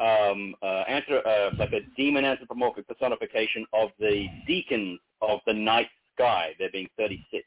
um, 0.00 0.54
uh, 0.62 0.84
anthro- 0.88 1.26
uh, 1.26 1.50
like 1.58 1.72
a 1.72 1.80
demon 1.96 2.24
anthropomorphic 2.24 2.86
personification 2.86 3.66
of 3.72 3.90
the 3.98 4.26
decans 4.48 4.98
of 5.20 5.40
the 5.46 5.52
night 5.52 5.88
sky, 6.14 6.52
there 6.58 6.70
being 6.70 6.88
36. 6.96 7.44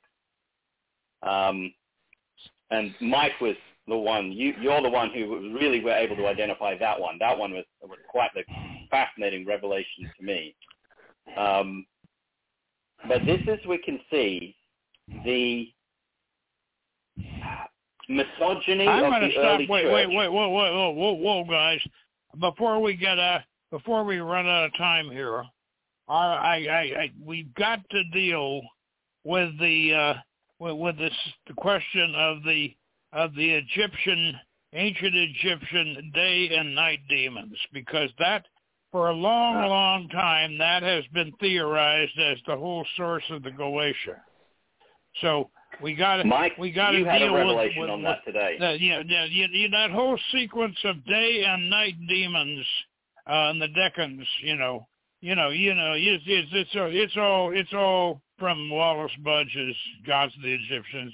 Um, 1.24 1.74
and 2.72 2.93
Mike 3.02 3.39
was 3.41 3.56
the 3.88 3.97
one, 3.97 4.32
you, 4.32 4.54
you're 4.60 4.82
the 4.82 4.89
one 4.89 5.12
who 5.14 5.56
really 5.58 5.84
were 5.84 5.91
able 5.91 6.16
to 6.16 6.28
identify 6.28 6.78
that 6.78 6.99
one. 6.99 7.18
That 7.20 7.38
one 7.38 7.54
was, 7.54 7.66
was 7.82 7.99
quite 8.10 8.32
the 8.34 8.43
fascinating 8.89 9.45
revelation 9.45 10.10
to 10.18 10.26
me. 10.26 10.56
Um, 11.38 11.86
but 13.08 13.26
this, 13.26 13.41
as 13.47 13.60
we 13.68 13.78
can 13.78 13.99
see, 14.10 14.56
the 15.26 15.68
misogyny 18.08 18.88
I'm 18.88 19.06
of 19.06 19.22
the 19.22 19.28
to 19.28 19.34
stop. 19.34 19.43
early 19.43 19.68
Wait, 19.70 19.84
church. 19.84 19.93
wait, 19.93 20.08
wait, 20.08 20.32
whoa, 20.32 20.49
whoa, 20.49 20.74
whoa, 20.74 20.91
whoa, 20.91 21.14
whoa, 21.14 21.43
guys! 21.45 21.80
Before 22.39 22.82
we 22.82 22.95
get 22.95 23.19
uh, 23.19 23.39
before 23.71 24.03
we 24.03 24.19
run 24.19 24.47
out 24.47 24.65
of 24.65 24.77
time 24.77 25.09
here, 25.09 25.43
I, 26.07 26.15
I, 26.15 26.55
I, 26.99 27.11
we've 27.23 27.53
got 27.55 27.79
to 27.89 28.03
deal 28.13 28.61
with 29.23 29.57
the 29.59 29.93
uh, 29.93 30.13
with, 30.59 30.77
with 30.77 30.97
this 30.97 31.13
the 31.47 31.53
question 31.53 32.13
of 32.15 32.43
the 32.43 32.75
of 33.13 33.36
the 33.36 33.49
Egyptian 33.49 34.39
ancient 34.73 35.15
Egyptian 35.15 36.11
day 36.13 36.49
and 36.55 36.73
night 36.73 36.99
demons 37.09 37.57
because 37.73 38.09
that 38.19 38.45
for 38.91 39.09
a 39.09 39.13
long, 39.13 39.67
long 39.67 40.09
time 40.09 40.57
that 40.57 40.84
has 40.84 41.05
been 41.13 41.32
theorized 41.39 42.17
as 42.19 42.38
the 42.45 42.55
whole 42.55 42.86
source 42.97 43.23
of 43.29 43.41
the 43.43 43.49
Goetia. 43.49 44.19
So 45.21 45.49
we 45.82 45.95
got 45.95 46.17
to 46.17 46.24
Mike, 46.24 46.57
we 46.57 46.72
got 46.72 46.91
to 46.91 46.97
you 46.97 47.05
had 47.05 47.19
deal 47.19 47.34
a 47.34 47.38
revelation 47.38 47.82
with, 47.82 47.89
with, 47.89 47.93
on 47.93 48.03
that 48.03 48.26
today. 48.26 48.57
that, 48.59 48.80
yeah, 48.80 49.01
yeah, 49.07 49.26
you, 49.26 49.47
you, 49.51 49.69
that 49.69 49.91
whole 49.91 50.17
sequence 50.32 50.78
of 50.84 51.03
day 51.05 51.43
and 51.47 51.69
night 51.69 51.95
demons 52.07 52.65
uh, 53.28 53.49
and 53.49 53.61
the 53.61 53.67
Decans, 53.67 54.26
you 54.43 54.55
know, 54.55 54.88
you 55.22 55.36
know, 55.36 55.49
you 55.49 55.76
know, 55.76 55.93
it's 55.95 56.24
it's 56.26 56.49
it's 56.51 56.76
all 56.76 56.89
it's 56.91 57.17
all 57.17 57.51
it's 57.53 57.74
all 57.74 58.22
from 58.39 58.69
Wallis 58.72 59.11
Budge's 59.24 59.76
Gods 60.05 60.34
of 60.36 60.41
the 60.41 60.53
Egyptians, 60.53 61.13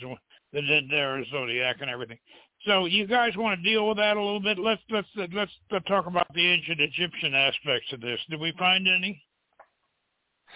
the 0.53 0.62
Dendera 0.62 1.30
Zodiac, 1.30 1.78
and 1.82 1.89
everything. 1.89 2.18
So 2.66 2.86
you 2.86 3.05
guys 3.05 3.34
want 3.36 3.62
to 3.62 3.70
deal 3.70 3.88
with 3.88 3.97
that 3.97 4.18
a 4.18 4.22
little 4.22 4.39
bit? 4.39 4.58
Let's 4.58 4.82
let's 4.89 5.08
let's, 5.16 5.51
let's 5.72 5.86
talk 5.88 6.08
about 6.08 6.28
the 6.34 6.47
ancient 6.47 6.80
Egyptian 6.80 7.36
aspects 7.36 7.91
of 7.91 8.01
this. 8.01 8.20
Did 8.30 8.39
we 8.39 8.53
find 8.58 8.88
any? 8.88 9.22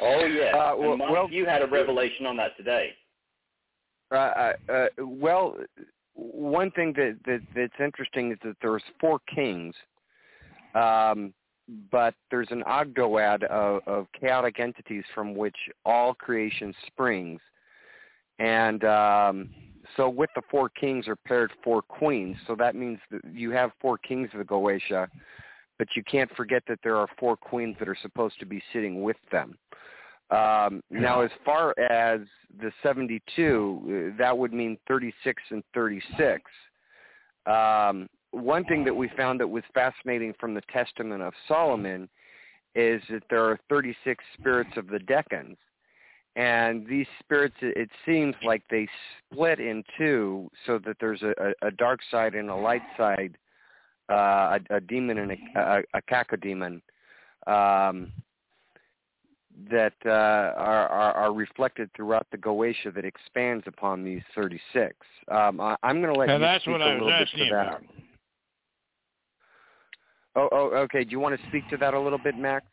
Oh 0.02 0.26
yeah. 0.26 0.56
Uh, 0.56 0.76
well- 0.78 0.98
Mike, 0.98 1.10
well- 1.12 1.30
you 1.30 1.46
had 1.46 1.62
a 1.62 1.68
revelation 1.68 2.26
on 2.26 2.38
that 2.38 2.56
today. 2.58 2.92
Uh, 4.12 4.54
uh, 4.70 4.86
well, 5.00 5.56
one 6.14 6.70
thing 6.72 6.94
that, 6.98 7.18
that 7.26 7.42
that's 7.56 7.80
interesting 7.80 8.32
is 8.32 8.38
that 8.44 8.58
there's 8.62 8.84
four 9.00 9.20
kings, 9.34 9.74
um, 10.76 11.34
but 11.92 12.14
there's 12.30 12.50
an 12.52 12.64
ogdoad 12.68 13.44
of, 13.46 13.82
of 13.88 14.08
chaotic 14.20 14.60
entities 14.60 15.04
from 15.16 15.34
which 15.34 15.56
all 15.86 16.14
creation 16.14 16.74
springs, 16.88 17.40
and 18.40 18.84
um, 18.84 19.50
so 19.96 20.10
with 20.10 20.30
the 20.36 20.42
four 20.50 20.68
kings 20.70 21.08
are 21.08 21.16
paired 21.16 21.52
four 21.64 21.82
queens. 21.82 22.36
So 22.48 22.56
that 22.56 22.76
means 22.76 23.00
that 23.12 23.22
you 23.34 23.52
have 23.52 23.72
four 23.80 23.98
kings 23.98 24.30
of 24.34 24.40
the 24.40 24.46
Goetia, 24.46 25.08
but 25.80 25.88
you 25.96 26.04
can't 26.04 26.34
forget 26.36 26.64
that 26.68 26.80
there 26.84 26.98
are 26.98 27.08
four 27.18 27.38
queens 27.38 27.76
that 27.80 27.88
are 27.88 27.98
supposed 28.02 28.40
to 28.40 28.46
be 28.46 28.62
sitting 28.74 29.02
with 29.04 29.18
them. 29.32 29.58
Um, 30.32 30.82
now, 30.90 31.22
as 31.22 31.32
far 31.44 31.78
as 31.78 32.22
the 32.62 32.72
72, 32.82 34.12
uh, 34.14 34.18
that 34.18 34.38
would 34.38 34.54
mean 34.54 34.78
36 34.88 35.44
and 35.50 35.64
36. 35.74 36.42
Um, 37.46 38.08
one 38.32 38.64
thing 38.66 38.86
that 38.86 38.96
we 38.96 39.10
found 39.18 39.42
that 39.42 39.48
was 39.48 39.64
fascinating 39.74 40.34
from 40.40 40.54
the 40.54 40.62
Testament 40.72 41.22
of 41.22 41.34
Solomon 41.50 42.08
is 42.76 43.02
that 43.10 43.24
there 43.30 43.44
are 43.44 43.60
36 43.68 44.24
spirits 44.40 44.72
of 44.78 44.88
the 44.88 45.00
Decans. 45.00 45.58
And 46.38 46.88
these 46.88 47.08
spirits, 47.20 47.56
it 47.60 47.90
seems 48.06 48.36
like 48.46 48.64
they 48.70 48.88
split 49.34 49.60
in 49.60 49.84
two 49.98 50.50
so 50.66 50.80
that 50.86 50.96
there's 51.02 51.22
a, 51.24 51.34
a, 51.62 51.68
a 51.68 51.72
dark 51.72 52.00
side 52.10 52.36
and 52.36 52.50
a 52.50 52.56
light 52.56 52.84
side, 52.96 53.38
uh, 54.10 54.58
a, 54.70 54.76
a 54.76 54.80
demon 54.80 55.18
and 55.18 55.32
a, 55.32 55.60
a, 55.60 55.82
a 55.96 56.02
cacodemon. 56.04 56.82
Um, 57.48 58.14
that 59.70 59.94
uh, 60.06 60.10
are, 60.10 60.88
are, 60.88 61.14
are 61.14 61.34
reflected 61.34 61.90
throughout 61.96 62.28
the 62.32 62.38
Goetia 62.38 62.94
that 62.94 63.06
expands 63.06 63.64
upon 63.68 64.04
these 64.04 64.22
36. 64.36 64.96
Um, 65.30 65.60
I, 65.60 65.76
I'm 65.84 66.02
going 66.02 66.14
to 66.14 66.20
let 66.20 66.28
Now, 66.28 66.36
you 66.36 66.40
that's 66.40 66.64
speak 66.64 66.72
what 66.74 66.82
a 66.82 66.86
I 66.86 66.94
was 66.94 67.02
little 67.04 67.08
bit 67.20 67.28
asking 67.28 67.46
to 67.46 67.56
that. 67.56 67.68
about. 67.68 67.84
Oh, 70.36 70.50
oh, 70.52 70.66
okay. 70.78 71.04
Do 71.04 71.12
you 71.12 71.20
want 71.20 71.40
to 71.40 71.48
speak 71.48 71.70
to 71.70 71.78
that 71.78 71.94
a 71.94 72.00
little 72.00 72.20
bit, 72.20 72.38
Max? 72.38 72.66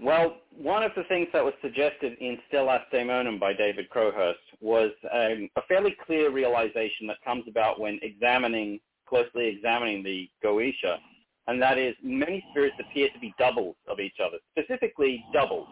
Well, 0.00 0.36
one 0.56 0.82
of 0.82 0.92
the 0.94 1.04
things 1.04 1.28
that 1.32 1.42
was 1.42 1.54
suggested 1.62 2.18
in 2.20 2.38
Stellas 2.52 2.82
Daemonum 2.92 3.40
by 3.40 3.54
David 3.54 3.88
Crowhurst 3.88 4.34
was 4.60 4.90
um, 5.12 5.48
a 5.56 5.62
fairly 5.62 5.96
clear 6.06 6.30
realization 6.30 7.06
that 7.06 7.16
comes 7.24 7.44
about 7.48 7.80
when 7.80 7.98
examining, 8.02 8.78
closely 9.08 9.46
examining 9.46 10.02
the 10.02 10.28
Goetia, 10.44 10.98
and 11.46 11.60
that 11.62 11.78
is 11.78 11.94
many 12.02 12.44
spirits 12.50 12.76
appear 12.80 13.08
to 13.12 13.18
be 13.20 13.34
doubles 13.38 13.76
of 13.88 14.00
each 14.00 14.16
other, 14.24 14.38
specifically 14.56 15.24
doubles, 15.32 15.68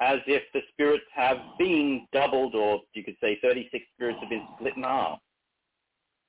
as 0.00 0.18
if 0.26 0.42
the 0.52 0.60
spirits 0.72 1.04
have 1.14 1.38
been 1.58 2.06
doubled, 2.12 2.54
or 2.54 2.80
you 2.94 3.04
could 3.04 3.16
say 3.20 3.38
36 3.42 3.84
spirits 3.94 4.18
have 4.20 4.30
been 4.30 4.46
split 4.56 4.76
in 4.76 4.82
half. 4.82 5.18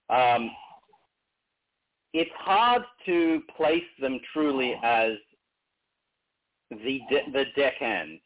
Um, 0.10 0.52
it's 2.14 2.32
hard 2.38 2.84
to 3.06 3.42
place 3.56 3.84
them 4.00 4.20
truly 4.34 4.76
as 4.84 5.14
the 6.70 7.02
de- 7.10 7.32
the 7.32 7.46
decans, 7.58 8.22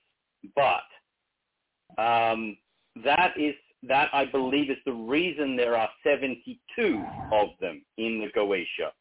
but 0.56 2.02
um, 2.02 2.58
that 3.04 3.34
is 3.38 3.56
that 3.84 4.10
I 4.14 4.26
believe 4.26 4.70
is 4.70 4.78
the 4.86 4.94
reason 4.94 5.56
there 5.56 5.76
are 5.76 5.90
72 6.04 7.04
of 7.32 7.50
them 7.60 7.84
in 7.98 8.22
the 8.22 8.40
Goetia. 8.40 8.92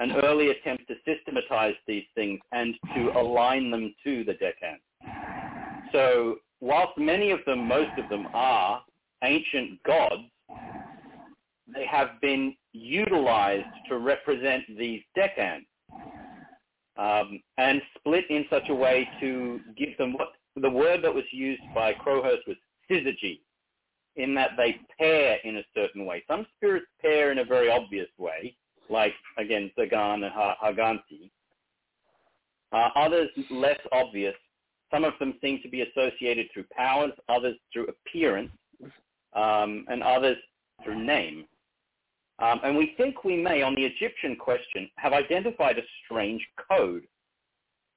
An 0.00 0.12
early 0.24 0.48
attempt 0.48 0.88
to 0.88 0.94
systematize 1.06 1.74
these 1.86 2.04
things 2.14 2.40
and 2.52 2.74
to 2.94 3.12
align 3.18 3.70
them 3.70 3.94
to 4.02 4.24
the 4.24 4.32
decans. 4.32 4.80
So 5.92 6.36
whilst 6.60 6.96
many 6.96 7.30
of 7.30 7.40
them, 7.46 7.68
most 7.68 7.96
of 7.98 8.08
them 8.08 8.26
are 8.32 8.82
ancient 9.22 9.82
gods, 9.82 10.22
they 11.72 11.86
have 11.86 12.20
been 12.20 12.56
utilized 12.72 13.66
to 13.88 13.98
represent 13.98 14.64
these 14.78 15.02
decans 15.16 15.66
um, 16.96 17.40
and 17.58 17.80
split 17.98 18.24
in 18.30 18.44
such 18.50 18.68
a 18.68 18.74
way 18.74 19.08
to 19.20 19.60
give 19.76 19.96
them 19.98 20.14
what 20.14 20.32
the 20.56 20.70
word 20.70 21.02
that 21.02 21.14
was 21.14 21.24
used 21.30 21.62
by 21.74 21.92
Crowhurst 21.92 22.46
was 22.46 22.56
syzygy, 22.90 23.40
in 24.16 24.34
that 24.34 24.50
they 24.56 24.76
pair 24.98 25.38
in 25.44 25.58
a 25.58 25.64
certain 25.74 26.04
way. 26.04 26.22
Some 26.28 26.46
spirits 26.56 26.86
pair 27.00 27.32
in 27.32 27.38
a 27.38 27.44
very 27.44 27.70
obvious 27.70 28.08
way, 28.18 28.56
like 28.90 29.14
again 29.38 29.70
Zagan 29.78 30.24
and 30.24 30.32
Ha- 30.32 30.56
Haagenti. 30.62 31.30
Uh, 32.72 32.88
others 32.96 33.28
less 33.50 33.80
obvious. 33.92 34.34
Some 34.90 35.04
of 35.04 35.14
them 35.18 35.34
seem 35.40 35.60
to 35.62 35.68
be 35.68 35.82
associated 35.82 36.48
through 36.52 36.64
powers, 36.76 37.12
others 37.28 37.56
through 37.72 37.86
appearance, 37.86 38.50
um, 39.34 39.84
and 39.88 40.02
others 40.02 40.36
through 40.82 41.04
name. 41.04 41.44
Um, 42.40 42.60
and 42.64 42.76
we 42.76 42.94
think 42.96 43.22
we 43.24 43.36
may, 43.36 43.62
on 43.62 43.74
the 43.74 43.84
Egyptian 43.84 44.34
question, 44.34 44.88
have 44.96 45.12
identified 45.12 45.78
a 45.78 45.82
strange 46.04 46.44
code. 46.68 47.04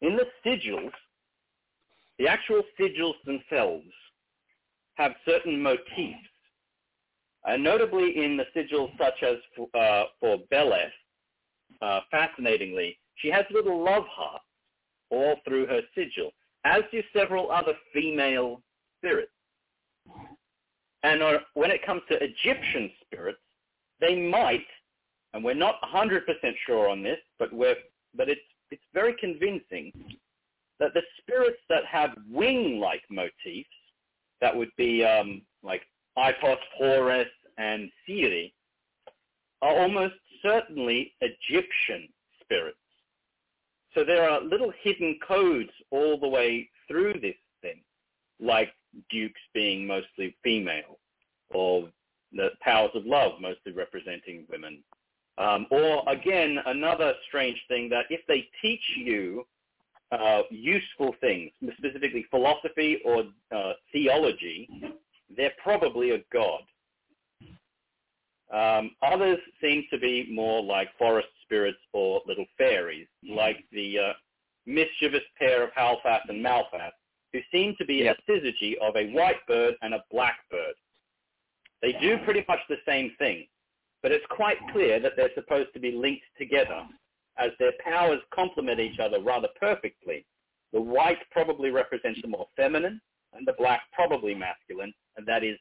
In 0.02 0.18
the 0.18 0.26
sigils 0.46 0.91
the 2.20 2.28
actual 2.28 2.62
sigils 2.80 3.16
themselves 3.26 3.88
have 4.96 5.14
certain 5.26 5.62
motifs. 5.62 6.30
Uh, 7.46 7.58
notably 7.58 8.24
in 8.24 8.38
the 8.38 8.46
sigils 8.56 8.91
such 8.98 9.22
as 9.22 9.36
uh, 9.74 10.04
for 10.20 10.38
Beleth, 10.52 10.91
uh, 11.82 12.00
fascinatingly, 12.10 12.98
she 13.16 13.30
has 13.30 13.46
little 13.52 13.84
love 13.84 14.06
hearts 14.10 14.46
all 15.10 15.36
through 15.46 15.68
her 15.68 15.82
sigil, 15.94 16.32
as 16.64 16.82
do 16.91 17.02
several 17.16 17.52
other 17.52 17.74
female 17.94 18.62
spirits. 18.98 19.32
And 21.04 21.22
uh, 21.22 21.39
when 21.54 21.70
it 21.70 21.86
comes 21.86 22.02
to 22.10 22.24
Egyptian 22.24 22.89
spirits, 23.04 23.39
they 24.00 24.16
might, 24.16 24.66
and 25.34 25.44
we're 25.44 25.54
not 25.54 25.76
100% 25.82 26.22
sure 26.66 26.89
on 26.89 27.04
this, 27.04 27.20
but 27.38 27.52
we're, 27.52 27.76
but 28.16 28.30
it's, 28.30 28.41
it's 28.72 28.84
very 28.94 29.14
convincing 29.20 29.91
that 30.80 30.94
the 30.94 31.02
spirits 31.20 31.60
that 31.70 31.86
have 31.86 32.12
wing-like 32.30 33.04
motifs, 33.10 33.70
that 34.41 34.56
would 34.56 34.72
be 34.78 35.04
um, 35.04 35.41
like 35.62 35.82
Ipos, 36.18 36.57
Horus, 36.78 37.28
and 37.57 37.89
Siri, 38.05 38.53
are 39.61 39.80
almost 39.80 40.16
certainly 40.41 41.14
Egyptian 41.22 42.09
spirits. 42.41 42.78
So 43.93 44.03
there 44.03 44.30
are 44.30 44.41
little 44.41 44.74
hidden 44.82 45.18
codes 45.26 45.70
all 45.91 46.20
the 46.20 46.28
way 46.28 46.70
through 46.88 47.14
this 47.22 47.36
thing, 47.61 47.82
like 48.39 48.74
dukes 49.09 49.39
being 49.53 49.88
mostly 49.88 50.36
female, 50.43 50.99
or 51.51 51.89
the 52.32 52.49
powers 52.61 52.91
of 52.95 53.05
love 53.05 53.34
mostly 53.39 53.72
representing 53.72 54.45
women. 54.49 54.80
Um, 55.38 55.68
or 55.72 56.03
again, 56.07 56.57
another 56.66 57.14
strange 57.28 57.59
thing 57.68 57.89
that 57.89 58.05
if 58.09 58.22
they 58.28 58.47
teach 58.61 58.84
you 58.97 59.45
uh, 60.11 60.41
useful 60.51 61.16
things, 61.22 61.51
specifically 61.78 62.26
philosophy 62.30 62.99
or 63.05 63.24
uh, 63.55 63.74
theology, 63.91 64.70
they're 65.38 65.53
probably 65.61 66.11
a 66.11 66.23
god. 66.31 66.61
Um, 68.53 68.91
others 69.01 69.39
seem 69.61 69.84
to 69.91 69.97
be 69.97 70.27
more 70.31 70.61
like 70.61 70.89
forest 70.97 71.29
spirits 71.43 71.79
or 71.91 72.21
little 72.27 72.45
fairies, 72.57 73.07
like 73.27 73.57
the 73.71 73.97
uh, 73.97 74.13
mischievous 74.65 75.23
pair 75.39 75.63
of 75.63 75.71
Halfas 75.71 76.19
and 76.29 76.43
Malfas, 76.43 76.91
who 77.31 77.39
seem 77.51 77.75
to 77.79 77.86
be 77.86 77.95
yep. 77.95 78.17
a 78.27 78.31
syzygy 78.31 78.73
of 78.81 78.95
a 78.95 79.11
white 79.11 79.45
bird 79.47 79.75
and 79.81 79.95
a 79.95 80.03
black 80.11 80.38
bird. 80.51 80.75
They 81.81 81.93
do 81.93 82.17
pretty 82.23 82.45
much 82.47 82.59
the 82.69 82.77
same 82.88 83.11
thing, 83.17 83.47
but 84.03 84.11
it's 84.11 84.25
quite 84.29 84.57
clear 84.71 84.99
that 84.99 85.13
they're 85.17 85.34
supposed 85.34 85.73
to 85.73 85.79
be 85.79 85.91
linked 85.91 86.25
together 86.38 86.88
as 87.39 87.51
their 87.59 87.73
powers 87.84 88.19
complement 88.34 88.79
each 88.79 88.99
other 88.99 89.19
rather 89.19 89.47
perfectly. 89.59 90.25
The 90.71 90.81
white 90.81 91.17
probably 91.31 91.71
represents 91.71 92.21
the 92.21 92.27
more 92.27 92.47
feminine, 92.55 93.01
and 93.36 93.47
the 93.47 93.53
black 93.57 93.81
probably 93.93 94.34
masculine, 94.36 94.93
and 95.17 95.25
that 95.27 95.43
is 95.43 95.57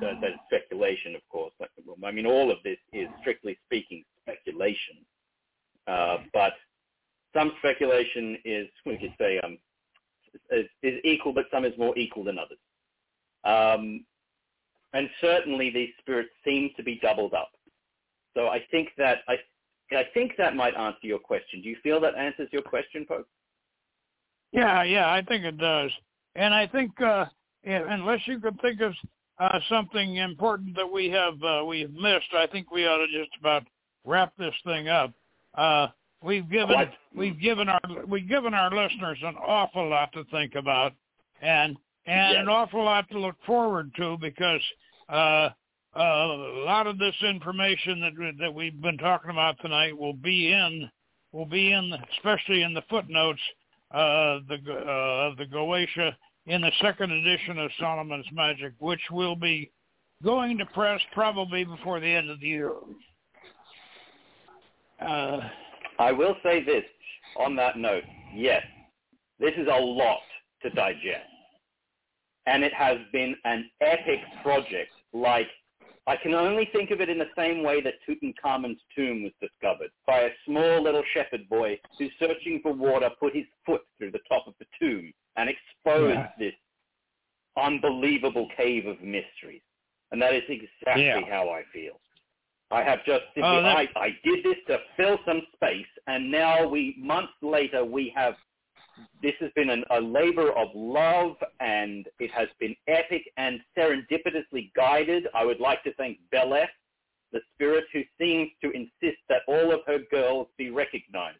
that, 0.00 0.20
that 0.20 0.30
is 0.30 0.38
speculation, 0.46 1.14
of 1.14 1.22
course. 1.30 1.52
I 2.04 2.10
mean, 2.10 2.26
all 2.26 2.50
of 2.50 2.58
this 2.64 2.78
is 2.92 3.08
strictly 3.20 3.58
speaking 3.66 4.04
speculation, 4.22 4.98
uh, 5.86 6.18
but 6.32 6.52
some 7.34 7.52
speculation 7.58 8.36
is 8.44 8.68
we 8.84 8.98
could 8.98 9.14
say 9.18 9.40
um, 9.40 9.58
is, 10.50 10.66
is, 10.82 11.00
equal, 11.04 11.32
but 11.32 11.46
some 11.52 11.64
is 11.64 11.72
more 11.78 11.96
equal 11.96 12.24
than 12.24 12.38
others. 12.38 12.58
Um, 13.44 14.04
and 14.92 15.08
certainly 15.20 15.70
these 15.70 15.90
spirits 16.00 16.30
seem 16.44 16.70
to 16.76 16.82
be 16.82 16.98
doubled 17.00 17.32
up. 17.32 17.52
So 18.34 18.48
I 18.48 18.64
think 18.70 18.90
that 18.98 19.18
I 19.28 19.36
I 19.92 20.04
think 20.14 20.32
that 20.38 20.54
might 20.54 20.76
answer 20.76 20.98
your 21.02 21.18
question. 21.18 21.62
Do 21.62 21.68
you 21.68 21.76
feel 21.82 22.00
that 22.00 22.14
answers 22.16 22.48
your 22.52 22.62
question, 22.62 23.04
folks? 23.08 23.28
Yeah, 24.52 24.82
yeah, 24.84 25.10
I 25.10 25.22
think 25.22 25.44
it 25.44 25.58
does. 25.58 25.90
And 26.34 26.54
I 26.54 26.66
think 26.66 26.92
uh, 27.00 27.26
unless 27.64 28.20
you 28.26 28.38
could 28.38 28.60
think 28.60 28.80
of 28.80 28.94
uh, 29.38 29.58
something 29.68 30.16
important 30.16 30.76
that 30.76 30.90
we 30.90 31.08
have 31.10 31.42
uh, 31.42 31.64
we've 31.64 31.92
missed, 31.92 32.32
I 32.36 32.46
think 32.46 32.70
we 32.70 32.86
ought 32.86 32.98
to 32.98 33.06
just 33.06 33.30
about 33.38 33.64
wrap 34.04 34.32
this 34.38 34.54
thing 34.64 34.88
up. 34.88 35.12
Uh, 35.54 35.88
we've 36.22 36.48
given 36.50 36.76
what? 36.76 36.92
we've 37.14 37.40
given 37.40 37.68
our 37.68 37.80
we've 38.06 38.28
given 38.28 38.54
our 38.54 38.70
listeners 38.70 39.18
an 39.22 39.34
awful 39.36 39.88
lot 39.88 40.12
to 40.12 40.24
think 40.24 40.54
about, 40.54 40.92
and 41.40 41.76
and 42.06 42.34
yes. 42.34 42.40
an 42.40 42.48
awful 42.48 42.84
lot 42.84 43.08
to 43.10 43.18
look 43.18 43.36
forward 43.46 43.90
to 43.96 44.16
because 44.20 44.60
uh, 45.08 45.48
uh, 45.96 46.00
a 46.00 46.64
lot 46.64 46.86
of 46.86 46.98
this 46.98 47.14
information 47.22 48.00
that 48.00 48.34
that 48.38 48.54
we've 48.54 48.80
been 48.80 48.98
talking 48.98 49.30
about 49.30 49.56
tonight 49.60 49.96
will 49.96 50.14
be 50.14 50.52
in 50.52 50.88
will 51.32 51.46
be 51.46 51.72
in 51.72 51.92
especially 52.16 52.62
in 52.62 52.74
the 52.74 52.82
footnotes 52.88 53.40
uh, 53.92 54.38
the 54.48 54.58
uh, 54.68 55.28
of 55.28 55.36
the 55.36 55.46
Goetia 55.46 56.12
in 56.46 56.60
the 56.60 56.70
second 56.80 57.10
edition 57.10 57.58
of 57.58 57.70
Solomon's 57.78 58.26
Magick, 58.36 58.72
which 58.78 59.00
will 59.10 59.36
be 59.36 59.70
going 60.22 60.58
to 60.58 60.66
press 60.66 61.00
probably 61.12 61.64
before 61.64 62.00
the 62.00 62.06
end 62.06 62.30
of 62.30 62.40
the 62.40 62.46
year. 62.46 62.72
Uh, 65.00 65.40
I 65.98 66.12
will 66.12 66.36
say 66.42 66.64
this 66.64 66.84
on 67.38 67.56
that 67.56 67.78
note. 67.78 68.04
Yes, 68.34 68.62
this 69.38 69.52
is 69.56 69.66
a 69.66 69.80
lot 69.80 70.20
to 70.62 70.70
digest. 70.70 71.26
And 72.46 72.64
it 72.64 72.72
has 72.74 72.98
been 73.12 73.34
an 73.44 73.70
epic 73.80 74.20
project 74.42 74.90
like 75.12 75.46
I 76.06 76.16
can 76.16 76.34
only 76.34 76.68
think 76.72 76.90
of 76.90 77.00
it 77.00 77.08
in 77.08 77.18
the 77.18 77.30
same 77.36 77.62
way 77.62 77.80
that 77.82 77.94
Tutankhamun's 78.08 78.80
tomb 78.96 79.22
was 79.22 79.32
discovered 79.40 79.90
by 80.06 80.20
a 80.20 80.30
small 80.46 80.82
little 80.82 81.04
shepherd 81.14 81.48
boy 81.48 81.78
who, 81.98 82.08
searching 82.18 82.60
for 82.62 82.72
water, 82.72 83.10
put 83.20 83.34
his 83.34 83.44
foot 83.66 83.82
through 83.98 84.10
the 84.12 84.20
top 84.28 84.46
of 84.46 84.54
the 84.58 84.66
tomb 84.80 85.12
and 85.36 85.48
exposed 85.48 86.14
yeah. 86.14 86.28
this 86.38 86.54
unbelievable 87.62 88.48
cave 88.56 88.86
of 88.86 89.00
mysteries. 89.02 89.62
And 90.12 90.20
that 90.22 90.34
is 90.34 90.42
exactly 90.48 91.04
yeah. 91.04 91.20
how 91.28 91.50
I 91.50 91.62
feel. 91.72 92.00
I 92.72 92.82
have 92.82 93.04
just 93.04 93.24
oh, 93.38 93.42
I, 93.42 93.88
I 93.96 94.10
did 94.24 94.44
this 94.44 94.56
to 94.68 94.78
fill 94.96 95.18
some 95.26 95.42
space, 95.54 95.86
and 96.06 96.30
now 96.30 96.68
we 96.68 96.94
months 96.98 97.32
later 97.42 97.84
we 97.84 98.12
have 98.14 98.34
this 99.22 99.34
has 99.40 99.50
been 99.54 99.70
an, 99.70 99.84
a 99.90 100.00
labor 100.00 100.52
of 100.52 100.68
love 100.74 101.36
and 101.60 102.06
it 102.18 102.30
has 102.32 102.48
been 102.58 102.74
epic 102.88 103.22
and 103.36 103.60
serendipitously 103.76 104.72
guided. 104.74 105.26
I 105.34 105.44
would 105.44 105.60
like 105.60 105.82
to 105.84 105.94
thank 105.94 106.18
Beleth, 106.32 106.68
the 107.32 107.40
spirit 107.54 107.84
who 107.92 108.02
seems 108.18 108.50
to 108.62 108.70
insist 108.70 109.18
that 109.28 109.42
all 109.46 109.72
of 109.72 109.80
her 109.86 109.98
girls 110.10 110.48
be 110.56 110.70
recognized 110.70 111.38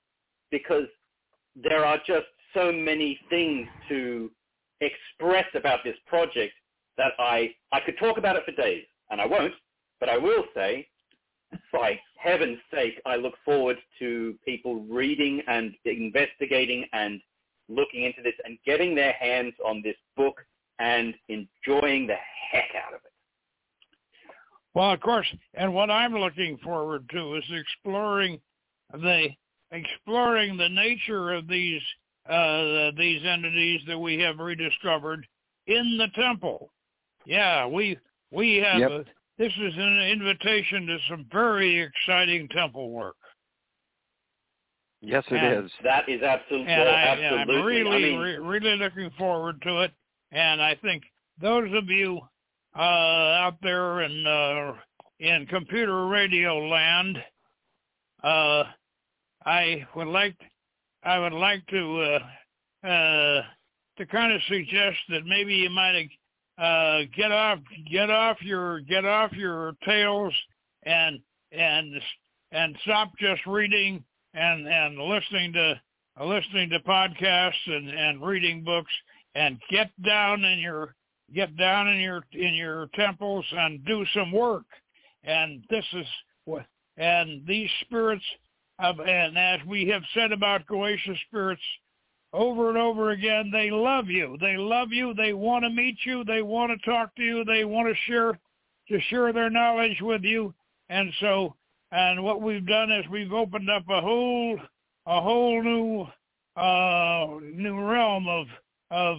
because 0.51 0.87
there 1.57 1.85
are 1.85 1.99
just 2.07 2.27
so 2.55 2.73
many 2.73 3.19
things 3.29 3.69
to 3.89 4.31
express 4.81 5.47
about 5.55 5.81
this 5.85 5.97
project 6.07 6.53
that 6.97 7.13
I, 7.19 7.55
I 7.73 7.81
could 7.81 7.99
talk 7.99 8.19
about 8.19 8.37
it 8.37 8.45
for 8.45 8.53
days 8.53 8.85
and 9.11 9.21
I 9.21 9.27
won't, 9.27 9.55
but 9.99 10.09
I 10.09 10.17
will 10.17 10.45
say, 10.55 10.87
by 11.73 11.99
heaven's 12.19 12.59
sake, 12.73 13.01
I 13.07 13.17
look 13.17 13.35
forward 13.45 13.77
to 13.99 14.35
people 14.45 14.85
reading 14.85 15.43
and 15.49 15.75
investigating 15.85 16.85
and 16.93 17.21
looking 17.71 18.05
into 18.05 18.23
this 18.23 18.35
and 18.45 18.59
getting 18.67 18.95
their 18.95 19.13
hands 19.13 19.55
on 19.65 19.81
this 19.83 19.97
book 20.17 20.41
and 20.79 21.15
enjoying 21.29 22.07
the 22.07 22.17
heck 22.51 22.71
out 22.75 22.95
of 22.95 23.01
it. 23.05 23.13
Well, 24.75 24.93
of 24.93 25.01
course, 25.01 25.27
and 25.55 25.75
what 25.75 25.91
I'm 25.91 26.15
looking 26.15 26.59
forward 26.59 27.09
to 27.11 27.37
is 27.37 27.45
exploring 27.51 28.41
the 28.93 29.29
exploring 29.73 30.57
the 30.57 30.69
nature 30.69 31.33
of 31.33 31.49
these 31.49 31.83
uh, 32.29 32.91
these 32.97 33.25
entities 33.25 33.81
that 33.87 33.99
we 33.99 34.19
have 34.21 34.39
rediscovered 34.39 35.27
in 35.67 35.99
the 35.99 36.09
temple. 36.21 36.73
Yeah, 37.27 37.67
we 37.67 37.99
we 38.31 38.57
have 38.57 38.79
yep. 38.79 38.91
a, 38.91 39.05
this 39.39 39.53
is 39.53 39.75
an 39.77 40.01
invitation 40.03 40.87
to 40.87 40.99
some 41.09 41.27
very 41.33 41.81
exciting 41.81 42.49
temple 42.49 42.91
work. 42.91 43.17
Yes, 45.03 45.25
it 45.31 45.37
and, 45.37 45.65
is. 45.65 45.71
That 45.83 46.09
is 46.09 46.23
absolutely. 46.23 46.73
And 46.73 46.89
I, 46.89 47.03
absolutely. 47.03 47.57
I'm 47.57 47.65
really, 47.65 47.91
I 47.91 48.11
mean, 48.11 48.19
re- 48.19 48.39
really 48.39 48.77
looking 48.77 49.11
forward 49.17 49.61
to 49.63 49.83
it. 49.83 49.93
And 50.33 50.61
I 50.61 50.75
think 50.77 51.05
those 51.41 51.71
of 51.75 51.89
you 51.89 52.21
uh, 52.77 52.81
out 52.81 53.57
there 53.63 54.03
in 54.03 54.27
uh, 54.27 54.75
in 55.19 55.47
computer 55.47 56.07
radio 56.07 56.59
land, 56.59 57.19
uh, 58.23 58.65
I 59.45 59.87
would 59.97 60.09
like 60.09 60.37
I 61.03 61.19
would 61.19 61.33
like 61.33 61.67
to 61.69 62.21
uh, 62.85 62.87
uh, 62.87 63.43
to 63.97 64.07
kind 64.07 64.33
of 64.33 64.41
suggest 64.49 64.99
that 65.09 65.25
maybe 65.25 65.55
you 65.55 65.71
might 65.71 66.11
uh, 66.59 67.01
get 67.17 67.33
off 67.33 67.59
get 67.91 68.11
off 68.11 68.37
your 68.43 68.81
get 68.81 69.07
off 69.07 69.33
your 69.33 69.73
tails 69.85 70.35
and 70.83 71.21
and 71.53 71.95
and 72.53 72.77
stop 72.83 73.13
just 73.19 73.47
reading 73.47 74.05
and 74.35 74.67
and 74.67 74.99
listening 74.99 75.53
to 75.53 75.81
listening 76.25 76.71
to 76.71 76.81
podcasts 76.81 77.67
and 77.67 77.89
and 77.91 78.23
reading 78.23 78.63
books 78.65 78.93
and 79.35 79.59
get 79.71 79.91
down 80.05 80.45
in 80.45 80.59
your 80.59 80.95
get 81.35 81.57
down 81.57 81.89
in 81.89 82.01
your 82.01 82.23
in 82.33 82.55
your 82.55 82.89
temples 82.95 83.45
and 83.53 83.85
do 83.85 84.05
some 84.15 84.33
work 84.33 84.67
and 85.25 85.65
this 85.71 85.85
is 85.93 86.07
what 86.45 86.67
and 86.97 87.47
these 87.47 87.71
spirits 87.83 88.25
of, 88.79 89.01
and 89.01 89.39
as 89.39 89.61
we 89.67 89.87
have 89.89 90.03
said 90.15 90.33
about 90.33 90.67
Goetia 90.67 91.17
spirits 91.27 91.63
over 92.33 92.69
and 92.69 92.79
over 92.79 93.11
again. 93.11 93.51
They 93.53 93.71
love 93.71 94.09
you. 94.09 94.37
They 94.41 94.57
love 94.57 94.89
you. 94.93 95.15
They 95.15 95.33
want 95.33 95.65
to 95.65 95.71
meet 95.71 95.97
you. 96.05 96.25
They 96.25 96.43
want 96.43 96.71
to 96.73 96.91
talk 96.91 97.15
to 97.17 97.23
you. 97.23 97.45
They 97.45 97.65
want 97.65 97.89
to 97.89 98.11
share 98.11 98.39
to 98.89 99.01
share 99.09 99.33
their 99.33 99.51
knowledge 99.51 100.01
with 100.01 100.23
you. 100.23 100.55
And 100.89 101.13
so, 101.21 101.55
and 101.93 102.23
what 102.23 102.43
we've 102.43 102.67
done 102.67 102.91
is 102.91 103.05
we've 103.11 103.33
opened 103.33 103.71
up 103.71 103.85
a 103.89 104.01
whole 104.01 104.59
a 105.07 105.21
whole 105.21 105.63
new 105.63 106.07
uh, 106.57 107.41
new 107.43 107.81
realm 107.81 108.29
of 108.29 108.47
of 108.91 109.19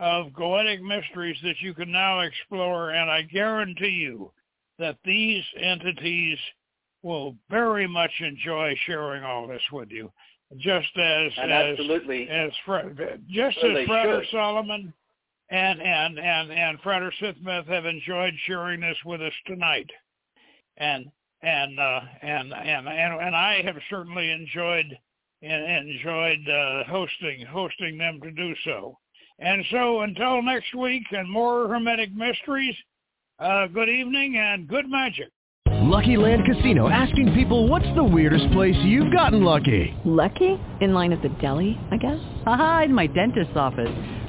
of 0.00 0.32
goetic 0.32 0.82
mysteries 0.82 1.38
that 1.42 1.60
you 1.60 1.72
can 1.74 1.90
now 1.90 2.20
explore. 2.20 2.90
And 2.90 3.10
I 3.10 3.22
guarantee 3.22 3.88
you 3.88 4.30
that 4.78 4.98
these 5.04 5.44
entities 5.60 6.38
will 7.02 7.36
very 7.50 7.86
much 7.86 8.10
enjoy 8.20 8.74
sharing 8.86 9.22
all 9.22 9.46
this 9.46 9.62
with 9.72 9.90
you 9.90 10.10
just 10.58 10.96
as 10.96 11.32
and 11.36 11.52
as 11.52 11.78
absolutely 11.78 12.28
as 12.28 12.50
just 13.28 13.56
well, 13.88 14.20
as 14.20 14.26
should. 14.26 14.36
Solomon 14.36 14.92
and 15.50 15.80
and 15.80 16.18
and 16.18 16.52
and 16.52 16.78
Frater 16.80 17.12
Sithmeth 17.20 17.66
have 17.66 17.86
enjoyed 17.86 18.34
sharing 18.46 18.80
this 18.80 18.96
with 19.04 19.20
us 19.20 19.32
tonight, 19.46 19.90
and 20.76 21.06
and 21.44 21.78
uh, 21.78 22.00
and 22.22 22.52
and 22.52 22.88
and 22.88 23.20
and 23.20 23.36
I 23.36 23.62
have 23.64 23.76
certainly 23.90 24.30
enjoyed 24.30 24.86
enjoyed 25.42 26.48
uh, 26.48 26.84
hosting 26.84 27.44
hosting 27.46 27.98
them 27.98 28.20
to 28.22 28.30
do 28.30 28.54
so. 28.64 28.98
And 29.38 29.64
so 29.70 30.00
until 30.00 30.42
next 30.42 30.74
week 30.74 31.02
and 31.10 31.30
more 31.30 31.68
Hermetic 31.68 32.14
Mysteries, 32.14 32.76
uh, 33.38 33.66
good 33.66 33.88
evening 33.88 34.36
and 34.36 34.68
good 34.68 34.88
magic. 34.88 35.28
Lucky 35.66 36.16
Land 36.16 36.44
Casino 36.46 36.88
asking 36.88 37.34
people 37.34 37.68
what's 37.68 37.86
the 37.94 38.04
weirdest 38.04 38.50
place 38.52 38.76
you've 38.84 39.12
gotten 39.12 39.44
lucky? 39.44 39.94
Lucky? 40.04 40.58
In 40.80 40.94
line 40.94 41.12
at 41.12 41.20
the 41.20 41.28
deli, 41.40 41.78
I 41.90 41.96
guess? 41.98 42.20
Aha, 42.46 42.82
in 42.84 42.94
my 42.94 43.06
dentist's 43.06 43.56
office. 43.56 43.92